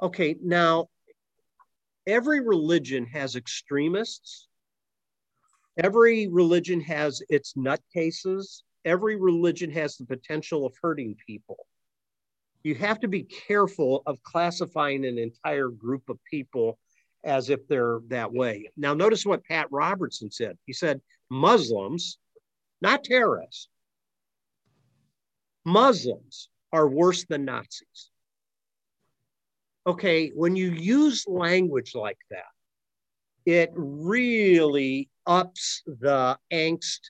Okay, 0.01 0.37
now 0.43 0.89
every 2.07 2.41
religion 2.41 3.05
has 3.07 3.35
extremists. 3.35 4.47
Every 5.77 6.29
religion 6.29 6.81
has 6.83 7.21
its 7.29 7.55
nutcases. 7.55 8.63
Every 8.85 9.17
religion 9.17 9.71
has 9.73 9.97
the 9.97 10.05
potential 10.05 10.67
of 10.67 10.75
hurting 10.81 11.17
people. 11.27 11.67
You 12.63 12.77
have 12.77 13.01
to 13.01 13.09
be 13.09 13.25
careful 13.25 14.03
of 14.07 14.23
classifying 14.23 15.05
an 15.05 15.19
entire 15.19 15.69
group 15.69 16.09
of 16.09 16.19
people 16.31 16.79
as 17.25 17.51
if 17.51 17.67
they're 17.67 18.01
that 18.09 18.33
way. 18.33 18.71
Now, 18.77 18.95
notice 18.95 19.27
what 19.27 19.45
Pat 19.45 19.67
Robertson 19.71 20.31
said. 20.31 20.57
He 20.67 20.73
said, 20.73 21.01
Muslims, 21.31 22.19
not 22.81 23.03
terrorists, 23.03 23.69
Muslims 25.65 26.49
are 26.73 26.89
worse 26.89 27.25
than 27.25 27.45
Nazis 27.45 28.11
okay, 29.87 30.31
when 30.35 30.57
you 30.57 30.71
use 30.71 31.25
language 31.27 31.95
like 31.95 32.19
that, 32.31 32.45
it 33.47 33.71
really 33.75 35.11
ups 35.27 35.83
the 35.87 36.39
angst. 36.53 37.01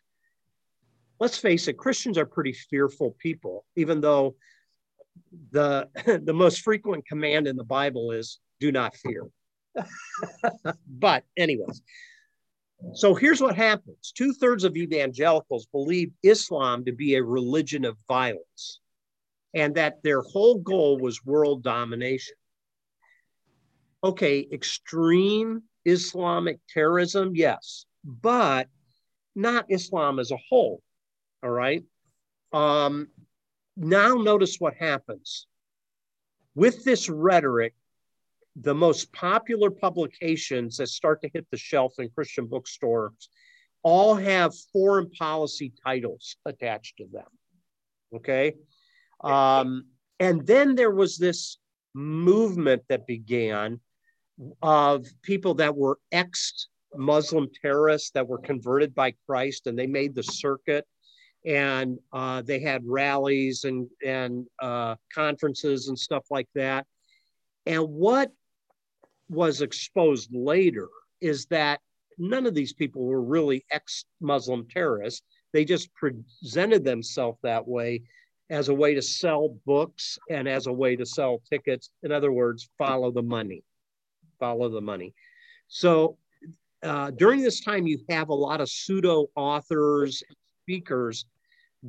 Let's 1.20 1.38
face 1.38 1.68
it, 1.68 1.78
Christians 1.78 2.18
are 2.18 2.26
pretty 2.26 2.52
fearful 2.52 3.16
people, 3.18 3.64
even 3.76 4.00
though 4.00 4.34
the, 5.52 5.88
the 6.24 6.34
most 6.34 6.62
frequent 6.62 7.06
command 7.06 7.46
in 7.46 7.56
the 7.56 7.64
Bible 7.64 8.10
is 8.10 8.40
do 8.60 8.72
not 8.72 8.96
fear. 8.96 9.28
but, 10.88 11.24
anyways, 11.36 11.82
so 12.92 13.14
here's 13.14 13.40
what 13.40 13.56
happens 13.56 14.12
two 14.16 14.32
thirds 14.32 14.64
of 14.64 14.76
evangelicals 14.76 15.66
believe 15.72 16.12
Islam 16.22 16.84
to 16.84 16.92
be 16.92 17.14
a 17.14 17.22
religion 17.22 17.84
of 17.84 17.96
violence 18.08 18.80
and 19.54 19.74
that 19.76 20.02
their 20.02 20.20
whole 20.20 20.58
goal 20.58 20.98
was 20.98 21.24
world 21.24 21.62
domination 21.62 22.34
okay, 24.04 24.46
extreme 24.52 25.62
Islamic 25.86 26.58
terrorism, 26.68 27.32
yes, 27.34 27.86
but 28.04 28.68
not 29.34 29.64
Islam 29.70 30.18
as 30.18 30.30
a 30.30 30.36
whole. 30.48 30.82
All 31.42 31.50
right. 31.50 31.82
Um, 32.52 33.08
now, 33.76 34.14
notice 34.14 34.56
what 34.60 34.74
happens. 34.74 35.46
With 36.54 36.84
this 36.84 37.08
rhetoric, 37.08 37.74
the 38.56 38.74
most 38.74 39.12
popular 39.12 39.70
publications 39.70 40.76
that 40.76 40.88
start 40.88 41.20
to 41.22 41.30
hit 41.32 41.46
the 41.50 41.56
shelf 41.56 41.94
in 41.98 42.08
Christian 42.10 42.46
bookstores 42.46 43.28
all 43.82 44.14
have 44.14 44.54
foreign 44.72 45.10
policy 45.10 45.72
titles 45.84 46.36
attached 46.46 46.96
to 46.98 47.06
them. 47.12 47.26
Okay. 48.14 48.54
Um, 49.22 49.86
and 50.20 50.46
then 50.46 50.74
there 50.74 50.90
was 50.90 51.18
this 51.18 51.58
movement 51.94 52.82
that 52.88 53.06
began 53.06 53.80
of 54.62 55.06
people 55.22 55.54
that 55.54 55.76
were 55.76 55.98
ex 56.12 56.68
Muslim 56.96 57.48
terrorists 57.60 58.10
that 58.12 58.26
were 58.26 58.38
converted 58.38 58.94
by 58.94 59.14
Christ 59.26 59.66
and 59.66 59.76
they 59.76 59.86
made 59.86 60.14
the 60.14 60.22
circuit 60.22 60.86
and 61.44 61.98
uh, 62.12 62.42
they 62.42 62.60
had 62.60 62.82
rallies 62.86 63.64
and, 63.64 63.88
and 64.04 64.46
uh, 64.62 64.94
conferences 65.12 65.88
and 65.88 65.98
stuff 65.98 66.24
like 66.30 66.48
that. 66.54 66.86
And 67.66 67.82
what 67.88 68.32
was 69.28 69.62
exposed 69.62 70.30
later 70.32 70.88
is 71.20 71.46
that 71.46 71.80
none 72.18 72.46
of 72.46 72.54
these 72.54 72.72
people 72.72 73.04
were 73.06 73.22
really 73.22 73.64
ex 73.70 74.04
Muslim 74.20 74.66
terrorists. 74.68 75.22
They 75.52 75.64
just 75.64 75.88
presented 75.94 76.84
themselves 76.84 77.38
that 77.42 77.66
way 77.66 78.02
as 78.50 78.68
a 78.68 78.74
way 78.74 78.94
to 78.94 79.02
sell 79.02 79.56
books 79.64 80.18
and 80.30 80.48
as 80.48 80.66
a 80.66 80.72
way 80.72 80.96
to 80.96 81.06
sell 81.06 81.40
tickets. 81.50 81.90
In 82.02 82.12
other 82.12 82.32
words, 82.32 82.68
follow 82.78 83.10
the 83.10 83.22
money 83.22 83.64
follow 84.38 84.68
the 84.68 84.80
money. 84.80 85.14
So 85.68 86.18
uh, 86.82 87.10
during 87.12 87.42
this 87.42 87.60
time, 87.60 87.86
you 87.86 87.98
have 88.10 88.28
a 88.28 88.34
lot 88.34 88.60
of 88.60 88.68
pseudo 88.68 89.26
authors, 89.36 90.22
speakers 90.62 91.26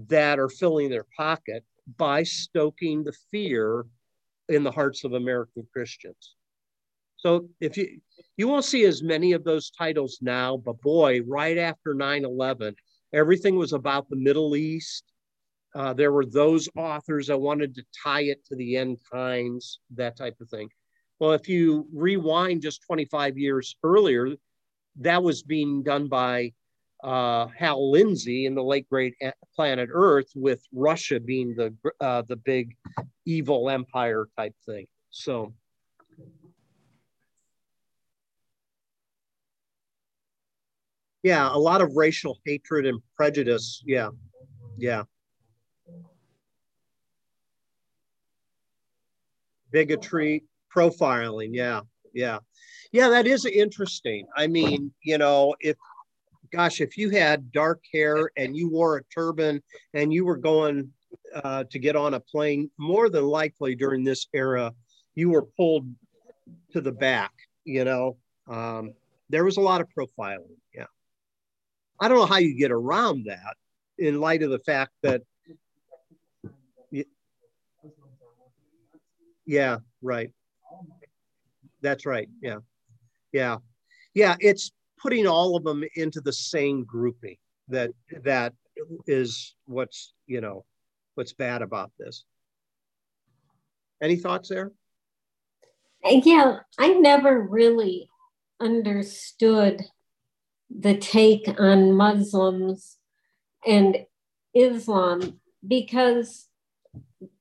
that 0.08 0.40
are 0.40 0.50
filling 0.50 0.90
their 0.90 1.06
pocket 1.18 1.64
by 1.98 2.24
stoking 2.24 3.04
the 3.04 3.14
fear 3.32 3.86
in 4.50 4.64
the 4.64 4.72
hearts 4.72 5.04
of 5.04 5.14
American 5.14 5.68
Christians. 5.74 6.36
So 7.26 7.50
if 7.60 7.76
you 7.76 8.02
you 8.38 8.48
won't 8.48 8.66
see 8.66 8.86
as 8.86 9.02
many 9.02 9.32
of 9.32 9.44
those 9.44 9.72
titles 9.72 10.20
now, 10.22 10.58
but 10.58 10.80
boy, 10.82 11.22
right 11.24 11.58
after 11.58 11.96
9/11, 11.96 12.76
everything 13.14 13.56
was 13.56 13.74
about 13.74 14.08
the 14.10 14.16
Middle 14.16 14.56
East. 14.56 15.06
Uh, 15.74 15.92
there 15.94 16.12
were 16.12 16.28
those 16.28 16.70
authors 16.78 17.26
that 17.28 17.38
wanted 17.40 17.74
to 17.76 17.84
tie 18.04 18.26
it 18.26 18.46
to 18.46 18.56
the 18.56 18.78
end 18.78 19.00
times, 19.12 19.80
that 19.96 20.16
type 20.16 20.40
of 20.40 20.50
thing. 20.50 20.70
Well, 21.20 21.32
if 21.32 21.50
you 21.50 21.88
rewind 21.92 22.62
just 22.62 22.84
25 22.84 23.40
years 23.40 23.76
earlier, 23.82 24.36
that 24.98 25.24
was 25.24 25.42
being 25.42 25.82
done 25.82 26.08
by 26.08 26.54
uh, 27.04 27.48
Hal 27.58 27.90
Lindsey 27.90 28.46
in 28.46 28.54
the 28.54 28.64
late 28.64 28.88
great 28.88 29.16
planet 29.56 29.90
Earth, 29.92 30.30
with 30.36 30.62
Russia 30.72 31.20
being 31.20 31.56
the 31.56 31.74
uh, 32.00 32.22
the 32.22 32.36
big 32.36 32.76
evil 33.26 33.72
empire 33.72 34.28
type 34.38 34.54
thing. 34.68 34.86
So. 35.10 35.56
Yeah, 41.26 41.50
a 41.52 41.58
lot 41.58 41.82
of 41.82 41.96
racial 41.96 42.38
hatred 42.46 42.86
and 42.86 43.02
prejudice. 43.16 43.82
Yeah, 43.84 44.10
yeah. 44.78 45.06
Bigotry, 49.72 50.44
profiling. 50.72 51.50
Yeah, 51.52 51.82
yeah, 52.14 52.38
yeah. 52.92 53.10
That 53.10 53.26
is 53.26 53.44
interesting. 53.44 54.28
I 54.38 54.46
mean, 54.46 54.94
you 55.02 55.18
know, 55.18 55.56
if 55.62 55.78
gosh, 56.52 56.80
if 56.80 56.96
you 56.96 57.10
had 57.10 57.52
dark 57.52 57.82
hair 57.92 58.30
and 58.38 58.56
you 58.56 58.70
wore 58.70 58.98
a 58.98 59.04
turban 59.06 59.64
and 59.96 60.14
you 60.14 60.26
were 60.26 60.38
going 60.38 60.92
uh, 61.44 61.64
to 61.72 61.80
get 61.80 61.96
on 61.96 62.14
a 62.14 62.20
plane, 62.20 62.70
more 62.78 63.10
than 63.10 63.24
likely 63.24 63.74
during 63.74 64.04
this 64.04 64.28
era, 64.32 64.72
you 65.16 65.32
were 65.32 65.48
pulled 65.58 65.88
to 66.72 66.82
the 66.82 66.92
back. 66.92 67.32
You 67.64 67.84
know, 67.84 68.18
um, 68.48 68.94
there 69.32 69.44
was 69.44 69.58
a 69.58 69.62
lot 69.62 69.82
of 69.82 69.88
profiling. 69.98 70.54
I 72.00 72.08
don't 72.08 72.18
know 72.18 72.26
how 72.26 72.38
you 72.38 72.58
get 72.58 72.72
around 72.72 73.26
that 73.26 73.56
in 73.98 74.20
light 74.20 74.44
of 74.44 74.52
the 74.52 74.60
fact 74.60 74.92
that. 75.04 75.22
Yeah, 79.48 79.78
right. 80.02 80.32
That's 81.82 82.06
right. 82.06 82.28
Yeah, 82.42 82.58
yeah, 83.32 83.58
yeah. 84.16 84.36
It's 84.40 84.72
putting 85.00 85.28
all 85.28 85.56
of 85.56 85.64
them 85.64 85.84
into 85.96 86.20
the 86.20 86.34
same 86.34 86.84
grouping 86.84 87.38
that 87.68 87.92
that 88.24 88.54
is 89.08 89.56
what's 89.66 90.14
you 90.28 90.42
know 90.42 90.66
what's 91.16 91.34
bad 91.34 91.62
about 91.62 91.92
this 91.98 92.26
any 94.02 94.16
thoughts 94.16 94.50
there 94.50 94.72
yeah 96.04 96.58
i 96.80 96.90
never 96.90 97.42
really 97.42 98.10
understood 98.60 99.82
the 100.70 100.98
take 100.98 101.60
on 101.60 101.94
muslims 101.94 102.98
and 103.66 104.06
islam 104.54 105.40
because 105.68 106.48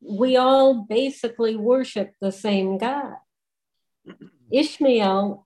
we 0.00 0.36
all 0.36 0.84
basically 0.88 1.56
worship 1.56 2.14
the 2.20 2.32
same 2.32 2.78
god 2.78 3.16
ishmael 4.52 5.44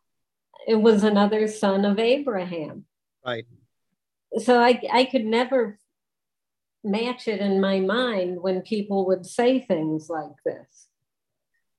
it 0.69 0.83
was 0.83 1.03
another 1.03 1.49
son 1.49 1.87
of 1.87 1.99
Abraham. 1.99 2.85
Right. 3.25 3.47
So 4.37 4.61
I, 4.61 4.79
I 4.93 5.05
could 5.07 5.25
never 5.25 5.79
match 6.85 7.27
it 7.27 7.41
in 7.41 7.59
my 7.59 7.81
mind 7.81 8.43
when 8.43 8.61
people 8.61 9.07
would 9.07 9.25
say 9.25 9.61
things 9.61 10.11
like 10.11 10.37
this. 10.45 10.89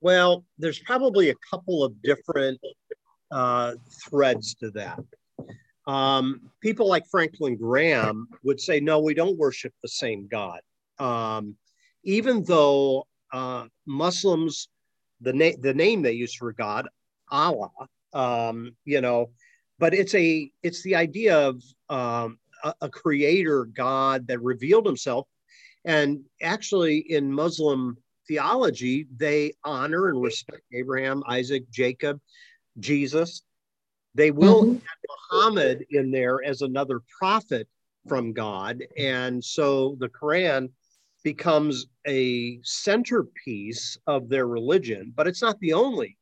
Well, 0.02 0.44
there's 0.58 0.80
probably 0.80 1.30
a 1.30 1.36
couple 1.48 1.84
of 1.84 2.02
different 2.02 2.60
uh, 3.30 3.76
threads 4.10 4.56
to 4.56 4.72
that. 4.72 5.00
Um, 5.90 6.42
people 6.62 6.88
like 6.88 7.08
Franklin 7.08 7.56
Graham 7.56 8.28
would 8.44 8.60
say, 8.60 8.80
no, 8.80 9.00
we 9.00 9.14
don't 9.14 9.38
worship 9.38 9.74
the 9.82 9.90
same 9.90 10.28
God. 10.30 10.60
Um, 11.00 11.56
even 12.04 12.44
though 12.44 13.08
uh, 13.34 13.66
Muslims, 13.86 14.70
the, 15.22 15.34
na- 15.34 15.60
the 15.62 15.74
name 15.74 16.02
they 16.02 16.12
use 16.12 16.34
for 16.36 16.54
God, 16.54 16.88
Allah, 17.32 17.72
um, 18.14 18.76
you 18.86 19.02
know 19.02 19.30
but 19.78 19.94
it's 19.94 20.14
a 20.16 20.52
it's 20.64 20.84
the 20.84 20.96
idea 20.96 21.38
of 21.48 21.62
um, 21.90 22.38
a, 22.64 22.74
a, 22.82 22.90
creator 22.90 23.66
god 23.66 24.28
that 24.28 24.42
revealed 24.42 24.86
himself 24.86 25.28
and 25.86 26.20
actually 26.42 26.98
in 26.98 27.32
muslim 27.32 27.98
theology 28.28 29.08
they 29.16 29.54
honor 29.64 30.10
and 30.10 30.22
respect 30.22 30.62
abraham 30.74 31.24
isaac 31.28 31.70
jacob 31.72 32.20
jesus 32.80 33.44
they 34.20 34.32
will 34.32 34.64
mm-hmm. 34.64 34.76
add 34.76 35.32
muhammad 35.32 35.86
in 35.92 36.12
there 36.12 36.44
as 36.44 36.62
another 36.62 37.02
prophet 37.20 37.68
from 38.08 38.34
god 38.34 38.84
and 38.98 39.44
so 39.44 39.96
the 40.00 40.10
quran 40.10 40.70
becomes 41.24 41.88
a 42.08 42.60
centerpiece 42.64 43.98
of 44.08 44.30
their 44.30 44.48
religion 44.48 45.14
but 45.16 45.28
it's 45.28 45.42
not 45.42 45.60
the 45.60 45.74
only 45.74 46.18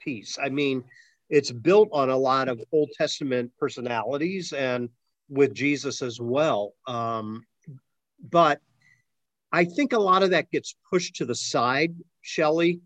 piece 0.00 0.38
i 0.42 0.48
mean 0.48 0.82
it's 1.30 1.52
built 1.52 1.88
on 1.92 2.10
a 2.10 2.16
lot 2.16 2.48
of 2.48 2.60
Old 2.72 2.90
Testament 2.98 3.52
personalities 3.58 4.52
and 4.52 4.88
with 5.28 5.54
Jesus 5.54 6.02
as 6.02 6.20
well. 6.20 6.74
Um, 6.88 7.46
but 8.30 8.60
I 9.52 9.64
think 9.64 9.92
a 9.92 9.98
lot 9.98 10.24
of 10.24 10.30
that 10.30 10.50
gets 10.50 10.74
pushed 10.90 11.16
to 11.16 11.24
the 11.24 11.34
side, 11.34 11.94
Shelley, 12.20 12.80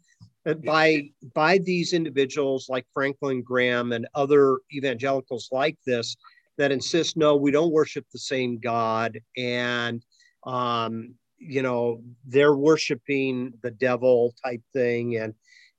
by 0.65 1.11
by 1.35 1.59
these 1.59 1.93
individuals 1.93 2.69
like 2.69 2.87
Franklin 2.93 3.43
Graham 3.43 3.93
and 3.93 4.07
other 4.15 4.59
evangelicals 4.73 5.49
like 5.51 5.77
this 5.87 6.17
that 6.57 6.71
insist, 6.71 7.17
no, 7.17 7.35
we 7.35 7.51
don't 7.51 7.73
worship 7.73 8.07
the 8.13 8.19
same 8.19 8.59
God, 8.59 9.19
and 9.37 10.05
um, 10.45 11.15
you 11.39 11.63
know 11.63 12.03
they're 12.27 12.57
worshiping 12.57 13.55
the 13.63 13.71
devil 13.71 14.35
type 14.45 14.63
thing, 14.73 15.17
and 15.17 15.35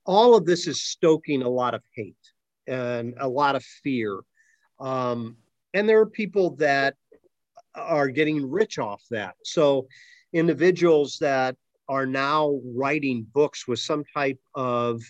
all 0.06 0.36
of 0.36 0.46
this 0.46 0.68
is 0.68 0.82
stoking 0.82 1.42
a 1.42 1.50
lot 1.50 1.74
of 1.74 1.84
hate 1.94 2.16
and 2.68 3.14
a 3.20 3.28
lot 3.28 3.56
of 3.56 3.64
fear. 3.64 4.22
Um, 4.80 5.38
and 5.74 5.88
there 5.88 6.00
are 6.00 6.06
people 6.06 6.56
that 6.58 6.96
are 7.76 8.08
getting 8.08 8.50
rich 8.50 8.80
off 8.80 9.04
that. 9.12 9.36
So, 9.44 9.88
individuals 10.34 11.18
that 11.20 11.56
are 11.88 12.06
now 12.06 12.60
writing 12.76 13.26
books 13.34 13.68
with 13.68 13.80
some 13.80 14.04
type 14.14 14.40
of 14.56 15.02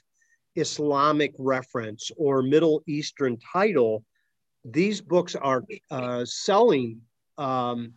Islamic 0.55 1.33
reference 1.37 2.11
or 2.17 2.41
Middle 2.41 2.81
Eastern 2.87 3.37
title, 3.51 4.03
these 4.63 5.01
books 5.01 5.35
are 5.35 5.63
uh, 5.91 6.25
selling. 6.25 7.01
Um, 7.37 7.93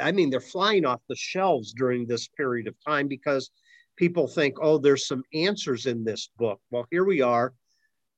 I 0.00 0.12
mean, 0.12 0.30
they're 0.30 0.40
flying 0.40 0.84
off 0.84 1.00
the 1.08 1.16
shelves 1.16 1.72
during 1.72 2.06
this 2.06 2.28
period 2.28 2.66
of 2.66 2.74
time 2.86 3.08
because 3.08 3.50
people 3.96 4.26
think, 4.26 4.56
oh, 4.60 4.78
there's 4.78 5.06
some 5.06 5.22
answers 5.34 5.86
in 5.86 6.04
this 6.04 6.30
book. 6.38 6.60
Well, 6.70 6.86
here 6.90 7.04
we 7.04 7.20
are 7.20 7.52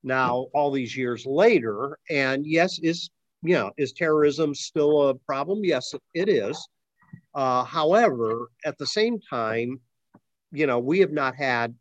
now 0.02 0.46
all 0.54 0.70
these 0.70 0.96
years 0.96 1.26
later. 1.26 1.98
And 2.10 2.46
yes, 2.46 2.78
is 2.82 3.10
you 3.42 3.54
know, 3.54 3.72
is 3.76 3.92
terrorism 3.92 4.54
still 4.54 5.08
a 5.08 5.14
problem? 5.14 5.64
Yes, 5.64 5.92
it 6.14 6.28
is. 6.28 6.68
Uh, 7.34 7.64
however, 7.64 8.48
at 8.64 8.78
the 8.78 8.86
same 8.86 9.18
time, 9.28 9.80
you 10.52 10.66
know, 10.66 10.78
we 10.78 11.00
have 11.00 11.12
not 11.12 11.34
had, 11.34 11.74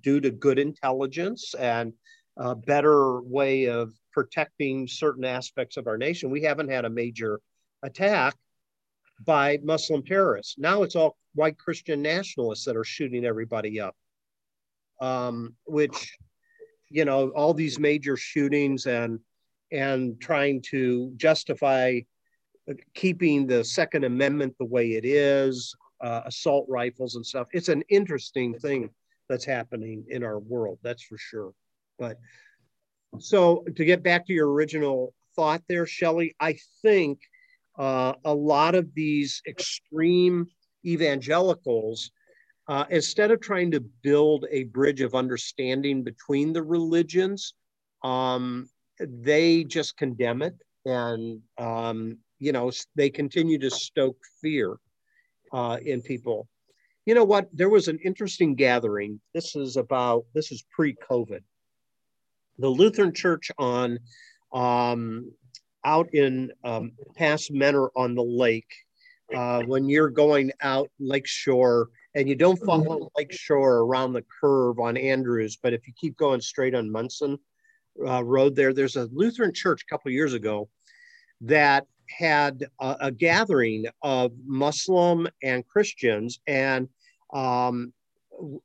due 0.00 0.20
to 0.20 0.30
good 0.30 0.58
intelligence 0.58 1.54
and 1.54 1.92
a 2.36 2.54
better 2.54 3.20
way 3.22 3.66
of 3.66 3.92
protecting 4.12 4.88
certain 4.88 5.24
aspects 5.24 5.76
of 5.76 5.86
our 5.86 5.96
nation, 5.96 6.30
we 6.30 6.42
haven't 6.42 6.70
had 6.70 6.84
a 6.84 6.90
major 6.90 7.40
attack 7.82 8.34
by 9.24 9.58
Muslim 9.62 10.02
terrorists. 10.02 10.56
Now 10.58 10.82
it's 10.82 10.96
all 10.96 11.16
white 11.34 11.58
Christian 11.58 12.02
nationalists 12.02 12.64
that 12.64 12.76
are 12.76 12.84
shooting 12.84 13.24
everybody 13.24 13.80
up, 13.80 13.94
um, 15.00 15.54
which 15.66 16.16
you 16.90 17.04
know 17.04 17.30
all 17.30 17.54
these 17.54 17.78
major 17.78 18.16
shootings 18.16 18.86
and 18.86 19.20
and 19.72 20.20
trying 20.20 20.62
to 20.62 21.12
justify 21.16 22.00
keeping 22.94 23.46
the 23.46 23.62
second 23.64 24.04
amendment 24.04 24.54
the 24.58 24.64
way 24.64 24.92
it 24.92 25.04
is 25.04 25.74
uh, 26.04 26.22
assault 26.26 26.66
rifles 26.68 27.16
and 27.16 27.24
stuff. 27.24 27.48
It's 27.52 27.68
an 27.68 27.82
interesting 27.88 28.54
thing 28.54 28.90
that's 29.28 29.44
happening 29.44 30.04
in 30.10 30.22
our 30.22 30.38
world 30.38 30.78
that's 30.82 31.02
for 31.02 31.16
sure. 31.16 31.52
But 31.98 32.18
so 33.18 33.64
to 33.76 33.84
get 33.84 34.02
back 34.02 34.26
to 34.26 34.32
your 34.32 34.52
original 34.52 35.14
thought 35.36 35.62
there 35.68 35.86
shelley 35.86 36.34
i 36.40 36.56
think 36.82 37.20
uh, 37.78 38.12
a 38.24 38.34
lot 38.34 38.74
of 38.74 38.94
these 38.94 39.42
extreme 39.48 40.46
evangelicals 40.86 42.10
uh, 42.68 42.84
instead 42.90 43.30
of 43.30 43.40
trying 43.40 43.70
to 43.70 43.80
build 44.02 44.46
a 44.50 44.64
bridge 44.64 45.00
of 45.00 45.14
understanding 45.14 46.02
between 46.02 46.52
the 46.52 46.62
religions, 46.62 47.54
um, 48.02 48.68
they 48.98 49.64
just 49.64 49.96
condemn 49.98 50.40
it 50.40 50.54
and, 50.86 51.40
um, 51.58 52.16
you 52.38 52.52
know, 52.52 52.70
they 52.94 53.10
continue 53.10 53.58
to 53.58 53.70
stoke 53.70 54.16
fear 54.40 54.76
uh, 55.54 55.78
in 55.84 56.02
people. 56.02 56.48
You 57.06 57.14
know 57.14 57.24
what? 57.24 57.48
There 57.52 57.68
was 57.68 57.88
an 57.88 57.98
interesting 58.04 58.56
gathering. 58.56 59.20
This 59.32 59.54
is 59.54 59.76
about, 59.76 60.24
this 60.34 60.50
is 60.50 60.64
pre 60.70 60.94
COVID. 60.94 61.40
The 62.58 62.68
Lutheran 62.68 63.14
Church 63.14 63.50
on, 63.56 63.98
um, 64.52 65.30
out 65.84 66.12
in 66.12 66.50
um, 66.64 66.92
past 67.16 67.52
Mentor 67.52 67.92
on 67.94 68.14
the 68.14 68.22
lake, 68.22 68.72
uh, 69.34 69.62
when 69.62 69.88
you're 69.88 70.10
going 70.10 70.50
out 70.60 70.90
Lakeshore 70.98 71.88
and 72.14 72.28
you 72.28 72.34
don't 72.34 72.58
follow 72.64 73.10
Lakeshore 73.16 73.78
around 73.78 74.12
the 74.12 74.24
curve 74.40 74.78
on 74.78 74.96
Andrews, 74.96 75.56
but 75.62 75.72
if 75.72 75.86
you 75.86 75.92
keep 75.96 76.16
going 76.16 76.40
straight 76.40 76.74
on 76.74 76.90
Munson 76.90 77.38
uh, 78.06 78.24
Road 78.24 78.56
there, 78.56 78.72
there's 78.72 78.96
a 78.96 79.08
Lutheran 79.12 79.52
church 79.52 79.82
a 79.82 79.90
couple 79.90 80.10
years 80.10 80.34
ago 80.34 80.68
that 81.42 81.86
had 82.08 82.66
a, 82.80 82.96
a, 83.00 83.10
gathering 83.10 83.86
of 84.02 84.32
Muslim 84.46 85.28
and 85.42 85.66
Christians, 85.66 86.40
and 86.46 86.88
um, 87.32 87.92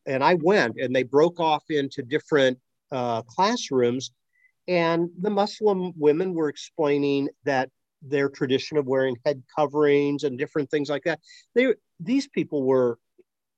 and 0.05 0.23
I 0.23 0.35
went, 0.35 0.77
and 0.79 0.95
they 0.95 1.03
broke 1.03 1.39
off 1.39 1.63
into 1.69 2.01
different 2.01 2.57
uh, 2.91 3.21
classrooms, 3.23 4.11
and 4.67 5.09
the 5.19 5.29
Muslim 5.29 5.93
women 5.97 6.33
were 6.33 6.49
explaining 6.49 7.29
that 7.45 7.69
their 8.01 8.29
tradition 8.29 8.77
of 8.77 8.87
wearing 8.87 9.17
head 9.25 9.43
coverings 9.55 10.23
and 10.23 10.37
different 10.37 10.69
things 10.71 10.89
like 10.89 11.03
that. 11.03 11.19
They 11.55 11.73
these 11.99 12.27
people 12.27 12.63
were 12.63 12.97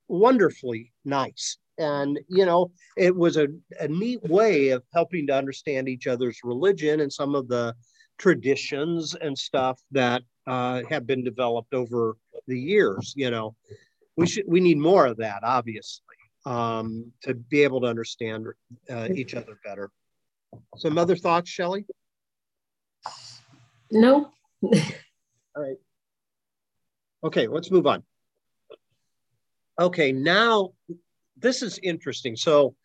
wonderfully 0.07 0.91
nice. 1.05 1.57
And, 1.77 2.19
you 2.27 2.45
know, 2.45 2.71
it 2.97 3.15
was 3.15 3.37
a, 3.37 3.47
a 3.79 3.87
neat 3.87 4.21
way 4.23 4.69
of 4.69 4.83
helping 4.93 5.25
to 5.27 5.35
understand 5.35 5.89
each 5.89 6.05
other's 6.05 6.39
religion 6.43 6.99
and 6.99 7.11
some 7.11 7.33
of 7.33 7.47
the 7.47 7.73
traditions 8.17 9.15
and 9.15 9.37
stuff 9.37 9.79
that 9.91 10.23
uh, 10.47 10.81
have 10.89 11.05
been 11.07 11.23
developed 11.23 11.73
over 11.73 12.17
the 12.47 12.59
years. 12.59 13.13
You 13.15 13.31
know, 13.31 13.55
we 14.15 14.27
should 14.27 14.45
we 14.47 14.59
need 14.59 14.77
more 14.77 15.05
of 15.05 15.17
that, 15.17 15.43
obviously, 15.43 16.15
um, 16.45 17.11
to 17.23 17.33
be 17.33 17.63
able 17.63 17.81
to 17.81 17.87
understand 17.87 18.47
uh, 18.89 19.07
each 19.13 19.33
other 19.33 19.57
better. 19.63 19.91
Some 20.77 20.97
other 20.97 21.15
thoughts, 21.15 21.49
Shelley? 21.49 21.85
No. 23.91 24.31
All 24.63 24.71
right. 25.55 25.77
Okay, 27.23 27.47
let's 27.47 27.71
move 27.71 27.87
on. 27.87 28.03
Okay, 29.79 30.11
now 30.11 30.71
this 31.37 31.61
is 31.61 31.79
interesting. 31.81 32.35
So 32.35 32.75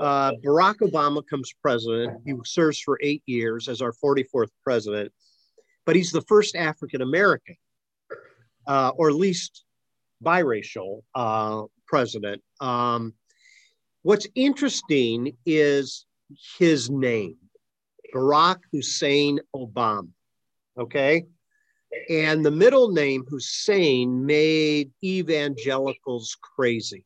uh, 0.00 0.32
Barack 0.44 0.76
Obama 0.76 1.22
comes 1.28 1.52
president. 1.62 2.22
He 2.24 2.34
serves 2.44 2.80
for 2.80 2.98
eight 3.02 3.22
years 3.26 3.68
as 3.68 3.82
our 3.82 3.92
44th 3.92 4.50
president, 4.64 5.12
but 5.84 5.94
he's 5.94 6.10
the 6.10 6.22
first 6.22 6.56
African 6.56 7.02
American, 7.02 7.56
uh, 8.66 8.92
or 8.96 9.10
at 9.10 9.14
least 9.14 9.64
biracial 10.24 11.02
uh, 11.14 11.64
president. 11.86 12.42
Um, 12.60 13.12
what's 14.02 14.26
interesting 14.34 15.36
is 15.44 16.06
his 16.58 16.88
name, 16.88 17.36
Barack 18.14 18.60
Hussein 18.72 19.38
Obama. 19.54 20.08
Okay. 20.78 21.26
And 22.08 22.46
the 22.46 22.50
middle 22.50 22.92
name, 22.92 23.24
Hussein, 23.28 24.24
made 24.24 24.92
evangelicals 25.02 26.36
crazy. 26.40 27.04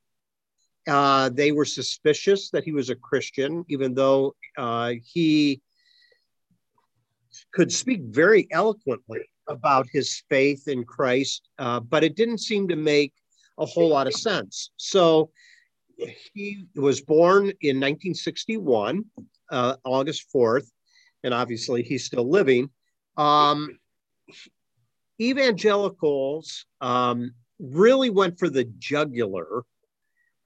Uh, 0.87 1.30
they 1.30 1.53
were 1.53 1.64
suspicious 1.64 2.51
that 2.51 2.64
he 2.64 2.72
was 2.72 2.91
a 2.91 2.95
Christian, 2.95 3.64
even 3.68 3.95
though 3.95 4.35
uh, 4.59 4.93
he 5.03 5.62
could 7.53 7.72
speak 7.72 8.03
very 8.03 8.47
eloquently 8.51 9.20
about 9.49 9.87
his 9.93 10.22
faith 10.28 10.68
in 10.68 10.85
Christ, 10.85 11.49
uh, 11.59 11.80
but 11.80 12.05
it 12.05 12.16
didn't 12.16 12.39
seem 12.39 12.68
to 12.68 12.76
make 12.76 13.12
a 13.59 13.66
whole 13.66 13.89
lot 13.89 14.07
of 14.07 14.14
sense. 14.14 14.70
So 14.76 15.30
he 16.32 16.66
was 16.74 17.01
born 17.01 17.45
in 17.61 17.76
1961, 17.76 19.05
uh, 19.51 19.76
August 19.85 20.26
4th, 20.35 20.66
and 21.22 21.32
obviously 21.32 21.82
he's 21.82 22.05
still 22.05 22.28
living. 22.28 22.70
Um, 23.16 23.78
evangelicals 25.20 26.66
um, 26.80 27.32
really 27.59 28.11
went 28.11 28.39
for 28.39 28.51
the 28.51 28.64
jugular 28.78 29.64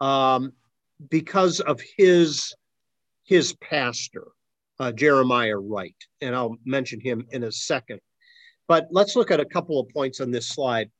um, 0.00 0.52
because 1.10 1.60
of 1.60 1.80
his 1.96 2.54
his 3.24 3.54
pastor, 3.54 4.28
uh, 4.80 4.90
Jeremiah 4.92 5.58
Wright, 5.58 5.96
and 6.20 6.34
I'll 6.34 6.56
mention 6.64 7.00
him 7.00 7.26
in 7.30 7.44
a 7.44 7.52
second. 7.52 8.00
But 8.68 8.88
let's 8.90 9.16
look 9.16 9.30
at 9.30 9.40
a 9.40 9.44
couple 9.44 9.78
of 9.80 9.88
points 9.90 10.20
on 10.20 10.30
this 10.30 10.48
slide. 10.48 10.90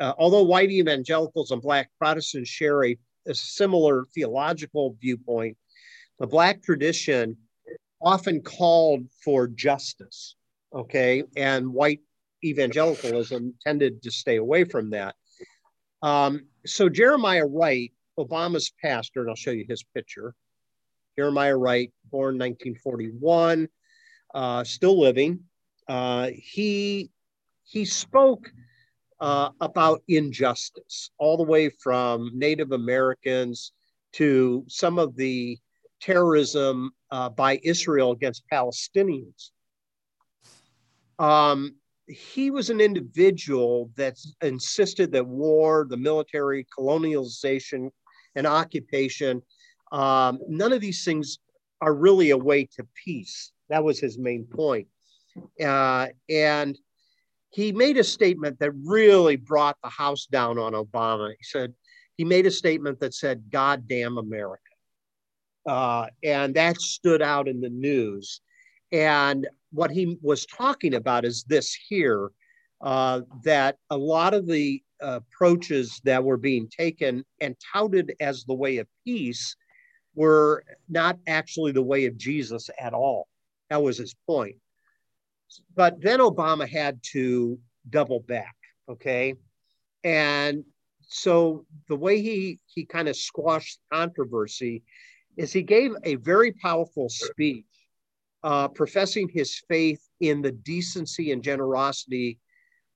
Uh, 0.00 0.12
although 0.18 0.42
white 0.42 0.70
evangelicals 0.70 1.52
and 1.52 1.62
black 1.62 1.90
Protestants 1.98 2.50
share 2.50 2.84
a, 2.84 2.98
a 3.26 3.34
similar 3.34 4.04
theological 4.14 4.96
viewpoint, 5.00 5.56
the 6.18 6.26
black 6.26 6.62
tradition 6.62 7.36
often 8.02 8.42
called 8.42 9.06
for 9.24 9.48
justice. 9.48 10.36
Okay, 10.74 11.22
and 11.36 11.72
white 11.72 12.00
evangelicalism 12.44 13.54
tended 13.64 14.02
to 14.02 14.10
stay 14.10 14.36
away 14.36 14.64
from 14.64 14.90
that. 14.90 15.14
Um, 16.02 16.46
so 16.66 16.88
Jeremiah 16.88 17.46
Wright, 17.46 17.92
Obama's 18.18 18.72
pastor, 18.82 19.20
and 19.20 19.30
I'll 19.30 19.36
show 19.36 19.50
you 19.50 19.64
his 19.68 19.84
picture. 19.94 20.34
Jeremiah 21.18 21.56
Wright, 21.56 21.92
born 22.10 22.38
1941, 22.38 23.68
uh, 24.34 24.64
still 24.64 25.00
living. 25.00 25.40
Uh, 25.88 26.30
he 26.34 27.10
he 27.64 27.84
spoke 27.84 28.50
uh, 29.20 29.50
about 29.60 30.02
injustice 30.08 31.10
all 31.18 31.36
the 31.36 31.42
way 31.42 31.68
from 31.68 32.30
Native 32.34 32.72
Americans 32.72 33.72
to 34.12 34.64
some 34.68 34.98
of 34.98 35.16
the 35.16 35.58
terrorism 36.00 36.92
uh, 37.10 37.30
by 37.30 37.58
Israel 37.62 38.12
against 38.12 38.44
Palestinians. 38.52 39.50
Um, 41.18 41.76
he 42.06 42.50
was 42.50 42.70
an 42.70 42.80
individual 42.80 43.90
that 43.96 44.16
insisted 44.42 45.12
that 45.12 45.26
war, 45.26 45.86
the 45.88 45.96
military, 45.96 46.66
colonialization, 46.78 47.90
and 48.36 48.46
occupation, 48.46 49.42
um, 49.90 50.38
none 50.48 50.72
of 50.72 50.80
these 50.80 51.04
things 51.04 51.38
are 51.80 51.94
really 51.94 52.30
a 52.30 52.38
way 52.38 52.66
to 52.76 52.86
peace. 53.04 53.52
That 53.68 53.82
was 53.82 53.98
his 53.98 54.16
main 54.18 54.44
point. 54.44 54.86
Uh, 55.60 56.08
and 56.30 56.78
he 57.50 57.72
made 57.72 57.96
a 57.96 58.04
statement 58.04 58.58
that 58.60 58.72
really 58.84 59.36
brought 59.36 59.76
the 59.82 59.88
house 59.88 60.26
down 60.26 60.58
on 60.58 60.72
Obama. 60.72 61.30
He 61.30 61.44
said, 61.44 61.74
he 62.16 62.24
made 62.24 62.46
a 62.46 62.50
statement 62.50 63.00
that 63.00 63.14
said, 63.14 63.50
God 63.50 63.88
damn 63.88 64.18
America. 64.18 64.62
Uh, 65.66 66.06
and 66.22 66.54
that 66.54 66.80
stood 66.80 67.22
out 67.22 67.48
in 67.48 67.60
the 67.60 67.70
news. 67.70 68.40
And 68.92 69.48
what 69.72 69.90
he 69.90 70.18
was 70.22 70.46
talking 70.46 70.94
about 70.94 71.24
is 71.24 71.44
this 71.44 71.74
here 71.74 72.30
uh, 72.80 73.22
that 73.44 73.76
a 73.90 73.96
lot 73.96 74.32
of 74.32 74.46
the 74.46 74.82
approaches 75.00 76.00
that 76.04 76.24
were 76.24 76.36
being 76.36 76.68
taken 76.68 77.24
and 77.40 77.56
touted 77.72 78.14
as 78.20 78.44
the 78.44 78.54
way 78.54 78.78
of 78.78 78.86
peace 79.04 79.56
were 80.14 80.64
not 80.88 81.18
actually 81.26 81.72
the 81.72 81.82
way 81.82 82.06
of 82.06 82.16
Jesus 82.16 82.70
at 82.80 82.94
all. 82.94 83.28
That 83.70 83.82
was 83.82 83.98
his 83.98 84.14
point. 84.26 84.56
But 85.74 86.00
then 86.00 86.20
Obama 86.20 86.68
had 86.68 87.00
to 87.12 87.58
double 87.88 88.20
back, 88.20 88.56
okay? 88.88 89.34
And 90.02 90.64
so 91.02 91.64
the 91.88 91.96
way 91.96 92.20
he 92.20 92.58
he 92.66 92.84
kind 92.84 93.08
of 93.08 93.16
squashed 93.16 93.78
controversy 93.92 94.82
is 95.36 95.52
he 95.52 95.62
gave 95.62 95.92
a 96.04 96.16
very 96.16 96.52
powerful 96.52 97.08
speech 97.08 97.64
uh, 98.42 98.68
professing 98.68 99.28
his 99.28 99.62
faith 99.68 100.00
in 100.20 100.42
the 100.42 100.52
decency 100.52 101.32
and 101.32 101.42
generosity 101.42 102.38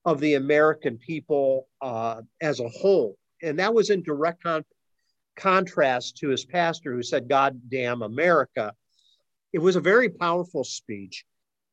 of 0.05 0.19
the 0.19 0.35
American 0.35 0.97
people 0.97 1.67
uh, 1.81 2.21
as 2.41 2.59
a 2.59 2.69
whole. 2.69 3.15
And 3.43 3.59
that 3.59 3.73
was 3.73 3.89
in 3.89 4.03
direct 4.03 4.43
con- 4.43 4.65
contrast 5.35 6.17
to 6.17 6.29
his 6.29 6.45
pastor 6.45 6.93
who 6.93 7.03
said, 7.03 7.29
God 7.29 7.59
damn 7.69 8.01
America. 8.01 8.73
It 9.53 9.59
was 9.59 9.75
a 9.75 9.81
very 9.81 10.09
powerful 10.09 10.63
speech. 10.63 11.25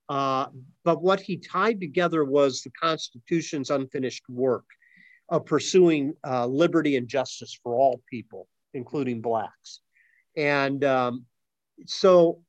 Uh, 0.08 0.46
but 0.84 1.02
what 1.02 1.20
he 1.20 1.36
tied 1.36 1.80
together 1.80 2.24
was 2.24 2.62
the 2.62 2.70
Constitution's 2.70 3.70
unfinished 3.70 4.24
work 4.28 4.64
of 5.28 5.44
pursuing 5.44 6.14
uh, 6.26 6.46
liberty 6.46 6.96
and 6.96 7.06
justice 7.06 7.58
for 7.62 7.74
all 7.74 8.00
people, 8.10 8.48
including 8.72 9.20
Blacks. 9.20 9.80
And 10.36 10.82
um, 10.84 11.26
so 11.86 12.42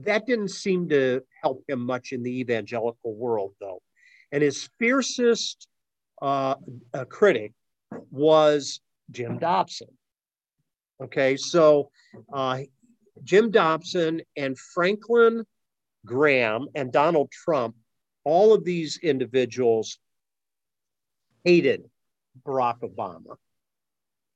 that 0.00 0.26
didn't 0.26 0.50
seem 0.50 0.88
to 0.90 1.22
help 1.42 1.64
him 1.68 1.80
much 1.80 2.12
in 2.12 2.22
the 2.22 2.40
evangelical 2.40 3.14
world, 3.14 3.54
though. 3.60 3.80
And 4.32 4.42
his 4.42 4.68
fiercest 4.78 5.68
uh, 6.20 6.54
critic 7.08 7.52
was 8.10 8.80
Jim 9.10 9.38
Dobson. 9.38 9.88
Okay, 11.02 11.36
so 11.36 11.90
uh, 12.32 12.60
Jim 13.24 13.50
Dobson 13.50 14.22
and 14.36 14.58
Franklin 14.58 15.44
Graham 16.06 16.68
and 16.74 16.92
Donald 16.92 17.30
Trump, 17.30 17.76
all 18.24 18.54
of 18.54 18.64
these 18.64 18.98
individuals 19.02 19.98
hated 21.44 21.84
Barack 22.46 22.80
Obama. 22.80 23.36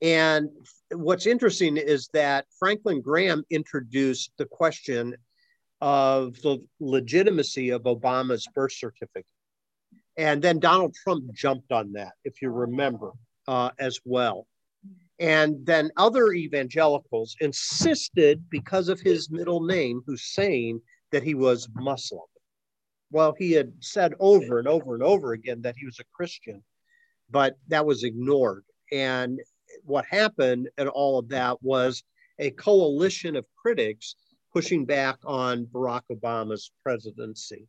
And 0.03 0.51
what's 0.91 1.27
interesting 1.27 1.77
is 1.77 2.09
that 2.13 2.47
Franklin 2.59 3.01
Graham 3.01 3.45
introduced 3.49 4.33
the 4.37 4.45
question 4.45 5.17
of 5.81 6.35
the 6.43 6.59
legitimacy 6.81 7.71
of 7.71 7.83
Obama's 7.83 8.47
birth 8.55 8.73
certificate. 8.73 9.25
And 10.17 10.41
then 10.41 10.59
Donald 10.59 10.95
Trump 10.95 11.33
jumped 11.35 11.73
on 11.73 11.93
that, 11.93 12.13
if 12.25 12.41
you 12.41 12.51
remember, 12.51 13.13
uh, 13.49 13.71
as 13.79 14.01
well. 14.05 14.47
And 15.19 15.65
then 15.65 15.91
other 15.97 16.33
evangelicals 16.33 17.37
insisted, 17.41 18.45
because 18.51 18.89
of 18.89 19.01
his 19.01 19.31
middle 19.31 19.63
name, 19.65 20.03
Hussein, 20.07 20.81
that 21.13 21.23
he 21.23 21.35
was 21.35 21.69
Muslim. 21.75 22.27
Well, 23.11 23.35
he 23.39 23.53
had 23.53 23.73
said 23.81 24.15
over 24.21 24.59
and 24.59 24.69
over 24.69 24.95
and 24.95 25.03
over 25.03 25.33
again 25.33 25.63
that 25.63 25.77
he 25.77 25.87
was 25.87 26.01
a 26.01 26.05
Christian, 26.13 26.63
but 27.31 27.57
that 27.69 27.87
was 27.87 28.05
ignored. 28.05 28.65
And 28.93 29.41
what 29.85 30.05
happened 30.07 30.69
and 30.77 30.89
all 30.89 31.19
of 31.19 31.29
that 31.29 31.63
was 31.63 32.03
a 32.39 32.51
coalition 32.51 33.37
of 33.37 33.47
critics 33.57 34.17
pushing 34.53 34.85
back 34.85 35.17
on 35.25 35.67
Barack 35.67 36.03
Obama's 36.11 36.71
presidency. 36.83 37.67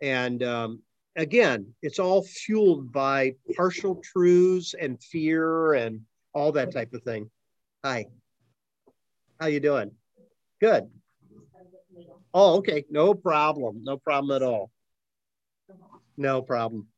And 0.00 0.42
um, 0.42 0.82
again, 1.16 1.74
it's 1.82 1.98
all 1.98 2.22
fueled 2.22 2.92
by 2.92 3.34
partial 3.56 3.96
truths 3.96 4.74
and 4.78 5.02
fear 5.02 5.74
and 5.74 6.00
all 6.32 6.52
that 6.52 6.72
type 6.72 6.92
of 6.94 7.02
thing. 7.02 7.30
Hi. 7.84 8.06
How 9.40 9.46
you 9.46 9.60
doing? 9.60 9.90
Good. 10.60 10.88
Oh, 12.32 12.56
okay. 12.56 12.84
No 12.90 13.14
problem. 13.14 13.82
No 13.84 13.96
problem 13.96 14.34
at 14.34 14.42
all. 14.42 14.70
No 16.16 16.42
problem. 16.42 16.88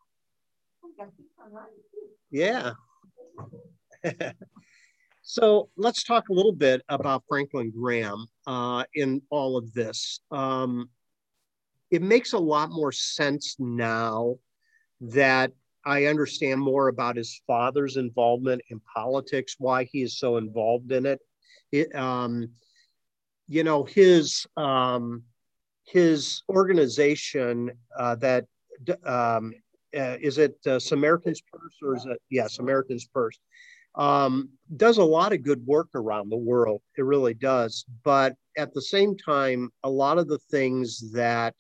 Yeah. 2.31 2.73
so 5.23 5.69
let's 5.77 6.05
talk 6.05 6.29
a 6.29 6.33
little 6.33 6.53
bit 6.53 6.83
about 6.89 7.25
Franklin 7.29 7.73
Graham 7.77 8.27
uh, 8.47 8.85
in 8.95 9.23
all 9.31 9.57
of 9.57 9.73
this. 9.73 10.21
Um, 10.31 10.89
it 11.91 12.03
makes 12.03 12.33
a 12.33 12.39
lot 12.39 12.71
more 12.71 12.93
sense 12.93 13.57
now 13.59 14.37
that 15.01 15.53
I 15.85 16.07
understand 16.07 16.61
more 16.61 16.89
about 16.89 17.17
his 17.17 17.41
father's 17.47 17.97
involvement 17.97 18.63
in 18.71 18.81
politics, 18.95 19.55
why 19.59 19.85
he 19.85 20.03
is 20.03 20.19
so 20.19 20.37
involved 20.37 20.91
in 20.91 21.07
it. 21.07 21.21
it 21.71 21.95
um, 21.95 22.49
you 23.49 23.63
know, 23.63 23.85
his 23.85 24.47
um, 24.57 25.23
his 25.85 26.43
organization 26.49 27.71
uh, 27.97 28.17
that 28.17 28.47
um, 29.05 29.55
uh, 29.97 30.17
is 30.21 30.39
it 30.39 30.57
uh, 30.67 30.81
Samaritan's 30.81 31.41
Purse 31.41 31.77
or 31.83 31.95
is 31.95 32.07
it 32.07 32.21
yes 32.31 32.57
Samaritan's 32.57 33.07
Purse 33.07 33.39
um, 33.97 34.51
does 34.77 34.99
a 34.99 35.05
lot 35.05 35.33
of 35.33 35.43
good 35.43 35.65
work 35.67 35.89
around 35.95 36.29
the 36.29 36.37
world. 36.37 36.83
It 36.99 37.03
really 37.03 37.35
does. 37.35 37.85
But 38.05 38.35
at 38.57 38.75
the 38.75 38.83
same 38.83 39.17
time, 39.17 39.71
a 39.83 39.91
lot 39.91 40.19
of 40.19 40.29
the 40.29 40.39
things 40.51 41.13
that 41.13 41.55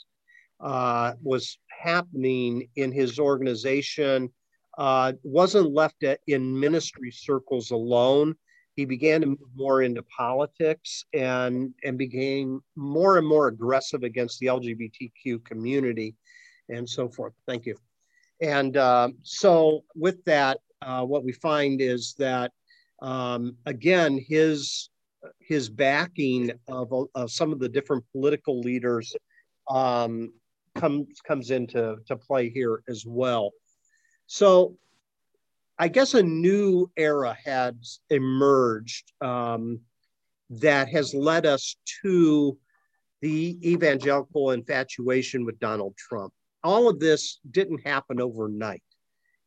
uh, 0.61 1.12
was 1.22 1.59
happening 1.68 2.68
in 2.76 2.92
his 2.92 3.18
organization 3.18 4.30
uh, 4.78 5.12
wasn't 5.22 5.72
left 5.72 6.02
at, 6.02 6.20
in 6.26 6.59
ministry 6.59 7.11
circles 7.11 7.70
alone. 7.70 8.34
He 8.74 8.84
began 8.84 9.22
to 9.22 9.26
move 9.28 9.38
more 9.54 9.82
into 9.82 10.02
politics 10.02 11.04
and, 11.14 11.72
and 11.82 11.96
became 11.96 12.61
more 12.76 13.16
and 13.16 13.26
more 13.26 13.48
aggressive 13.48 14.02
against 14.02 14.38
the 14.38 14.46
LGBTQ 14.46 15.44
community 15.44 16.14
and 16.68 16.88
so 16.88 17.09
forth. 17.09 17.32
Thank 17.46 17.64
you. 17.64 17.76
And 18.42 18.76
uh, 18.76 19.11
so, 19.22 19.84
with 19.94 20.22
that, 20.24 20.59
uh, 20.82 21.04
what 21.04 21.24
we 21.24 21.32
find 21.32 21.80
is 21.80 22.14
that, 22.18 22.52
um, 23.00 23.57
again, 23.64 24.22
his 24.28 24.90
his 25.40 25.68
backing 25.68 26.52
of, 26.68 26.92
of, 27.14 27.30
some 27.30 27.52
of 27.52 27.59
the 27.59 27.68
different 27.68 28.04
political 28.12 28.61
leaders 28.61 29.16
um, 29.68 30.32
comes 30.77 31.20
comes 31.27 31.51
into 31.51 31.97
to 32.07 32.16
play 32.16 32.51
here 32.51 32.83
as 32.89 33.05
well. 33.07 33.53
So 34.27 34.77
I 35.79 35.89
guess 35.89 36.14
a 36.14 36.22
new 36.22 36.91
era 36.97 37.37
has 37.45 38.01
emerged 38.11 39.12
um, 39.20 39.81
that 40.51 40.89
has 40.89 41.14
led 41.14 41.45
us 41.47 41.77
to 42.03 42.57
the 43.20 43.59
evangelical 43.68 44.53
infatuation 44.53 45.45
with 45.45 45.59
Donald 45.59 45.97
Trump. 45.97 46.33
All 46.64 46.89
of 46.89 46.99
this 46.99 47.41
didn't 47.51 47.87
happen 47.87 48.20
overnight. 48.20 48.83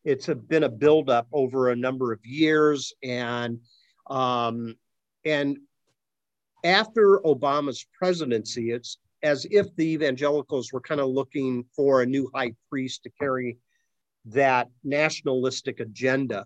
It's 0.06 0.30
a, 0.30 0.36
been 0.36 0.64
a 0.64 0.70
buildup 0.70 1.28
over 1.34 1.70
a 1.70 1.76
number 1.76 2.14
of 2.14 2.26
years, 2.26 2.94
and 3.04 3.60
um, 4.08 4.76
and 5.26 5.58
after 6.64 7.20
Obama's 7.26 7.86
presidency, 7.98 8.72
it's 8.72 8.98
as 9.24 9.46
if 9.50 9.74
the 9.76 9.88
evangelicals 9.94 10.72
were 10.72 10.82
kind 10.82 11.02
of 11.02 11.10
looking 11.10 11.66
for 11.76 12.02
a 12.02 12.06
new 12.06 12.30
high 12.34 12.54
priest 12.70 13.04
to 13.04 13.10
carry 13.20 13.58
that 14.26 14.70
nationalistic 14.84 15.80
agenda. 15.80 16.46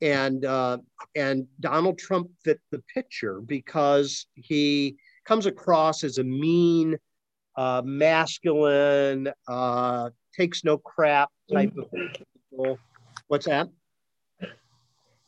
And, 0.00 0.44
uh, 0.44 0.78
and 1.14 1.46
Donald 1.60 1.98
Trump 1.98 2.30
fit 2.44 2.60
the 2.70 2.82
picture 2.92 3.40
because 3.40 4.26
he 4.34 4.96
comes 5.24 5.46
across 5.46 6.02
as 6.02 6.18
a 6.18 6.24
mean, 6.24 6.96
uh, 7.56 7.82
masculine, 7.84 9.30
uh, 9.46 10.10
takes 10.34 10.64
no 10.64 10.78
crap 10.78 11.30
type 11.52 11.72
of 11.76 11.90
people. 12.50 12.78
What's 13.28 13.46
that? 13.46 13.68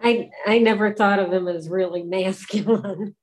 I 0.01 0.31
I 0.47 0.59
never 0.59 0.93
thought 0.93 1.19
of 1.19 1.33
him 1.33 1.49
as 1.49 1.69
really 1.69 2.03
masculine. 2.05 3.15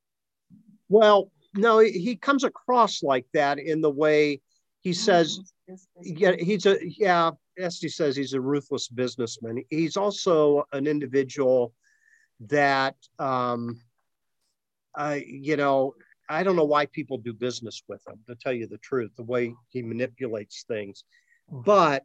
Well, 0.89 1.31
no, 1.53 1.79
he 1.79 2.15
comes 2.15 2.43
across 2.43 3.03
like 3.03 3.25
that 3.33 3.59
in 3.59 3.81
the 3.81 3.89
way 3.89 4.41
he 4.81 4.93
says, 4.93 5.39
yeah, 6.01 6.33
he's 6.37 6.65
a, 6.65 6.77
yeah, 6.81 7.31
Esty 7.57 7.89
says 7.89 8.15
he's 8.15 8.33
a 8.33 8.41
ruthless 8.41 8.87
businessman. 8.87 9.63
He's 9.69 9.95
also 9.95 10.65
an 10.73 10.87
individual 10.87 11.73
that, 12.41 12.95
um, 13.19 13.79
I, 14.95 15.23
you 15.27 15.57
know, 15.57 15.93
I 16.27 16.43
don't 16.43 16.55
know 16.55 16.65
why 16.65 16.87
people 16.87 17.17
do 17.17 17.33
business 17.33 17.83
with 17.87 18.01
him, 18.07 18.19
to 18.27 18.35
tell 18.35 18.53
you 18.53 18.67
the 18.67 18.79
truth, 18.79 19.11
the 19.15 19.23
way 19.23 19.53
he 19.69 19.81
manipulates 19.81 20.63
things. 20.67 21.03
But 21.49 22.03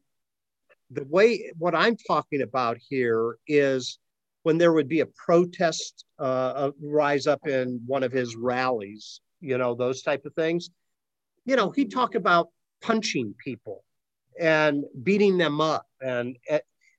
the 0.90 1.04
way, 1.04 1.52
what 1.56 1.74
I'm 1.74 1.96
talking 1.96 2.42
about 2.42 2.76
here 2.78 3.38
is 3.46 3.98
when 4.42 4.58
there 4.58 4.72
would 4.72 4.88
be 4.88 5.00
a 5.00 5.06
protest 5.06 6.04
uh, 6.18 6.70
rise 6.80 7.26
up 7.26 7.46
in 7.46 7.80
one 7.86 8.02
of 8.02 8.12
his 8.12 8.36
rallies 8.36 9.20
you 9.40 9.58
know, 9.58 9.74
those 9.74 10.02
type 10.02 10.24
of 10.24 10.34
things. 10.34 10.70
You 11.44 11.56
know, 11.56 11.70
he 11.70 11.86
talked 11.86 12.14
about 12.14 12.48
punching 12.82 13.34
people 13.42 13.84
and 14.38 14.84
beating 15.02 15.38
them 15.38 15.60
up 15.60 15.86
and 16.00 16.36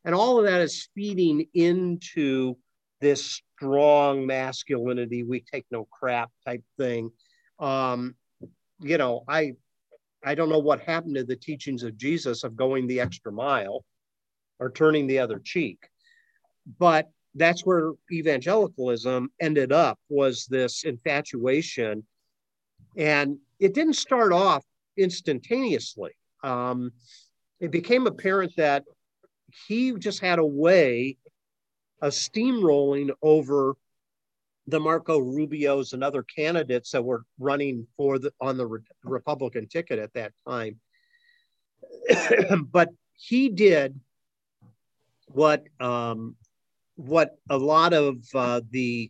and 0.06 0.16
all 0.16 0.40
of 0.40 0.46
that 0.46 0.62
is 0.62 0.90
feeding 0.96 1.46
into 1.54 2.56
this 3.00 3.42
strong 3.56 4.26
masculinity 4.26 5.24
we 5.24 5.42
take 5.42 5.66
no 5.72 5.88
crap 5.92 6.32
type 6.46 6.64
thing 6.78 7.12
um 7.60 8.16
you 8.80 8.98
know 8.98 9.24
i 9.28 9.54
i 10.26 10.34
don't 10.34 10.50
know 10.50 10.60
what 10.60 10.82
happened 10.82 11.16
to 11.16 11.24
the 11.24 11.36
teachings 11.36 11.84
of 11.84 11.98
jesus 11.98 12.44
of 12.44 12.56
going 12.56 12.88
the 12.88 13.00
extra 13.00 13.32
mile 13.32 13.86
or 14.60 14.72
turning 14.72 15.06
the 15.06 15.20
other 15.20 15.40
cheek 15.44 15.78
but 16.80 17.10
that's 17.36 17.66
where 17.66 17.92
evangelicalism 18.12 19.30
ended 19.40 19.72
up 19.72 20.00
was 20.10 20.48
this 20.50 20.84
infatuation 20.86 22.04
and 22.98 23.38
it 23.60 23.74
didn't 23.74 23.94
start 23.94 24.34
off 24.34 24.66
instantaneously. 24.98 26.12
Um, 26.44 26.92
it 27.60 27.72
became 27.72 28.08
apparent 28.08 28.54
that 28.58 28.84
he 29.68 29.94
just 29.94 30.20
had 30.20 30.40
a 30.40 30.46
way 30.46 31.18
of 32.02 32.12
steamrolling 32.12 33.12
over 33.22 33.76
the 34.68 34.80
Marco 34.80 35.20
Rubios 35.20 35.94
and 35.94 36.04
other 36.04 36.24
candidates 36.24 36.92
that 36.92 37.04
were 37.04 37.24
running 37.40 37.88
for 37.96 38.20
the 38.20 38.34
on 38.42 38.58
the 38.58 38.68
Re- 38.68 38.82
Republican 39.04 39.68
ticket 39.68 39.98
at 39.98 40.14
that 40.14 40.34
time. 40.48 40.80
but 42.72 42.90
he 43.14 43.50
did 43.50 44.00
what 45.28 45.64
um, 45.80 46.36
what 46.96 47.38
a 47.50 47.58
lot 47.58 47.94
of 47.94 48.18
uh, 48.36 48.62
the 48.70 49.10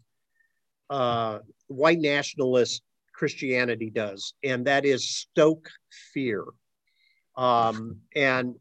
uh, 0.89 1.39
white 1.67 1.99
nationalists 1.99 2.81
Christianity 3.17 3.89
does, 3.89 4.33
and 4.43 4.65
that 4.67 4.85
is 4.85 5.09
stoke 5.09 5.69
fear. 6.13 6.45
Um, 7.35 7.97
and 8.15 8.55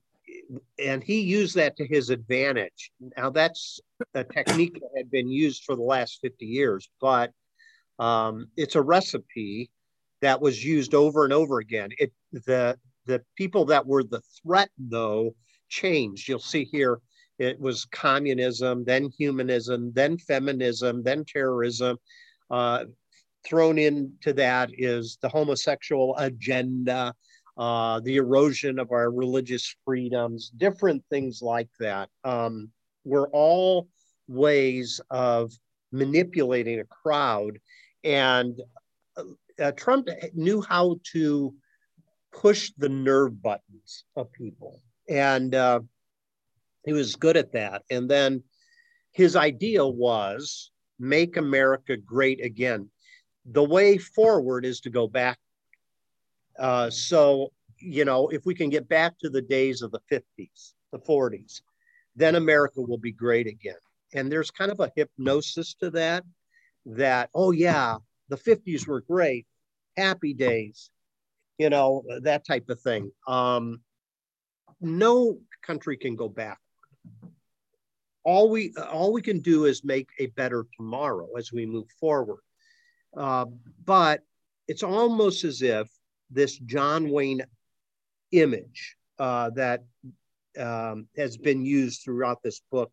and 0.78 1.02
he 1.02 1.20
used 1.20 1.54
that 1.57 1.76
to 1.76 1.86
his 1.86 2.11
advantage. 2.11 2.90
Now 3.16 3.30
that's 3.30 3.80
a 4.14 4.24
technique 4.24 4.74
that 4.74 4.90
had 4.96 5.11
been 5.11 5.28
used 5.28 5.64
for 5.64 5.76
the 5.76 5.82
last 5.82 6.18
50 6.22 6.46
years, 6.46 6.88
but 7.00 7.32
um, 7.98 8.48
it's 8.57 8.74
a 8.74 8.82
recipe 8.82 9.70
that 10.20 10.40
was 10.40 10.64
used 10.64 10.94
over 10.94 11.24
and 11.24 11.32
over 11.32 11.59
again. 11.59 11.90
It 11.98 12.12
the 12.32 12.78
the 13.07 13.22
people 13.36 13.66
that 13.66 13.86
were 13.86 14.04
the 14.04 14.22
threat 14.42 14.70
though 14.78 15.34
changed. 15.68 16.28
You'll 16.28 16.38
see 16.38 16.64
here 16.64 17.00
it 17.38 17.61
was 17.61 17.84
communism, 17.84 18.84
then 18.84 19.11
humanism, 19.18 19.92
then 19.92 20.16
feminism, 20.16 21.02
then 21.02 21.24
terrorism. 21.26 21.98
Uh, 22.50 22.84
thrown 23.47 23.78
into 23.78 24.32
that 24.34 24.70
is 24.72 25.18
the 25.22 25.28
homosexual 25.28 26.16
agenda, 26.16 27.14
uh, 27.57 28.01
the 28.01 28.16
erosion 28.16 28.78
of 28.78 28.92
our 28.92 29.11
religious 29.11 29.74
freedoms, 29.84 30.51
different 30.57 31.03
things 31.11 31.40
like 31.42 31.70
that. 31.78 32.09
Um, 32.24 32.70
were 33.05 33.28
all 33.32 33.88
ways 34.28 35.01
of 35.11 35.53
manipulating 35.92 36.80
a 36.80 36.84
crowd. 36.84 37.59
And 38.05 38.61
uh, 39.16 39.22
uh, 39.62 39.72
Trump 39.72 40.09
knew 40.34 40.61
how 40.61 40.99
to 41.12 41.55
push 42.32 42.72
the 42.76 42.88
nerve 42.88 43.40
buttons 43.40 44.05
of 44.16 44.32
people. 44.32 44.82
And 45.09 45.55
uh, 45.55 45.80
he 46.84 46.92
was 46.92 47.16
good 47.16 47.36
at 47.36 47.53
that. 47.53 47.82
And 47.90 48.11
then 48.11 48.42
his 49.12 49.36
idea 49.36 49.86
was 49.86 50.70
make 50.99 51.36
America 51.36 51.97
great 51.97 52.44
again. 52.44 52.90
The 53.47 53.64
way 53.64 53.99
forward 53.99 54.64
is 54.64 54.80
to 54.80 54.90
go 54.90 55.07
back. 55.07 55.38
Uh, 56.59 56.90
so, 56.90 57.53
you 57.78 58.05
know, 58.05 58.28
if 58.28 58.44
we 58.44 58.55
can 58.55 58.70
get 58.70 58.88
back 58.88 59.18
to 59.20 59.30
the 59.30 59.42
days 59.42 59.82
of 59.82 59.92
the 59.92 60.01
50s, 60.11 60.72
the 60.92 60.99
40s, 60.99 61.61
then 62.16 62.34
America 62.34 62.80
will 62.80 62.99
be 62.99 63.12
great 63.12 63.47
again. 63.47 63.74
And 64.14 64.30
there's 64.30 64.51
kind 64.51 64.70
of 64.70 64.80
a 64.80 64.92
hypnosis 64.97 65.74
to 65.74 65.90
that, 65.90 66.24
that, 66.86 67.30
oh, 67.34 67.51
yeah, 67.51 67.97
the 68.28 68.36
50s 68.36 68.86
were 68.86 69.03
great, 69.03 69.47
happy 69.97 70.32
days, 70.32 70.90
you 71.59 71.70
know, 71.70 72.03
that 72.22 72.47
type 72.47 72.68
of 72.68 72.80
thing. 72.80 73.11
Um, 73.28 73.80
no 74.80 75.38
country 75.62 75.97
can 75.97 76.16
go 76.16 76.28
back. 76.28 76.59
All 78.24 78.51
we 78.51 78.74
all 78.90 79.12
we 79.12 79.22
can 79.22 79.38
do 79.38 79.66
is 79.66 79.84
make 79.84 80.09
a 80.18 80.26
better 80.26 80.66
tomorrow 80.76 81.28
as 81.38 81.53
we 81.53 81.64
move 81.64 81.86
forward. 82.01 82.40
Uh, 83.16 83.46
but 83.84 84.20
it's 84.68 84.82
almost 84.82 85.44
as 85.44 85.62
if 85.62 85.88
this 86.30 86.58
John 86.58 87.10
Wayne 87.10 87.42
image 88.32 88.96
uh, 89.18 89.50
that 89.50 89.84
um, 90.58 91.06
has 91.16 91.36
been 91.36 91.64
used 91.64 92.02
throughout 92.02 92.42
this 92.42 92.60
book 92.70 92.92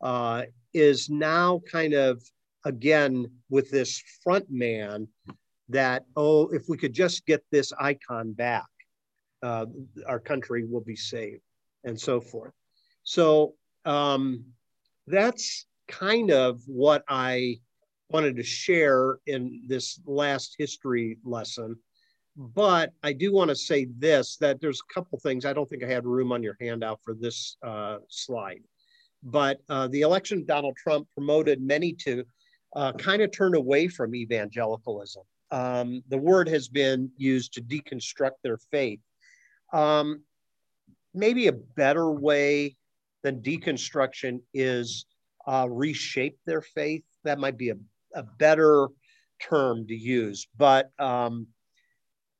uh, 0.00 0.42
is 0.72 1.10
now 1.10 1.60
kind 1.70 1.94
of 1.94 2.22
again 2.64 3.26
with 3.50 3.70
this 3.70 4.02
front 4.22 4.46
man 4.50 5.06
that 5.68 6.04
oh 6.16 6.48
if 6.48 6.62
we 6.68 6.76
could 6.76 6.92
just 6.92 7.26
get 7.26 7.42
this 7.50 7.72
icon 7.78 8.32
back 8.32 8.66
uh, 9.44 9.66
our 10.06 10.18
country 10.18 10.64
will 10.64 10.80
be 10.80 10.96
saved 10.96 11.42
and 11.84 12.00
so 12.00 12.20
forth. 12.20 12.52
So 13.02 13.54
um, 13.84 14.46
that's 15.06 15.66
kind 15.86 16.30
of 16.30 16.62
what 16.66 17.04
i 17.08 17.58
wanted 18.10 18.36
to 18.36 18.42
share 18.42 19.18
in 19.26 19.62
this 19.66 20.00
last 20.06 20.54
history 20.58 21.18
lesson 21.24 21.76
but 22.36 22.92
i 23.02 23.12
do 23.12 23.32
want 23.32 23.48
to 23.48 23.56
say 23.56 23.86
this 23.98 24.36
that 24.36 24.60
there's 24.60 24.80
a 24.80 24.94
couple 24.94 25.18
things 25.18 25.44
i 25.44 25.52
don't 25.52 25.68
think 25.70 25.84
i 25.84 25.88
had 25.88 26.04
room 26.04 26.32
on 26.32 26.42
your 26.42 26.56
handout 26.60 27.00
for 27.02 27.14
this 27.14 27.56
uh, 27.62 27.98
slide 28.08 28.62
but 29.22 29.60
uh, 29.68 29.88
the 29.88 30.02
election 30.02 30.38
of 30.38 30.46
donald 30.46 30.76
trump 30.76 31.06
promoted 31.14 31.62
many 31.62 31.92
to 31.92 32.24
uh, 32.76 32.92
kind 32.92 33.22
of 33.22 33.30
turn 33.30 33.54
away 33.54 33.86
from 33.86 34.14
evangelicalism 34.14 35.22
um, 35.54 36.02
the 36.08 36.18
word 36.18 36.48
has 36.48 36.68
been 36.68 37.10
used 37.16 37.52
to 37.52 37.62
deconstruct 37.62 38.42
their 38.42 38.58
faith. 38.72 38.98
Um, 39.72 40.22
maybe 41.14 41.46
a 41.46 41.52
better 41.52 42.10
way 42.10 42.76
than 43.22 43.40
deconstruction 43.40 44.40
is 44.52 45.06
uh, 45.46 45.68
reshape 45.70 46.38
their 46.44 46.60
faith. 46.60 47.04
That 47.22 47.38
might 47.38 47.56
be 47.56 47.70
a, 47.70 47.74
a 48.14 48.22
better 48.22 48.88
term 49.40 49.86
to 49.86 49.94
use. 49.94 50.46
But 50.56 50.90
um, 50.98 51.46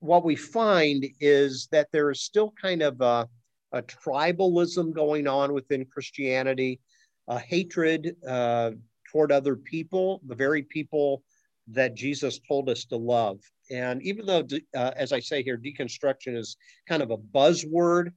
what 0.01 0.25
we 0.25 0.37
find 0.37 1.07
is 1.21 1.69
that 1.73 1.89
there 1.93 2.11
is 2.11 2.23
still 2.23 2.53
kind 2.61 2.83
of 2.83 3.01
a, 3.01 3.29
a 3.73 3.83
tribalism 3.83 4.95
going 4.95 5.27
on 5.27 5.53
within 5.53 5.85
Christianity, 5.87 6.81
a 7.29 7.39
hatred 7.39 8.17
uh, 8.27 8.73
toward 9.11 9.33
other 9.33 9.57
people, 9.57 10.21
the 10.27 10.35
very 10.35 10.63
people 10.63 11.23
that 11.69 11.95
Jesus 11.95 12.41
told 12.47 12.69
us 12.69 12.85
to 12.87 12.97
love. 12.97 13.41
And 13.71 14.03
even 14.03 14.27
though, 14.27 14.47
uh, 14.77 14.91
as 14.97 15.13
I 15.13 15.21
say 15.21 15.43
here, 15.43 15.57
deconstruction 15.57 16.37
is 16.37 16.57
kind 16.87 17.03
of 17.03 17.11
a 17.11 17.17
buzzword, 17.17 18.13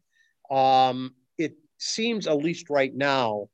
um, 0.51 1.13
it 1.37 1.55
seems, 1.77 2.27
at 2.27 2.37
least 2.37 2.69
right 2.69 2.93
now, 2.93 3.47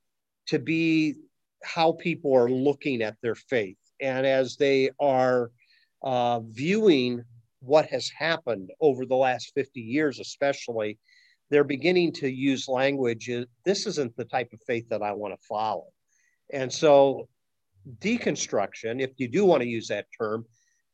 to 0.47 0.57
be 0.57 1.15
how 1.63 1.93
people 1.93 2.35
are 2.35 2.49
looking 2.49 3.01
at 3.01 3.15
their 3.21 3.35
faith. 3.35 3.77
And 4.03 4.27
as 4.27 4.57
they 4.57 4.91
are 4.99 5.49
uh, 6.03 6.41
viewing 6.41 7.23
what 7.61 7.85
has 7.87 8.09
happened 8.09 8.69
over 8.81 9.05
the 9.05 9.15
last 9.15 9.53
50 9.55 9.79
years, 9.79 10.19
especially, 10.19 10.99
they're 11.49 11.63
beginning 11.63 12.11
to 12.13 12.29
use 12.29 12.67
language. 12.67 13.31
This 13.63 13.87
isn't 13.87 14.15
the 14.17 14.25
type 14.25 14.51
of 14.51 14.59
faith 14.67 14.89
that 14.89 15.01
I 15.01 15.13
want 15.13 15.33
to 15.33 15.47
follow. 15.47 15.85
And 16.51 16.71
so 16.71 17.29
deconstruction, 17.99 19.01
if 19.01 19.11
you 19.17 19.29
do 19.29 19.45
want 19.45 19.61
to 19.61 19.67
use 19.67 19.87
that 19.87 20.07
term, 20.19 20.45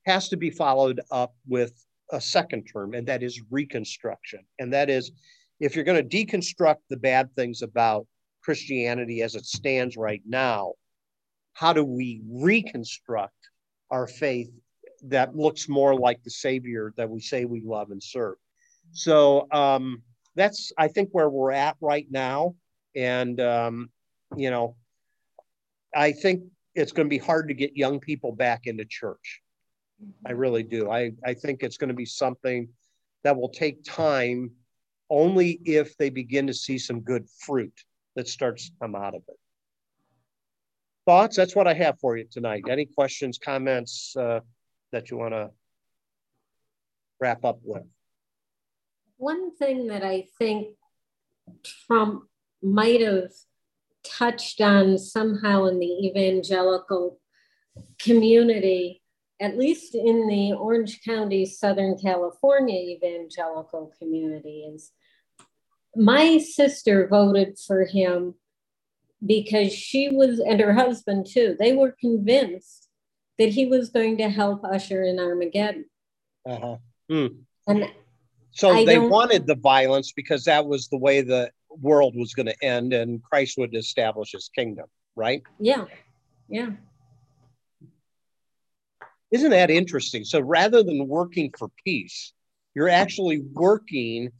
has 0.06 0.30
to 0.30 0.38
be 0.38 0.52
followed 0.52 1.02
up 1.12 1.34
with 1.48 1.74
a 2.12 2.22
second 2.22 2.66
term, 2.66 2.94
and 2.94 3.08
that 3.08 3.24
is 3.24 3.42
reconstruction. 3.50 4.42
And 4.60 4.72
that 4.74 4.90
is, 4.90 5.12
if 5.60 5.76
you're 5.76 5.86
going 5.86 6.08
to 6.08 6.18
deconstruct 6.18 6.82
the 6.90 6.98
bad 6.98 7.34
things 7.36 7.64
about 7.64 8.06
Christianity 8.44 9.24
as 9.24 9.34
it 9.34 9.46
stands 9.46 9.98
right 9.98 10.22
now, 10.28 10.74
how 11.54 11.74
do 11.74 11.84
we 11.84 12.22
reconstruct 12.30 13.36
our 13.92 14.08
faith 14.08 14.50
that 15.04 15.36
looks 15.36 15.68
more 15.70 15.96
like 15.96 16.22
the 16.24 16.30
Savior 16.30 16.94
that 16.98 17.10
we 17.10 17.22
say 17.22 17.46
we 17.46 17.62
love 17.62 17.92
and 17.92 18.02
serve? 18.02 18.36
So 18.92 19.48
um, 19.52 20.02
that's, 20.36 20.72
I 20.78 20.88
think, 20.88 21.10
where 21.12 21.30
we're 21.30 21.52
at 21.52 21.76
right 21.82 22.08
now. 22.10 22.56
And, 22.96 23.40
um, 23.40 23.90
you 24.36 24.50
know, 24.52 24.76
I 25.96 26.12
think 26.12 26.44
it's 26.76 26.92
going 26.92 27.08
to 27.08 27.10
be 27.10 27.18
hard 27.18 27.48
to 27.48 27.54
get 27.54 27.76
young 27.76 28.00
people 28.00 28.32
back 28.32 28.68
into 28.68 28.86
church. 28.86 29.42
I 30.26 30.32
really 30.32 30.64
do. 30.64 30.90
I, 30.90 31.12
I 31.26 31.34
think 31.34 31.62
it's 31.62 31.78
going 31.78 31.90
to 31.90 31.96
be 31.96 32.06
something 32.06 32.70
that 33.24 33.36
will 33.36 33.50
take 33.50 33.84
time 33.84 34.52
only 35.10 35.60
if 35.66 35.98
they 35.98 36.10
begin 36.10 36.48
to 36.48 36.54
see 36.54 36.78
some 36.78 37.02
good 37.02 37.28
fruit 37.46 37.74
that 38.16 38.28
starts 38.28 38.70
to 38.70 38.76
come 38.82 38.96
out 38.96 39.16
of 39.16 39.24
it. 39.28 39.39
Thoughts? 41.10 41.36
That's 41.36 41.56
what 41.56 41.66
I 41.66 41.74
have 41.74 42.00
for 42.00 42.18
you 42.18 42.26
tonight. 42.30 42.66
Any 42.70 42.86
questions, 42.86 43.40
comments 43.40 44.16
uh, 44.16 44.42
that 44.92 45.10
you 45.10 45.18
want 45.18 45.34
to 45.34 45.50
wrap 47.20 47.44
up 47.44 47.58
with? 47.64 47.82
One 49.18 49.58
thing 49.58 49.88
that 49.88 50.04
I 50.04 50.28
think 50.38 50.76
Trump 51.88 52.26
might 52.62 53.02
have 53.02 53.32
touched 54.04 54.62
on 54.62 55.00
somehow 55.00 55.66
in 55.66 55.80
the 55.80 55.88
evangelical 55.88 57.20
community, 57.98 59.02
at 59.42 59.58
least 59.58 59.96
in 59.96 60.28
the 60.28 60.54
Orange 60.54 61.02
County, 61.04 61.44
Southern 61.44 61.98
California 61.98 62.80
evangelical 62.80 63.92
community, 63.98 64.70
is 64.72 64.92
my 65.96 66.38
sister 66.38 67.08
voted 67.08 67.58
for 67.66 67.84
him 67.86 68.36
because 69.26 69.74
she 69.74 70.10
was, 70.10 70.40
and 70.40 70.60
her 70.60 70.74
husband 70.74 71.28
too, 71.28 71.56
they 71.60 71.74
were 71.74 71.96
convinced 72.00 72.88
that 73.38 73.50
he 73.50 73.66
was 73.66 73.90
going 73.90 74.18
to 74.18 74.30
help 74.30 74.64
usher 74.64 75.04
in 75.04 75.20
Armageddon. 75.20 75.86
Uh-huh. 76.46 76.78
Mm. 77.10 77.38
And 77.68 77.90
so 78.52 78.72
I 78.72 78.86
they 78.86 79.00
wanted 79.00 79.46
the 79.46 79.56
violence 79.56 80.12
because 80.12 80.46
that 80.46 80.66
was 80.66 80.88
the 80.88 80.98
way 80.98 81.22
the 81.22 81.52
world 81.70 82.16
was 82.16 82.34
going 82.34 82.48
to 82.48 82.64
end 82.64 82.94
and 82.94 83.24
Christ 83.24 83.58
would 83.58 83.76
establish 83.76 84.32
his 84.32 84.50
kingdom, 84.54 84.88
right? 85.16 85.44
Yeah. 85.60 85.86
Yeah. 86.48 86.72
Isn't 89.32 89.52
that 89.52 89.70
interesting? 89.70 90.24
So 90.24 90.40
rather 90.40 90.82
than 90.82 91.08
working 91.08 91.54
for 91.58 91.70
peace, 91.86 92.34
you're 92.74 92.90
actually 92.90 93.40
working 93.40 94.32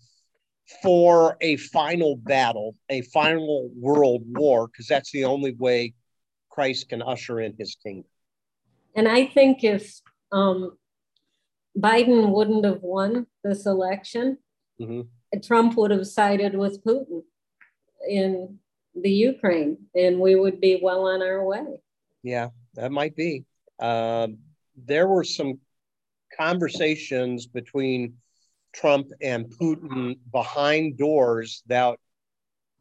for 0.84 1.36
a 1.42 1.58
final 1.58 2.16
battle, 2.16 2.76
a 2.90 3.02
final 3.02 3.70
world 3.76 4.24
war, 4.26 4.68
because 4.68 4.88
that's 4.88 5.12
the 5.12 5.26
only 5.26 5.54
way 5.54 5.94
Christ 6.50 6.90
can 6.90 7.02
usher 7.02 7.40
in 7.40 7.56
his 7.58 7.76
kingdom. 7.76 8.10
And 8.96 9.08
I 9.08 9.26
think 9.26 9.64
if 9.64 10.00
um, 10.32 10.78
Biden 11.78 12.32
wouldn't 12.32 12.66
have 12.66 12.82
won 12.82 13.28
this 13.44 13.66
election, 13.66 14.38
mm-hmm. 14.80 15.02
Trump 15.42 15.78
would 15.78 15.92
have 15.92 16.08
sided 16.08 16.56
with 16.56 16.84
Putin 16.84 17.24
in 18.08 18.60
the 18.96 19.12
Ukraine, 19.12 19.78
and 19.96 20.20
we 20.20 20.36
would 20.36 20.60
be 20.60 20.80
well 20.82 21.08
on 21.08 21.22
our 21.22 21.44
way. 21.44 21.66
Yeah, 22.24 22.50
that 22.76 22.92
might 22.92 23.16
be. 23.16 23.46
Um, 23.80 24.40
there 24.76 25.08
were 25.08 25.24
some 25.24 25.60
conversations 26.38 27.48
between 27.48 28.16
Trump 28.74 29.08
and 29.22 29.46
Putin 29.46 30.18
behind 30.32 30.98
doors 30.98 31.64
that 31.68 31.98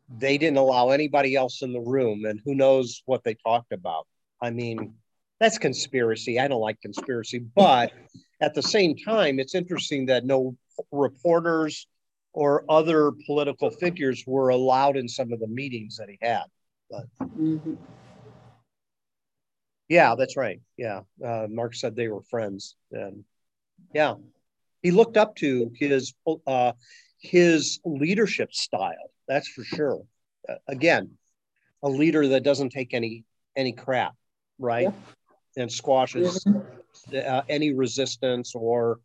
they 0.08 0.38
didn't 0.38 0.58
allow 0.58 0.90
anybody 0.90 1.34
else 1.34 1.62
in 1.62 1.72
the 1.72 1.80
room, 1.80 2.24
and 2.24 2.40
who 2.44 2.54
knows 2.54 3.02
what 3.06 3.24
they 3.24 3.34
talked 3.34 3.72
about. 3.72 4.06
I 4.40 4.50
mean, 4.50 4.94
that's 5.40 5.58
conspiracy. 5.58 6.40
I 6.40 6.48
don't 6.48 6.60
like 6.60 6.80
conspiracy, 6.80 7.38
but 7.38 7.92
at 8.40 8.54
the 8.54 8.62
same 8.62 8.96
time, 8.96 9.38
it's 9.38 9.54
interesting 9.54 10.06
that 10.06 10.24
no 10.24 10.56
reporters 10.92 11.86
or 12.32 12.64
other 12.68 13.12
political 13.26 13.70
figures 13.70 14.24
were 14.26 14.50
allowed 14.50 14.96
in 14.96 15.08
some 15.08 15.32
of 15.32 15.40
the 15.40 15.46
meetings 15.46 15.96
that 15.96 16.08
he 16.08 16.18
had. 16.20 16.44
But 16.90 17.04
mm-hmm. 17.20 17.74
Yeah, 19.88 20.14
that's 20.16 20.36
right. 20.36 20.60
Yeah. 20.76 21.00
Uh, 21.24 21.46
Mark 21.48 21.74
said 21.74 21.96
they 21.96 22.08
were 22.08 22.22
friends. 22.22 22.76
And 22.92 23.24
yeah, 23.94 24.14
he 24.82 24.90
looked 24.90 25.16
up 25.16 25.34
to 25.36 25.70
his 25.74 26.14
uh, 26.46 26.72
his 27.20 27.80
leadership 27.84 28.52
style. 28.52 29.10
That's 29.26 29.48
for 29.48 29.64
sure. 29.64 30.02
Uh, 30.48 30.54
again, 30.68 31.10
a 31.82 31.88
leader 31.88 32.28
that 32.28 32.42
doesn't 32.42 32.70
take 32.70 32.94
any 32.94 33.24
any 33.56 33.72
crap, 33.72 34.14
right? 34.58 34.84
Yeah. 34.84 35.62
And 35.62 35.72
squashes 35.72 36.46
uh, 37.14 37.42
any 37.48 37.72
resistance 37.72 38.54
or 38.54 39.00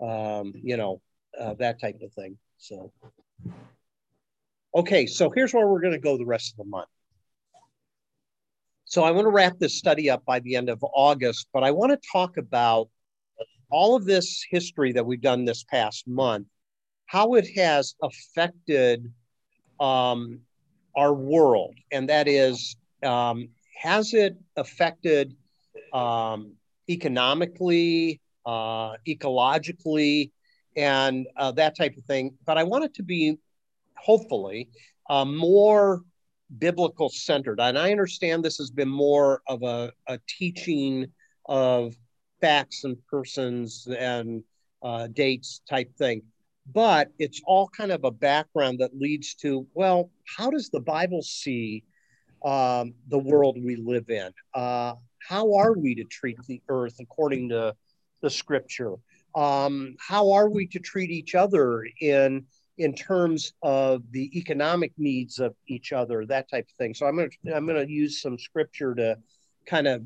um, 0.00 0.52
you 0.54 0.76
know 0.76 1.00
uh, 1.38 1.54
that 1.54 1.80
type 1.80 2.00
of 2.02 2.12
thing. 2.12 2.38
So, 2.58 2.92
okay, 4.74 5.06
so 5.06 5.30
here's 5.30 5.52
where 5.52 5.66
we're 5.66 5.80
going 5.80 5.92
to 5.92 5.98
go 5.98 6.16
the 6.16 6.26
rest 6.26 6.52
of 6.52 6.58
the 6.58 6.70
month. 6.70 6.88
So 8.84 9.02
I 9.02 9.10
want 9.10 9.24
to 9.26 9.30
wrap 9.30 9.58
this 9.58 9.76
study 9.76 10.08
up 10.08 10.24
by 10.24 10.38
the 10.40 10.54
end 10.54 10.68
of 10.68 10.82
August, 10.94 11.48
but 11.52 11.64
I 11.64 11.72
want 11.72 11.90
to 11.90 12.08
talk 12.12 12.36
about 12.36 12.88
all 13.70 13.96
of 13.96 14.04
this 14.04 14.44
history 14.50 14.92
that 14.92 15.04
we've 15.04 15.20
done 15.20 15.44
this 15.44 15.64
past 15.64 16.06
month, 16.06 16.46
how 17.06 17.34
it 17.34 17.46
has 17.56 17.94
affected 18.02 19.12
um, 19.80 20.40
our 20.96 21.12
world. 21.12 21.74
And 21.92 22.08
that 22.08 22.28
is, 22.28 22.76
um, 23.02 23.48
has 23.80 24.14
it 24.14 24.36
affected 24.56 25.36
um, 25.92 26.52
economically, 26.88 28.20
uh, 28.44 28.94
ecologically, 29.06 30.30
and 30.76 31.26
uh, 31.36 31.52
that 31.52 31.76
type 31.76 31.96
of 31.96 32.04
thing? 32.04 32.34
But 32.44 32.58
I 32.58 32.64
want 32.64 32.84
it 32.84 32.94
to 32.94 33.02
be, 33.02 33.38
hopefully, 33.96 34.68
uh, 35.08 35.24
more 35.24 36.02
biblical 36.58 37.08
centered. 37.08 37.60
And 37.60 37.78
I 37.78 37.90
understand 37.90 38.44
this 38.44 38.58
has 38.58 38.70
been 38.70 38.88
more 38.88 39.42
of 39.48 39.62
a, 39.62 39.92
a 40.06 40.18
teaching 40.28 41.08
of 41.46 41.94
facts 42.40 42.84
and 42.84 42.96
persons 43.06 43.86
and 43.98 44.42
uh, 44.82 45.06
dates 45.08 45.62
type 45.68 45.94
thing. 45.96 46.22
But 46.72 47.10
it's 47.18 47.40
all 47.46 47.68
kind 47.68 47.92
of 47.92 48.04
a 48.04 48.10
background 48.10 48.80
that 48.80 48.90
leads 48.98 49.34
to, 49.36 49.66
well, 49.74 50.10
how 50.36 50.50
does 50.50 50.68
the 50.68 50.80
Bible 50.80 51.22
see 51.22 51.84
um, 52.44 52.94
the 53.08 53.18
world 53.18 53.56
we 53.62 53.76
live 53.76 54.10
in? 54.10 54.30
Uh, 54.52 54.94
how 55.20 55.54
are 55.54 55.74
we 55.74 55.94
to 55.94 56.04
treat 56.04 56.38
the 56.46 56.60
earth 56.68 56.96
according 57.00 57.50
to 57.50 57.74
the 58.22 58.30
scripture? 58.30 58.94
Um, 59.34 59.96
how 60.00 60.32
are 60.32 60.48
we 60.48 60.66
to 60.68 60.78
treat 60.78 61.10
each 61.10 61.34
other 61.34 61.86
in 62.00 62.46
in 62.78 62.94
terms 62.94 63.54
of 63.62 64.02
the 64.10 64.30
economic 64.38 64.92
needs 64.98 65.38
of 65.38 65.54
each 65.66 65.92
other, 65.92 66.26
that 66.26 66.50
type 66.50 66.66
of 66.68 66.74
thing. 66.76 66.92
So 66.92 67.06
I'm 67.06 67.16
going 67.16 67.30
to 67.30 67.56
I'm 67.56 67.66
going 67.66 67.84
to 67.84 67.90
use 67.90 68.20
some 68.20 68.38
scripture 68.38 68.94
to 68.94 69.16
kind 69.66 69.86
of 69.86 70.02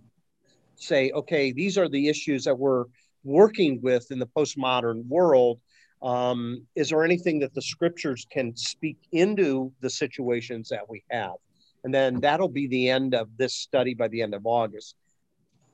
say, 0.80 1.10
okay, 1.12 1.52
these 1.52 1.78
are 1.78 1.88
the 1.88 2.08
issues 2.08 2.44
that 2.44 2.58
we're 2.58 2.84
working 3.24 3.80
with 3.82 4.10
in 4.10 4.18
the 4.18 4.26
postmodern 4.26 5.06
world. 5.06 5.60
Um, 6.02 6.66
is 6.74 6.88
there 6.88 7.04
anything 7.04 7.40
that 7.40 7.54
the 7.54 7.62
scriptures 7.62 8.26
can 8.30 8.56
speak 8.56 8.98
into 9.12 9.72
the 9.80 9.90
situations 9.90 10.70
that 10.70 10.88
we 10.88 11.04
have? 11.10 11.34
And 11.84 11.92
then 11.92 12.20
that'll 12.20 12.48
be 12.48 12.66
the 12.66 12.88
end 12.88 13.14
of 13.14 13.28
this 13.36 13.54
study 13.54 13.94
by 13.94 14.08
the 14.08 14.22
end 14.22 14.34
of 14.34 14.46
August. 14.46 14.96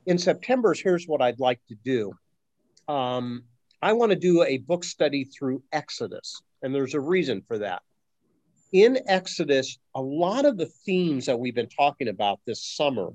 In 0.06 0.18
September, 0.18 0.74
here's 0.74 1.06
what 1.06 1.22
I'd 1.22 1.40
like 1.40 1.60
to 1.68 1.76
do. 1.84 2.12
Um, 2.88 3.44
I 3.82 3.92
want 3.92 4.10
to 4.10 4.16
do 4.16 4.42
a 4.42 4.58
book 4.58 4.84
study 4.84 5.24
through 5.24 5.62
Exodus. 5.72 6.42
And 6.62 6.74
there's 6.74 6.94
a 6.94 7.00
reason 7.00 7.42
for 7.46 7.58
that. 7.58 7.82
In 8.72 8.98
Exodus, 9.06 9.78
a 9.94 10.02
lot 10.02 10.44
of 10.44 10.56
the 10.56 10.66
themes 10.66 11.26
that 11.26 11.38
we've 11.38 11.54
been 11.54 11.68
talking 11.68 12.08
about 12.08 12.40
this 12.46 12.64
summer 12.64 13.10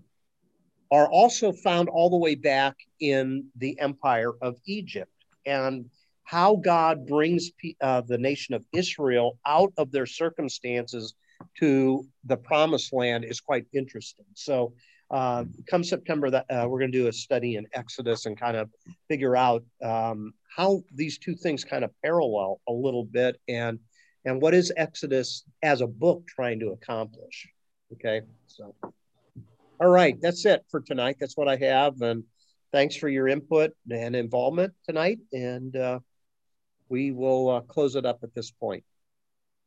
are 0.92 1.10
also 1.10 1.52
found 1.52 1.90
all 1.90 2.10
the 2.10 2.18
way 2.18 2.36
back 2.36 2.76
in 3.00 3.46
the 3.58 3.80
empire 3.80 4.34
of 4.42 4.58
Egypt 4.66 5.12
and 5.46 5.90
how 6.24 6.56
God 6.56 7.08
brings 7.08 7.52
uh, 7.82 8.02
the 8.02 8.18
nation 8.18 8.54
of 8.54 8.66
Israel 8.74 9.38
out 9.46 9.74
of 9.78 9.92
their 9.92 10.06
circumstances 10.06 11.14
to 11.60 12.06
the 12.26 12.38
promised 12.38 12.94
land 12.94 13.26
is 13.26 13.40
quite 13.40 13.66
interesting. 13.74 14.26
So, 14.36 14.74
uh, 15.10 15.44
come 15.70 15.84
September, 15.84 16.30
that 16.30 16.46
uh, 16.50 16.66
we're 16.70 16.80
going 16.80 16.92
to 16.92 16.98
do 16.98 17.08
a 17.08 17.14
study 17.14 17.58
in 17.58 17.68
Exodus 17.74 18.28
and 18.28 18.40
kind 18.40 18.56
of 18.56 18.70
figure 19.10 19.36
out 19.36 19.64
um, 19.84 20.34
how 20.56 20.84
these 20.94 21.18
two 21.18 21.36
things 21.36 21.64
kind 21.64 21.84
of 21.84 21.92
parallel 22.02 22.62
a 22.68 22.72
little 22.72 23.06
bit 23.06 23.40
and 23.48 23.80
and 24.26 24.42
what 24.42 24.54
is 24.54 24.72
exodus 24.78 25.44
as 25.64 25.82
a 25.82 25.88
book 25.88 26.28
trying 26.28 26.60
to 26.60 26.70
accomplish 26.70 27.48
okay 27.94 28.22
so 28.48 28.76
all 29.82 29.90
right 29.90 30.16
that's 30.22 30.46
it 30.46 30.64
for 30.70 30.80
tonight. 30.80 31.18
That's 31.20 31.36
what 31.36 31.48
i 31.48 31.56
have 31.58 32.02
and 32.02 32.24
thanks 32.72 32.96
for 32.96 33.10
your 33.10 33.28
input 33.28 33.72
and 33.90 34.16
involvement 34.16 34.74
tonight 34.88 35.20
and 35.34 35.76
uh, 35.76 36.00
we 36.90 37.12
will 37.12 37.50
uh, 37.50 37.62
close 37.62 37.96
it 37.96 38.06
up 38.06 38.20
at 38.24 38.34
this 38.36 38.52
point. 38.52 38.84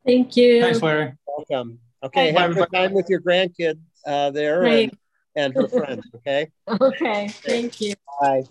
Thank 0.07 0.37
you. 0.37 0.61
Thanks 0.61 0.83
larry. 0.83 1.13
Welcome. 1.27 1.79
Okay 2.03 2.33
have 2.33 2.53
a 2.53 2.55
good 2.55 2.73
time 2.73 2.93
with 2.93 3.09
your 3.09 3.21
grandkid 3.21 3.79
uh, 4.07 4.31
there 4.31 4.65
and, 4.65 4.93
and 5.37 5.55
her 5.55 5.69
friends 5.69 6.07
okay? 6.17 6.51
Okay 6.69 7.29
thank 7.29 7.81
you. 7.81 7.95
Bye. 8.21 8.45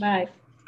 Bye 0.00 0.28